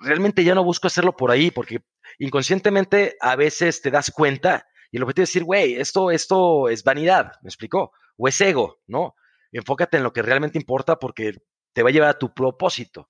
[0.00, 1.78] Realmente ya no busco hacerlo por ahí, porque
[2.18, 6.84] inconscientemente a veces te das cuenta Y el objetivo es decir, güey, esto, esto es
[6.84, 7.92] vanidad, ¿me explicó?
[8.18, 9.14] O es ego, ¿no?
[9.50, 11.32] Enfócate en lo que realmente importa porque
[11.72, 13.08] te va a llevar a tu propósito,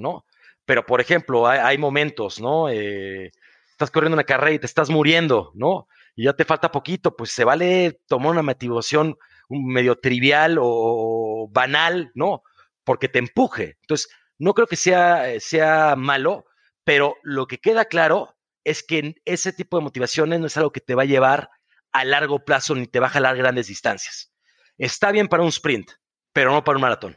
[0.00, 0.24] ¿no?
[0.64, 2.68] Pero, por ejemplo, hay, momentos, ¿no?
[2.68, 3.32] Eh,
[3.70, 5.88] estás corriendo una carrera y te estás muriendo, ¿no?
[6.14, 9.16] Y ya te falta poquito, pues se vale tomar una motivación
[9.48, 12.42] medio trivial o banal, ¿no?
[12.84, 13.78] Porque te empuje.
[13.82, 14.08] Entonces,
[14.38, 16.44] no creo que sea, sea malo,
[16.84, 20.80] pero lo que queda claro es que ese tipo de motivaciones no es algo que
[20.80, 21.50] te va a llevar
[21.92, 24.32] a largo plazo ni te va a jalar grandes distancias.
[24.78, 25.90] Está bien para un sprint,
[26.32, 27.16] pero no para un maratón.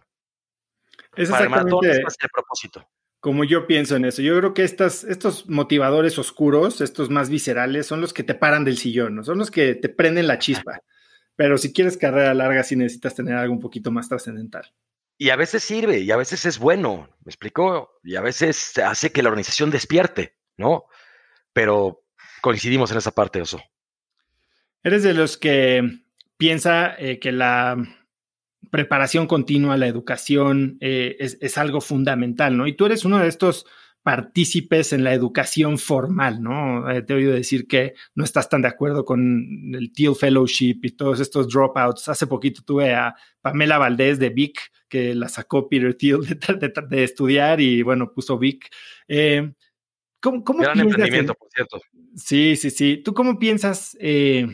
[1.15, 2.88] Es para el maratón es el propósito.
[3.19, 4.22] Como yo pienso en eso.
[4.22, 8.65] Yo creo que estas, estos motivadores oscuros, estos más viscerales, son los que te paran
[8.65, 9.23] del sillón, ¿no?
[9.23, 10.81] son los que te prenden la chispa.
[11.35, 14.73] Pero si quieres carrera larga, sí necesitas tener algo un poquito más trascendental.
[15.18, 17.99] Y a veces sirve, y a veces es bueno, ¿me explico?
[18.03, 20.85] Y a veces hace que la organización despierte, ¿no?
[21.53, 22.03] Pero
[22.41, 23.61] coincidimos en esa parte, Oso.
[24.84, 26.03] Eres de los que
[26.38, 27.77] piensa eh, que la
[28.69, 32.68] preparación continua, la educación eh, es, es, algo fundamental, ¿no?
[32.68, 33.65] Y tú eres uno de estos
[34.03, 36.90] partícipes en la educación formal, ¿no?
[36.91, 40.80] Eh, te he oído decir que no estás tan de acuerdo con el Teal Fellowship
[40.84, 42.10] y todos estos dropouts.
[42.10, 44.60] Hace poquito tuve a Pamela Valdés de Vic,
[44.90, 46.19] que la sacó Peter Thiel
[46.90, 48.69] de, estudiar y bueno, puso Vic.
[49.07, 49.53] Eh,
[50.19, 51.81] ¿cómo, Gran emprendimiento, por cierto.
[52.15, 53.02] Sí, sí, sí.
[53.03, 54.45] ¿Tú cómo piensas eh,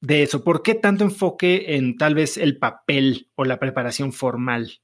[0.00, 0.44] de eso?
[0.44, 4.80] ¿Por qué tanto enfoque en tal vez el papel o la preparación formal?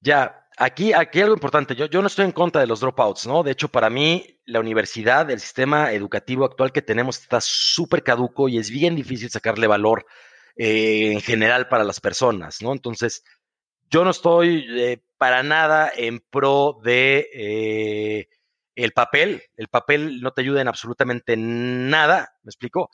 [0.00, 1.76] Ya, Aquí, aquí algo importante.
[1.76, 3.44] Yo, yo no estoy en contra de los dropouts, ¿no?
[3.44, 8.48] De hecho, para mí, la universidad, el sistema educativo actual que tenemos está súper caduco
[8.48, 10.04] y es bien difícil sacarle valor
[10.56, 12.72] eh, en general para las personas, ¿no?
[12.72, 13.22] Entonces,
[13.88, 18.28] yo no estoy eh, para nada en pro de eh,
[18.74, 19.44] el papel.
[19.56, 22.90] El papel no te ayuda en absolutamente nada, ¿me explico?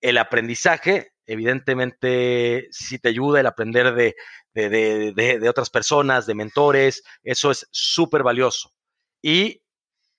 [0.00, 7.66] El aprendizaje, evidentemente, sí te ayuda el aprender de, otras personas, de mentores, eso es
[7.70, 8.72] súper valioso.
[9.22, 9.62] Y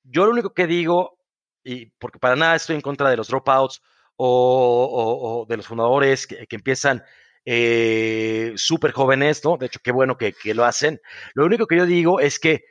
[0.04, 1.20] yo lo único que digo,
[1.64, 3.82] y porque para nada estoy en contra de los dropouts
[4.16, 7.04] o, de los fundadores que, empiezan
[7.46, 9.58] eh, súper jóvenes, ¿no?
[9.58, 11.00] De hecho, qué bueno que, que, lo hacen.
[11.34, 12.64] Lo único que yo digo es que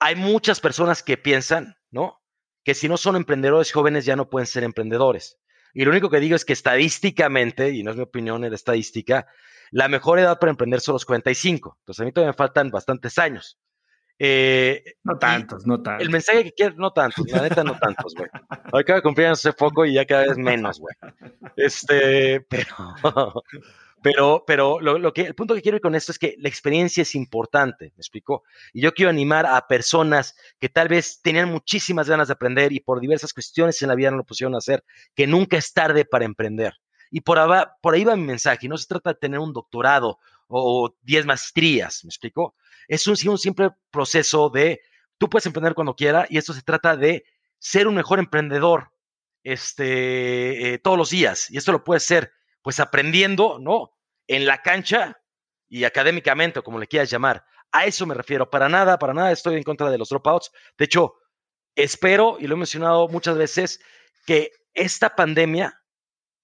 [0.00, 2.20] hay muchas personas que piensan, ¿no?
[2.64, 5.38] Que si no son emprendedores jóvenes ya no pueden ser emprendedores.
[5.74, 9.26] Y lo único que digo es que estadísticamente, y no es mi opinión, la estadística,
[9.70, 11.78] la mejor edad para emprender son los 45.
[11.80, 13.58] Entonces a mí todavía me faltan bastantes años.
[14.20, 16.04] Eh, no tantos, no tantos.
[16.04, 18.28] El mensaje que quiero, no tantos, la neta no tantos, güey.
[18.48, 20.94] Acaba de cumplir ese foco y ya cada vez menos, güey.
[21.56, 23.44] Este, pero,
[24.02, 27.02] pero, pero lo, que, el punto que quiero ir con esto es que la experiencia
[27.02, 28.44] es importante, ¿me explico?
[28.72, 32.80] Y yo quiero animar a personas que tal vez tenían muchísimas ganas de aprender y
[32.80, 34.84] por diversas cuestiones en la vida no lo pusieron a hacer,
[35.14, 36.74] que nunca es tarde para emprender.
[37.10, 38.68] Y por, ahí va mi mensaje.
[38.68, 42.54] No se trata de tener un doctorado o 10 maestrías, ¿me explico?
[42.86, 44.80] Es un, un simple proceso de,
[45.18, 47.24] tú puedes emprender cuando quieras y esto se trata de
[47.58, 48.92] ser un mejor emprendedor
[49.42, 51.50] este, eh, todos los días.
[51.50, 53.90] Y esto lo puedes ser, pues aprendiendo, ¿no?
[54.26, 55.18] En la cancha
[55.68, 57.44] y académicamente, o como le quieras llamar.
[57.72, 58.50] A eso me refiero.
[58.50, 60.50] Para nada, para nada estoy en contra de los dropouts.
[60.76, 61.14] De hecho,
[61.74, 63.80] espero, y lo he mencionado muchas veces,
[64.26, 65.82] que esta pandemia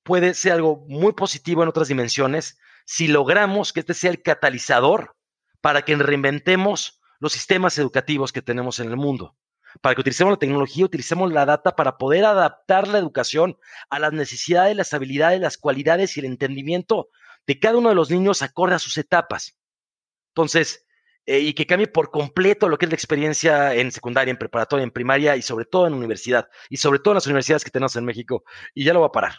[0.03, 5.17] puede ser algo muy positivo en otras dimensiones si logramos que este sea el catalizador
[5.61, 9.37] para que reinventemos los sistemas educativos que tenemos en el mundo,
[9.81, 13.59] para que utilicemos la tecnología, utilicemos la data para poder adaptar la educación
[13.91, 17.09] a las necesidades, las habilidades, las cualidades y el entendimiento
[17.47, 19.57] de cada uno de los niños acorde a sus etapas.
[20.31, 20.87] Entonces,
[21.27, 24.85] eh, y que cambie por completo lo que es la experiencia en secundaria, en preparatoria,
[24.85, 27.97] en primaria y sobre todo en universidad, y sobre todo en las universidades que tenemos
[27.97, 28.45] en México.
[28.75, 29.35] Y ya lo va a parar.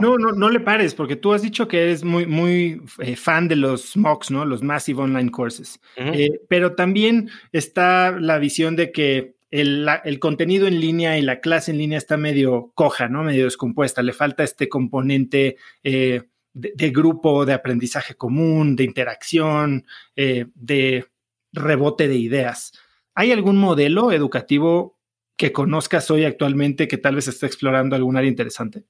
[0.00, 3.48] No, no, no le pares, porque tú has dicho que eres muy, muy eh, fan
[3.48, 4.44] de los MOOCs, ¿no?
[4.46, 5.78] Los Massive Online Courses.
[5.96, 11.70] Eh, pero también está la visión de que el, contenido en línea y la clase
[11.70, 13.24] en línea está medio coja, ¿no?
[13.24, 14.02] Medio descompuesta.
[14.02, 16.22] Le falta este componente eh,
[16.52, 21.06] de, grupo, de aprendizaje común, de interacción, de
[21.52, 22.72] rebote de ideas.
[23.14, 24.98] ¿Hay algún modelo educativo
[25.36, 28.84] que conozcas hoy actualmente que tal vez esté explorando algún área interesante?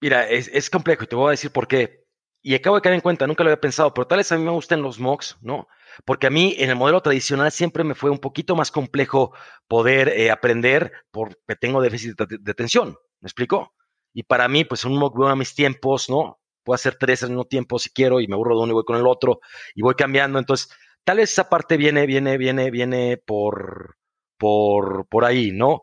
[0.00, 2.04] Mira, es, complejo y te voy a decir por qué.
[2.42, 4.44] Y acabo de caer en cuenta, nunca lo había pensado, pero tal vez a mí
[4.44, 5.68] me gustan los mocks, ¿no?
[6.04, 9.34] Porque a mí en el modelo tradicional siempre me fue un poquito más complejo
[9.68, 13.74] poder eh, aprender porque tengo déficit de, atención, ¿me explico?
[14.12, 16.40] Y para mí, pues un mock a mis tiempos, ¿no?
[16.64, 18.84] Puedo hacer tres al mismo tiempo si quiero y me aburro de uno y voy
[18.84, 19.40] con el otro
[19.74, 20.38] y voy cambiando.
[20.38, 20.70] Entonces,
[21.04, 23.96] tal vez esa parte viene, viene, viene, viene por,
[24.36, 25.82] por, por ahí, ¿no?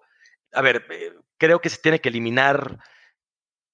[0.54, 2.80] A ver, eh, creo que se tiene que eliminar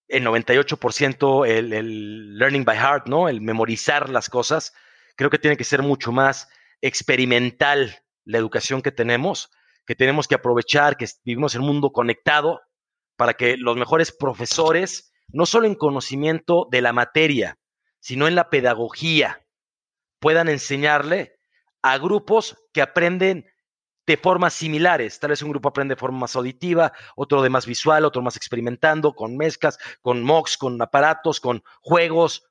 [0.07, 3.27] el 98% el, el learning by heart, ¿no?
[3.29, 4.73] El memorizar las cosas.
[5.15, 6.49] Creo que tiene que ser mucho más
[6.81, 9.49] experimental la educación que tenemos,
[9.85, 12.61] que tenemos que aprovechar que vivimos en un mundo conectado
[13.15, 17.57] para que los mejores profesores, no solo en conocimiento de la materia,
[17.99, 19.45] sino en la pedagogía,
[20.19, 21.37] puedan enseñarle
[21.81, 23.45] a grupos que aprenden
[24.07, 25.19] de formas similares.
[25.19, 28.35] Tal vez un grupo aprende de forma más auditiva, otro de más visual, otro más
[28.35, 32.47] experimentando, con mezclas, con mocks, con aparatos, con juegos.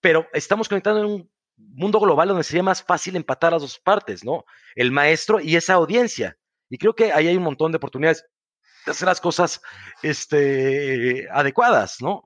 [0.00, 1.30] Pero estamos conectando en un
[1.68, 4.44] mundo global donde sería más fácil empatar las dos partes, ¿no?
[4.74, 6.36] El maestro y esa audiencia.
[6.68, 8.24] Y creo que ahí hay un montón de oportunidades
[8.86, 9.60] de hacer las cosas
[10.02, 12.24] este, adecuadas, ¿no?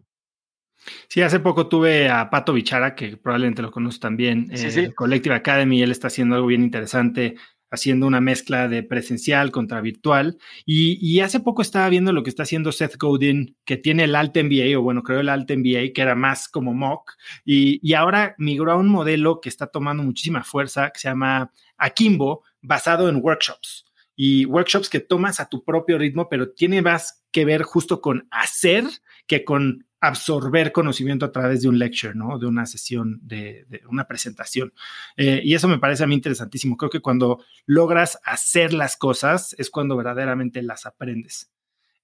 [1.08, 5.82] Sí, hace poco tuve a Pato Bichara, que probablemente lo conoces también, eh, Collective Academy,
[5.82, 7.36] él está haciendo algo bien interesante
[7.74, 10.38] haciendo una mezcla de presencial contra virtual.
[10.64, 14.36] Y, hace poco estaba viendo lo que está haciendo Seth Godin, que tiene el Alt
[14.36, 17.12] MBA, o bueno, creo el Alt MBA, que era más como mock,
[17.44, 21.50] y, y ahora migró a un modelo que está tomando muchísima fuerza, que se llama
[21.76, 23.84] Akimbo, basado en workshops.
[24.16, 28.28] Y workshops que tomas a tu propio ritmo, pero tiene más que ver justo con
[28.30, 28.84] hacer
[29.26, 32.38] que con absorber conocimiento a través de un lecture, ¿no?
[32.38, 34.72] De una sesión, de, una presentación.
[35.16, 36.76] Eh, y eso me parece a mí interesantísimo.
[36.76, 41.50] Creo que cuando logras hacer las cosas es cuando verdaderamente las aprendes.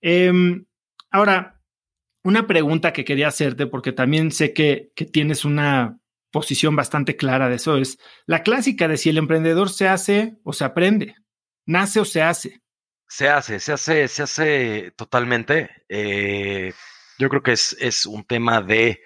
[0.01, 0.66] Em,
[1.10, 1.60] ahora,
[2.22, 5.98] una pregunta que quería hacerte, porque también sé que, que tienes una
[6.31, 10.52] posición bastante clara de eso, es la clásica de si el emprendedor se hace o
[10.52, 11.16] se aprende,
[11.66, 12.62] nace o se hace.
[13.09, 15.68] Se hace, se hace, se hace totalmente.
[15.89, 16.72] Eh,
[17.20, 19.01] yo creo que es, es un tema de...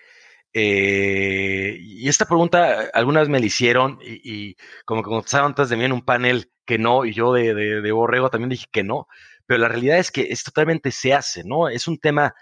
[0.57, 5.85] Eh, y esta pregunta algunas me la hicieron y, como que contestaron antes de mí
[5.85, 9.09] en un panel que no, y yo de, de, Borrego también dije que no,
[9.47, 11.69] pero la realidad es que es totalmente se hace, ¿no?
[11.69, 12.35] Es un tema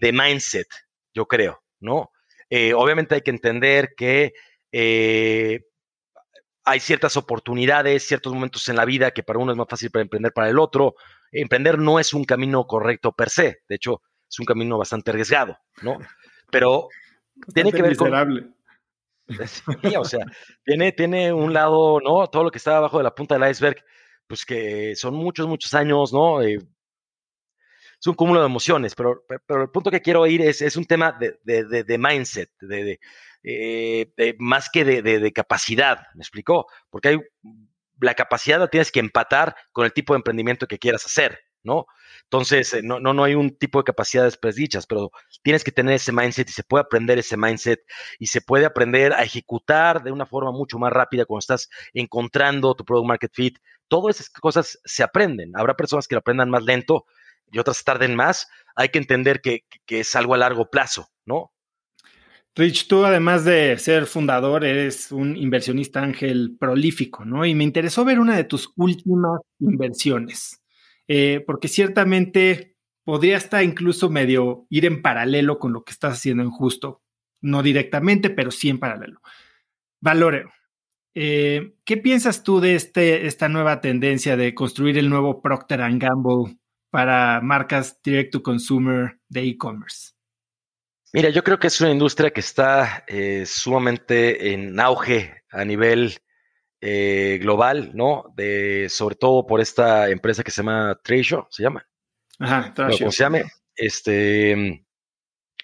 [0.00, 0.66] de mindset,
[1.12, 2.10] yo creo, ¿no?
[2.48, 4.32] Eh, obviamente hay que entender que
[4.72, 5.60] eh,
[6.64, 10.02] hay ciertas oportunidades, ciertos momentos en la vida que para uno es más fácil para
[10.02, 10.94] emprender para el otro.
[11.30, 13.58] Emprender no es un camino correcto per se.
[13.68, 14.02] De hecho,
[14.32, 15.98] es un camino bastante arriesgado, ¿no?
[16.50, 16.88] Pero
[17.54, 18.56] tiene que ver con...
[19.46, 20.26] Sí, o sea,
[20.64, 22.26] tiene, tiene un lado, ¿no?
[22.26, 23.82] Todo lo que está abajo de la punta del iceberg,
[24.26, 26.42] pues que son muchos, muchos años, ¿no?
[26.42, 30.76] Eh, es un cúmulo de emociones, pero, pero el punto que quiero ir es, es
[30.76, 32.98] un tema de, de, de, mindset, de,
[33.44, 36.66] eh, más que de, capacidad, ¿me explicó?
[36.90, 37.20] Porque hay,
[38.00, 41.86] la capacidad la tienes que empatar con el tipo de emprendimiento que quieras hacer, ¿no?
[42.24, 45.10] Entonces, eh, no, no, no hay un tipo de capacidades predichas, pero
[45.42, 47.80] tienes que tener ese mindset y se puede aprender ese mindset
[48.18, 52.74] y se puede aprender a ejecutar de una forma mucho más rápida cuando estás encontrando
[52.74, 53.58] tu product market fit.
[53.88, 55.52] Todas esas cosas se aprenden.
[55.54, 57.06] Habrá personas que lo aprendan más lento
[57.50, 58.48] y otras tarden más.
[58.74, 61.52] Hay que entender que, que es algo a largo plazo, ¿no?
[62.54, 67.46] Rich, tú además de ser fundador, eres un inversionista ángel prolífico, ¿no?
[67.46, 70.61] Y me interesó ver una de tus últimas inversiones.
[71.08, 76.42] Eh, porque ciertamente podría estar incluso medio ir en paralelo con lo que estás haciendo
[76.42, 77.02] en justo,
[77.40, 79.20] no directamente, pero sí en paralelo.
[80.00, 80.52] Valoreo.
[81.14, 86.56] Eh, ¿Qué piensas tú de este, esta nueva tendencia de construir el nuevo Procter Gamble
[86.90, 90.12] para marcas direct to consumer de e-commerce?
[91.12, 96.18] Mira, yo creo que es una industria que está eh, sumamente en auge a nivel
[96.84, 98.24] eh, global, ¿no?
[98.34, 101.86] De, sobre todo por esta empresa que se llama Treasure, ¿se llama?
[102.40, 102.98] Ajá, Treasure.
[102.98, 103.44] Como se llame,
[103.76, 104.84] este,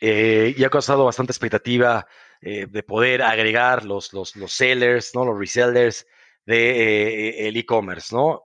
[0.01, 2.07] eh, y ha causado bastante expectativa
[2.41, 5.25] eh, de poder agregar los, los, los, sellers, ¿no?
[5.25, 6.07] Los resellers
[6.47, 8.45] de el e-commerce, ¿no?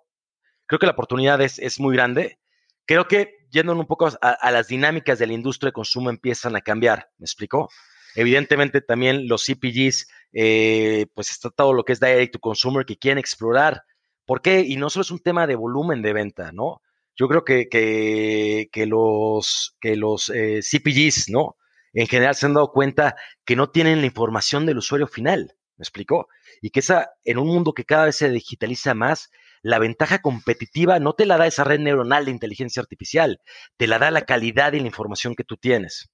[0.66, 2.40] Creo que la oportunidad es, es, muy grande.
[2.88, 6.56] Creo que yendo un poco a, a las dinámicas de la industria de consumo empiezan
[6.56, 7.70] a cambiar, ¿me explicó?
[8.16, 12.98] Evidentemente también los CPGs, eh, pues está todo lo que es direct to consumer que
[12.98, 13.84] quieren explorar.
[14.26, 14.62] ¿Por qué?
[14.62, 16.82] Y no solo es un tema de volumen de venta, ¿no?
[17.16, 21.58] Yo creo que, que, los, que los eh, CPGs, ¿no?
[21.94, 23.16] En general se han dado cuenta
[23.46, 26.28] que no tienen la información del usuario final, ¿me explicó?
[26.62, 29.30] Y que esa, en un mundo que cada vez se digitaliza más,
[29.62, 33.42] la ventaja competitiva no te la da esa red neuronal de inteligencia artificial,
[33.78, 36.10] te la da la calidad y la información que tú tienes.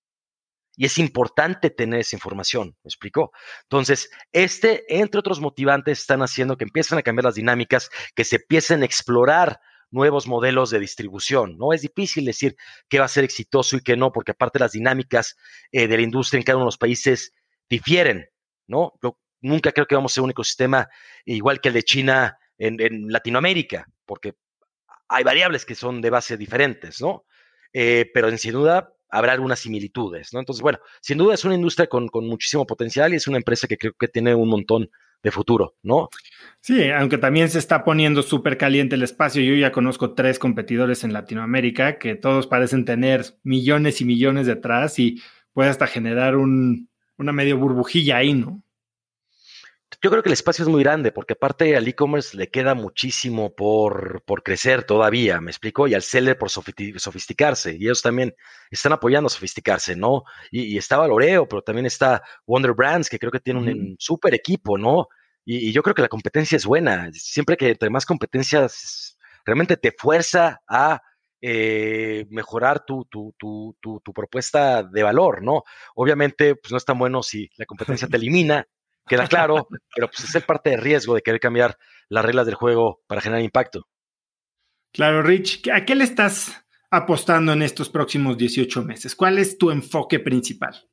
[0.79, 3.33] Y es importante tener esa información, ¿me explicó?
[3.63, 8.37] Entonces, este, entre otros motivantes, están haciendo que empiecen a cambiar las dinámicas, que se
[8.37, 9.59] empiecen a explorar
[9.91, 11.57] nuevos modelos de distribución.
[11.57, 12.55] No es difícil decir
[12.87, 15.35] qué va a ser exitoso y qué no, porque aparte las dinámicas
[15.73, 17.33] eh, de la industria en cada uno de los países
[17.69, 18.29] difieren,
[18.65, 18.93] ¿no?
[19.03, 20.87] Yo nunca creo que vamos a ser un ecosistema
[21.25, 24.35] igual que el de China en, en Latinoamérica, porque
[25.09, 27.25] hay variables que son de base diferentes, ¿no?
[27.73, 30.39] eh, pero sin duda habrá algunas similitudes, ¿no?
[30.39, 33.67] Entonces, bueno, sin duda es una industria con, con muchísimo potencial y es una empresa
[33.67, 34.89] que creo que tiene un montón
[35.21, 36.09] de futuro, ¿no?
[36.61, 39.41] Sí, aunque también se está poniendo súper caliente el espacio.
[39.41, 44.99] Yo ya conozco tres competidores en Latinoamérica que todos parecen tener millones y millones detrás
[44.99, 45.21] y
[45.53, 48.63] puede hasta generar un, una medio burbujilla ahí, ¿no?
[50.01, 53.53] Yo creo que el espacio es muy grande porque aparte al e-commerce le queda muchísimo
[53.53, 58.33] por, por, crecer todavía, me explico, y al seller por sofisticarse, y ellos también
[58.71, 60.23] están apoyando a sofisticarse, ¿no?
[60.51, 64.77] Y, está Valoreo, pero también está Wonder Brands, que creo que tiene un, súper equipo,
[64.77, 65.09] ¿no?
[65.43, 69.91] Y, yo creo que la competencia es buena, siempre que entre más competencias, realmente te
[69.97, 71.01] fuerza a
[71.41, 75.63] eh, mejorar tu, tu, tu, tu, propuesta de valor, ¿no?
[75.95, 78.65] Obviamente, pues no es tan bueno si la competencia te elimina,
[79.09, 81.77] queda claro, pero pues es el parte de riesgo de querer cambiar
[82.07, 83.87] las reglas del juego para generar impacto.
[84.93, 89.15] Claro, Rich, ¿a qué le estás apostando en estos próximos 18 meses?
[89.15, 90.89] ¿Cuál es tu enfoque principal?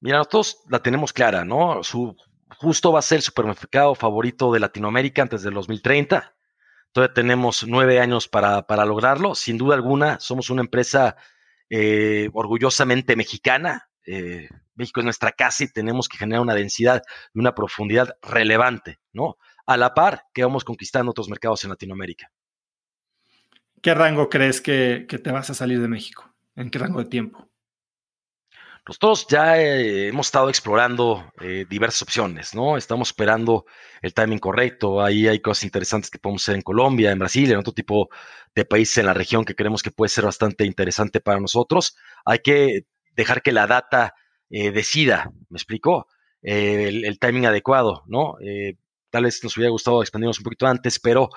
[0.00, 1.82] Mira, nosotros la tenemos clara, ¿no?
[1.82, 2.14] Su,
[2.58, 6.34] justo va a ser el supermercado favorito de Latinoamérica antes del 2030.
[6.92, 9.34] Todavía tenemos nueve años para, para lograrlo.
[9.34, 11.16] Sin duda alguna, somos una empresa
[11.70, 13.88] eh, orgullosamente mexicana.
[14.06, 17.02] Eh, México es nuestra casa y tenemos que generar una densidad
[17.32, 19.36] y una profundidad relevante, ¿no?
[19.66, 22.30] A la par que vamos conquistando otros mercados en Latinoamérica.
[23.84, 26.34] ¿Qué rango crees que, te vas a salir de México?
[26.56, 27.50] ¿En qué rango de tiempo?
[28.86, 32.78] Nosotros ya eh, hemos estado explorando eh, diversas opciones, ¿no?
[32.78, 33.66] Estamos esperando
[34.00, 35.02] el timing correcto.
[35.02, 38.08] Ahí hay cosas interesantes que podemos hacer en Colombia, en Brasil, en otro tipo
[38.54, 41.94] de países en la región que creemos que puede ser bastante interesante para nosotros.
[42.24, 44.14] Hay que dejar que la data
[44.56, 46.06] eh, decida, ¿me explicó?
[46.40, 48.36] Eh, el, timing adecuado, ¿no?
[48.40, 48.76] Eh,
[49.10, 51.28] tal vez nos hubiera gustado expandirnos un poquito antes, pero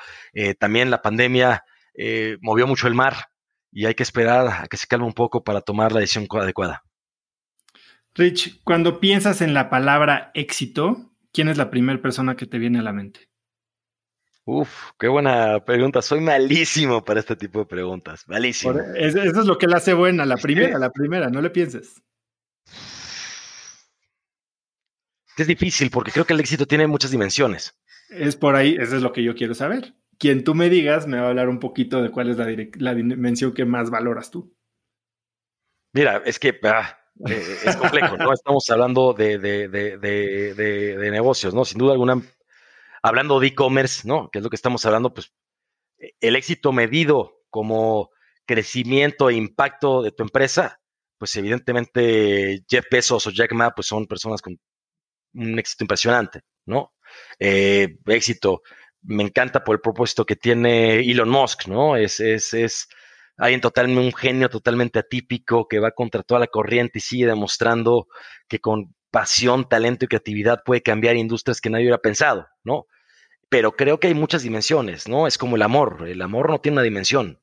[0.60, 1.64] también la pandemia
[2.41, 3.15] movió mucho el mar
[3.72, 6.84] y hay que esperar a que se calme un poco para tomar la decisión adecuada.
[8.14, 12.80] Rich, cuando piensas en la palabra éxito, ¿quién es la primera persona que te viene
[12.80, 13.30] a la mente?
[14.45, 16.02] Uf, qué buena pregunta.
[16.02, 18.26] Soy malísimo para este tipo de preguntas.
[18.27, 18.80] Malísimo.
[18.95, 22.02] Eso es lo que la hace buena, la primera, la primera, no le pienses.
[25.44, 27.78] Es difícil porque creo que el éxito tiene muchas dimensiones.
[28.10, 29.96] Es por ahí, eso es lo que yo quiero saber.
[30.18, 32.38] Quien tú me digas me va a hablar un poquito de cuál es
[32.78, 34.56] la, dimensión que más valoras tú.
[35.94, 36.98] Mira, es que ah,
[37.28, 38.34] eh, es complejo, ¿no?
[38.34, 41.66] Estamos hablando de, de, negocios, ¿no?
[41.66, 42.22] Sin duda alguna,
[43.02, 44.30] hablando de e-commerce, ¿no?
[44.32, 45.34] Que es lo que estamos hablando, pues
[46.20, 48.12] el éxito medido como
[48.46, 50.80] crecimiento e impacto de tu empresa,
[51.18, 54.58] pues evidentemente Jeff Bezos o Jack Ma, pues son personas con
[55.38, 56.94] un éxito impresionante, ¿no?
[57.40, 58.62] Eh, éxito,
[59.04, 61.96] me encanta por el propósito que tiene Elon Musk, ¿no?
[61.96, 62.88] Es, es, es
[63.38, 68.08] alguien totalmente, un genio totalmente atípico que va contra toda la corriente y sigue demostrando
[68.48, 72.88] que con pasión, talento y creatividad puede cambiar industrias que nadie hubiera pensado, ¿no?
[73.50, 75.28] Pero creo que hay muchas dimensiones, ¿no?
[75.28, 77.42] Es como el amor, el amor no tiene una dimensión,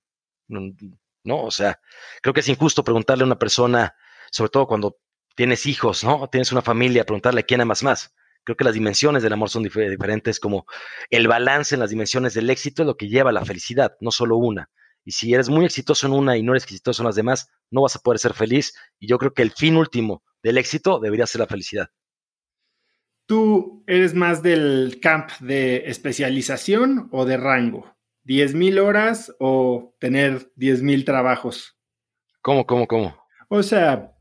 [0.49, 1.43] ¿no?
[1.43, 1.81] O sea,
[2.23, 3.95] creo que es injusto preguntarle a una persona,
[4.31, 4.99] sobre todo cuando
[5.35, 6.28] tienes hijos, ¿no?
[6.28, 8.15] Tienes una familia, preguntarle a quién amas más.
[8.44, 10.66] Creo que las dimensiones del amor son diferentes, como
[11.11, 14.11] el balance en las dimensiones del éxito es lo que lleva a la felicidad, no
[14.11, 14.70] solo una.
[15.05, 17.82] Y si eres muy exitoso en una y no eres exitoso en las demás, no
[17.82, 18.74] vas a poder ser feliz.
[18.98, 21.89] Y yo creo que el fin último del éxito debería ser la felicidad.
[23.27, 27.97] ¿Tú eres más del camp de especialización o de rango?
[28.27, 31.78] ¿10 mil horas o tener 10 mil trabajos?
[32.43, 33.19] ¿Cómo, cómo, cómo?
[33.48, 34.15] O sea,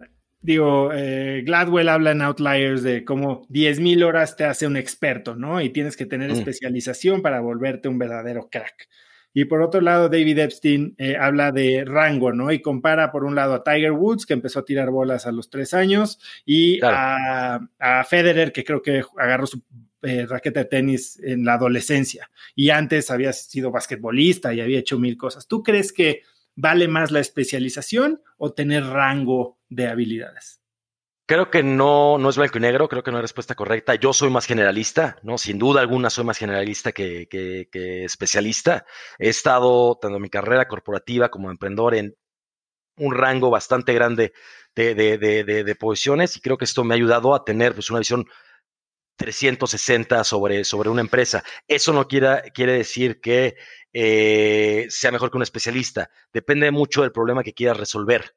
[0.44, 5.62] digo, eh, Gladwell habla en Outliers de cómo 10.000 horas te hace un experto, ¿no?
[5.62, 6.34] Y tienes que tener mm.
[6.34, 8.88] especialización para volverte un verdadero crack.
[9.34, 12.52] Y por otro lado, David Epstein eh, habla de rango, ¿no?
[12.52, 15.50] Y compara por un lado a Tiger Woods, que empezó a tirar bolas a los
[15.50, 17.60] tres años, y a,
[18.08, 19.64] Federer, que creo que agarró su
[20.04, 22.30] eh, raqueta de tenis en la adolescencia.
[22.54, 25.48] Y antes había sido basquetbolista y había hecho mil cosas.
[25.48, 26.22] ¿Tú crees que
[26.56, 30.62] ¿Vale más la especialización o tener rango de habilidades?
[31.26, 33.96] Creo que no, no es blanco y negro, creo que no es respuesta correcta.
[33.96, 35.38] Yo soy más generalista, ¿no?
[35.38, 37.28] Sin duda alguna soy más generalista que,
[38.06, 38.86] especialista.
[39.18, 42.16] He estado, tanto en mi carrera corporativa como emprendedor, en
[42.98, 44.34] un rango bastante grande
[44.76, 48.26] de, de, posiciones y creo que esto me ha ayudado a tener pues, una visión
[49.16, 51.44] 360 sobre, sobre una empresa.
[51.68, 53.56] Eso no quiere, quiere decir que
[53.94, 56.10] eh, sea mejor que un especialista.
[56.34, 58.36] Depende mucho del problema que quieras resolver.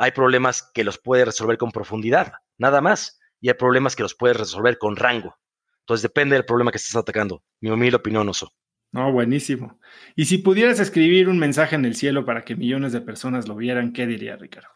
[0.00, 4.14] Hay problemas que los puedes resolver con profundidad, nada más, y hay problemas que los
[4.14, 5.36] puedes resolver con rango.
[5.80, 7.44] Entonces depende del problema que estés atacando.
[7.60, 8.50] Mi humilde opinión, Oso.
[8.92, 9.78] No, buenísimo.
[10.16, 13.56] Y si pudieras escribir un mensaje en el cielo para que millones de personas lo
[13.56, 14.70] vieran, ¿qué diría Ricardo?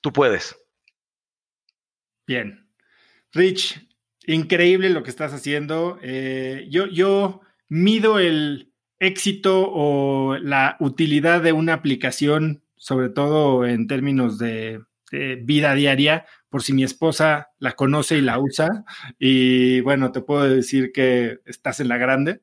[0.00, 0.56] Tú puedes.
[2.24, 2.70] Bien.
[3.32, 3.84] Rich,
[4.28, 5.98] increíble lo que estás haciendo.
[6.02, 13.86] Eh, yo, yo mido el éxito o la utilidad de una aplicación, sobre todo en
[13.86, 14.80] términos de
[15.42, 18.84] vida diaria, por si mi esposa la conoce y la usa.
[19.18, 22.40] Y bueno, te puedo decir que estás en la grande.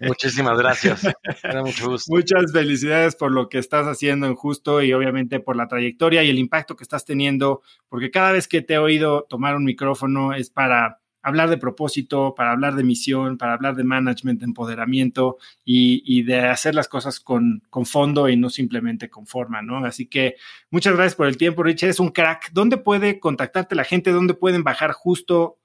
[0.00, 1.02] Muchísimas gracias.
[1.64, 2.14] mucho gusto.
[2.14, 6.30] Muchas felicidades por lo que estás haciendo en Justo y obviamente por la trayectoria y
[6.30, 10.34] el impacto que estás teniendo, porque cada vez que te he oído tomar un micrófono
[10.34, 15.38] es para hablar de propósito, para hablar de misión, para hablar de management, de empoderamiento
[15.64, 19.84] y, de hacer las cosas con, con, fondo y no simplemente con forma, ¿no?
[19.84, 20.36] Así que
[20.70, 21.84] muchas gracias por el tiempo, Rich.
[21.84, 22.50] Eres un crack.
[22.52, 24.10] ¿Dónde puede contactarte la gente?
[24.10, 25.58] ¿Dónde pueden bajar justo?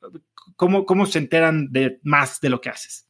[0.56, 3.07] ¿Cómo, cómo se enteran de más de lo que haces?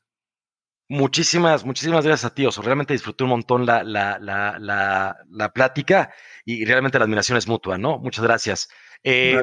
[0.90, 2.46] Muchísimas, muchísimas gracias a ti.
[2.46, 2.62] Oso.
[2.62, 6.14] Realmente disfruté un montón la, la, la, la, la plática
[6.46, 8.00] y realmente la admiración es mutua, ¿no?
[8.00, 8.70] Muchas gracias.
[9.04, 9.42] Eh,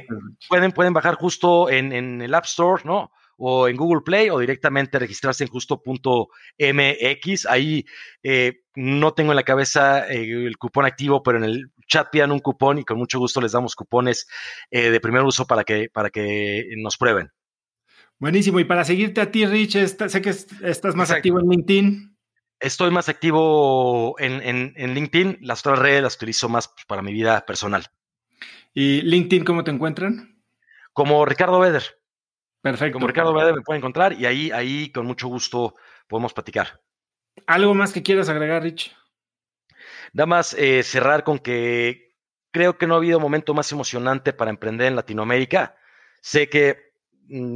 [0.48, 3.12] pueden, pueden bajar justo en, en, el App Store, ¿no?
[3.36, 5.86] O en Google Play o directamente registrarse en justo.mx.
[7.46, 7.84] Ahí
[8.22, 12.32] eh, no tengo en la cabeza eh, el cupón activo, pero en el chat pidan
[12.32, 14.26] un cupón y con mucho gusto les damos cupones
[14.70, 17.30] de primer uso para que, para que nos prueben.
[18.18, 18.60] Buenísimo.
[18.60, 22.16] Y para seguirte a ti, Rich, sé que estás más activo en LinkedIn.
[22.60, 25.38] Estoy más activo en, en, en, LinkedIn.
[25.42, 27.86] Las otras redes las utilizo más para mi vida personal.
[28.72, 30.42] ¿Y LinkedIn cómo te encuentran?
[30.92, 32.00] Como Ricardo Beder.
[32.62, 32.94] Perfecto.
[32.94, 35.74] Como Ricardo Beder me pueden encontrar y ahí, ahí con mucho gusto
[36.08, 36.80] podemos platicar.
[37.46, 38.96] ¿Algo más que quieras agregar, Rich?
[40.12, 42.14] Nada más eh, cerrar con que
[42.52, 45.76] creo que no ha habido momento más emocionante para emprender en Latinoamérica.
[46.20, 46.93] Sé que,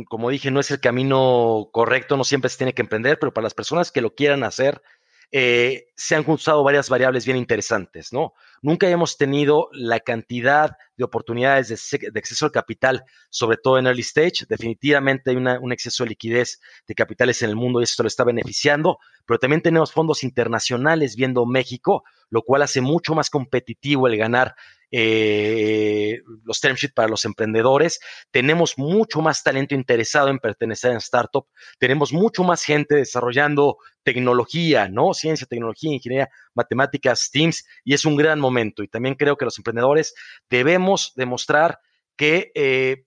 [0.09, 3.45] como dije, no es el camino correcto, no siempre se tiene que emprender, pero para
[3.45, 4.83] las personas que lo quieran hacer,
[5.31, 8.33] eh, se han juntado varias variables bien interesantes, ¿no?
[8.63, 14.01] Nunca habíamos tenido la cantidad de oportunidades de, acceso al capital, sobre todo en early
[14.01, 14.47] stage.
[14.49, 18.25] Definitivamente hay un exceso de liquidez de capitales en el mundo y esto lo está
[18.25, 24.17] beneficiando, pero también tenemos fondos internacionales viendo México, lo cual hace mucho más competitivo el
[24.17, 24.55] ganar
[24.91, 28.01] eh, los term sheets para los emprendedores.
[28.31, 31.47] Tenemos mucho más talento interesado en pertenecer a startup.
[31.79, 35.13] Tenemos mucho más gente desarrollando tecnología, ¿no?
[35.15, 38.83] Ciencia, tecnología, ingeniería, matemáticas, Teams, y es un gran momento.
[38.83, 40.15] Y también creo que los emprendedores
[40.49, 41.81] debemos demostrar
[42.17, 43.05] que, eh,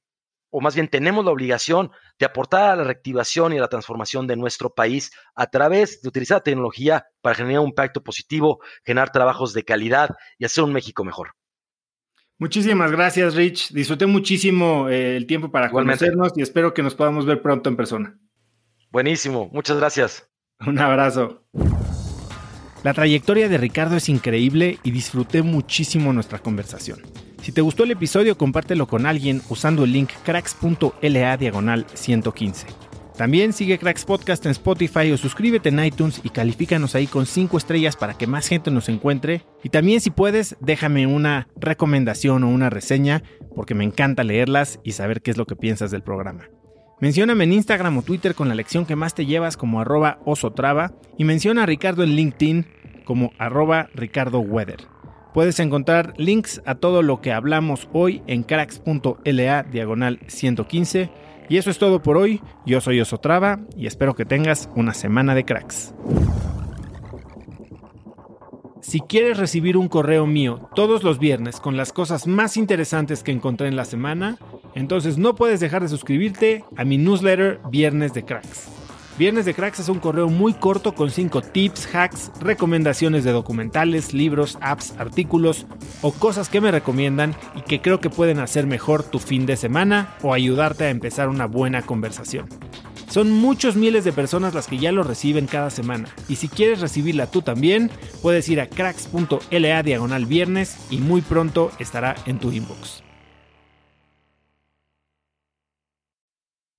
[0.51, 4.27] o más bien tenemos la obligación de aportar a la reactivación y a la transformación
[4.27, 9.11] de nuestro país a través de utilizar la tecnología para generar un impacto positivo, generar
[9.11, 11.31] trabajos de calidad y hacer un México mejor.
[12.41, 13.71] Muchísimas gracias, Rich.
[13.71, 17.75] Disfruté muchísimo eh, el tiempo para conocernos y espero que nos podamos ver pronto en
[17.75, 18.17] persona.
[18.91, 20.27] Buenísimo, muchas gracias.
[20.65, 21.43] Un abrazo.
[22.83, 27.01] La trayectoria de Ricardo es increíble y disfruté muchísimo nuestra conversación.
[27.43, 32.90] Si te gustó el episodio, compártelo con alguien usando el link cracks.la diagonal 115.
[33.17, 37.57] También sigue Cracks Podcast en Spotify o suscríbete en iTunes y califícanos ahí con 5
[37.57, 39.43] estrellas para que más gente nos encuentre.
[39.63, 43.23] Y también si puedes, déjame una recomendación o una reseña
[43.55, 46.49] porque me encanta leerlas y saber qué es lo que piensas del programa.
[46.99, 50.93] Mencióname en Instagram o Twitter con la lección que más te llevas como arroba osotrava
[51.17, 52.65] y menciona a Ricardo en LinkedIn
[53.05, 54.87] como arroba Ricardo Weather.
[55.33, 61.09] Puedes encontrar links a todo lo que hablamos hoy en cracks.la diagonal 115
[61.51, 62.41] y eso es todo por hoy.
[62.65, 65.93] Yo soy Osotrava y espero que tengas una semana de cracks.
[68.79, 73.33] Si quieres recibir un correo mío todos los viernes con las cosas más interesantes que
[73.33, 74.37] encontré en la semana,
[74.75, 78.80] entonces no puedes dejar de suscribirte a mi newsletter Viernes de Cracks.
[79.21, 84.15] Viernes de Cracks es un correo muy corto con 5 tips, hacks, recomendaciones de documentales,
[84.15, 85.67] libros, apps, artículos
[86.01, 89.57] o cosas que me recomiendan y que creo que pueden hacer mejor tu fin de
[89.57, 92.49] semana o ayudarte a empezar una buena conversación.
[93.09, 96.81] Son muchos miles de personas las que ya lo reciben cada semana y si quieres
[96.81, 97.91] recibirla tú también,
[98.23, 103.03] puedes ir a cracks.la diagonal viernes y muy pronto estará en tu inbox.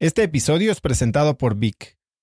[0.01, 2.02] Este episodio es presentado por Vic.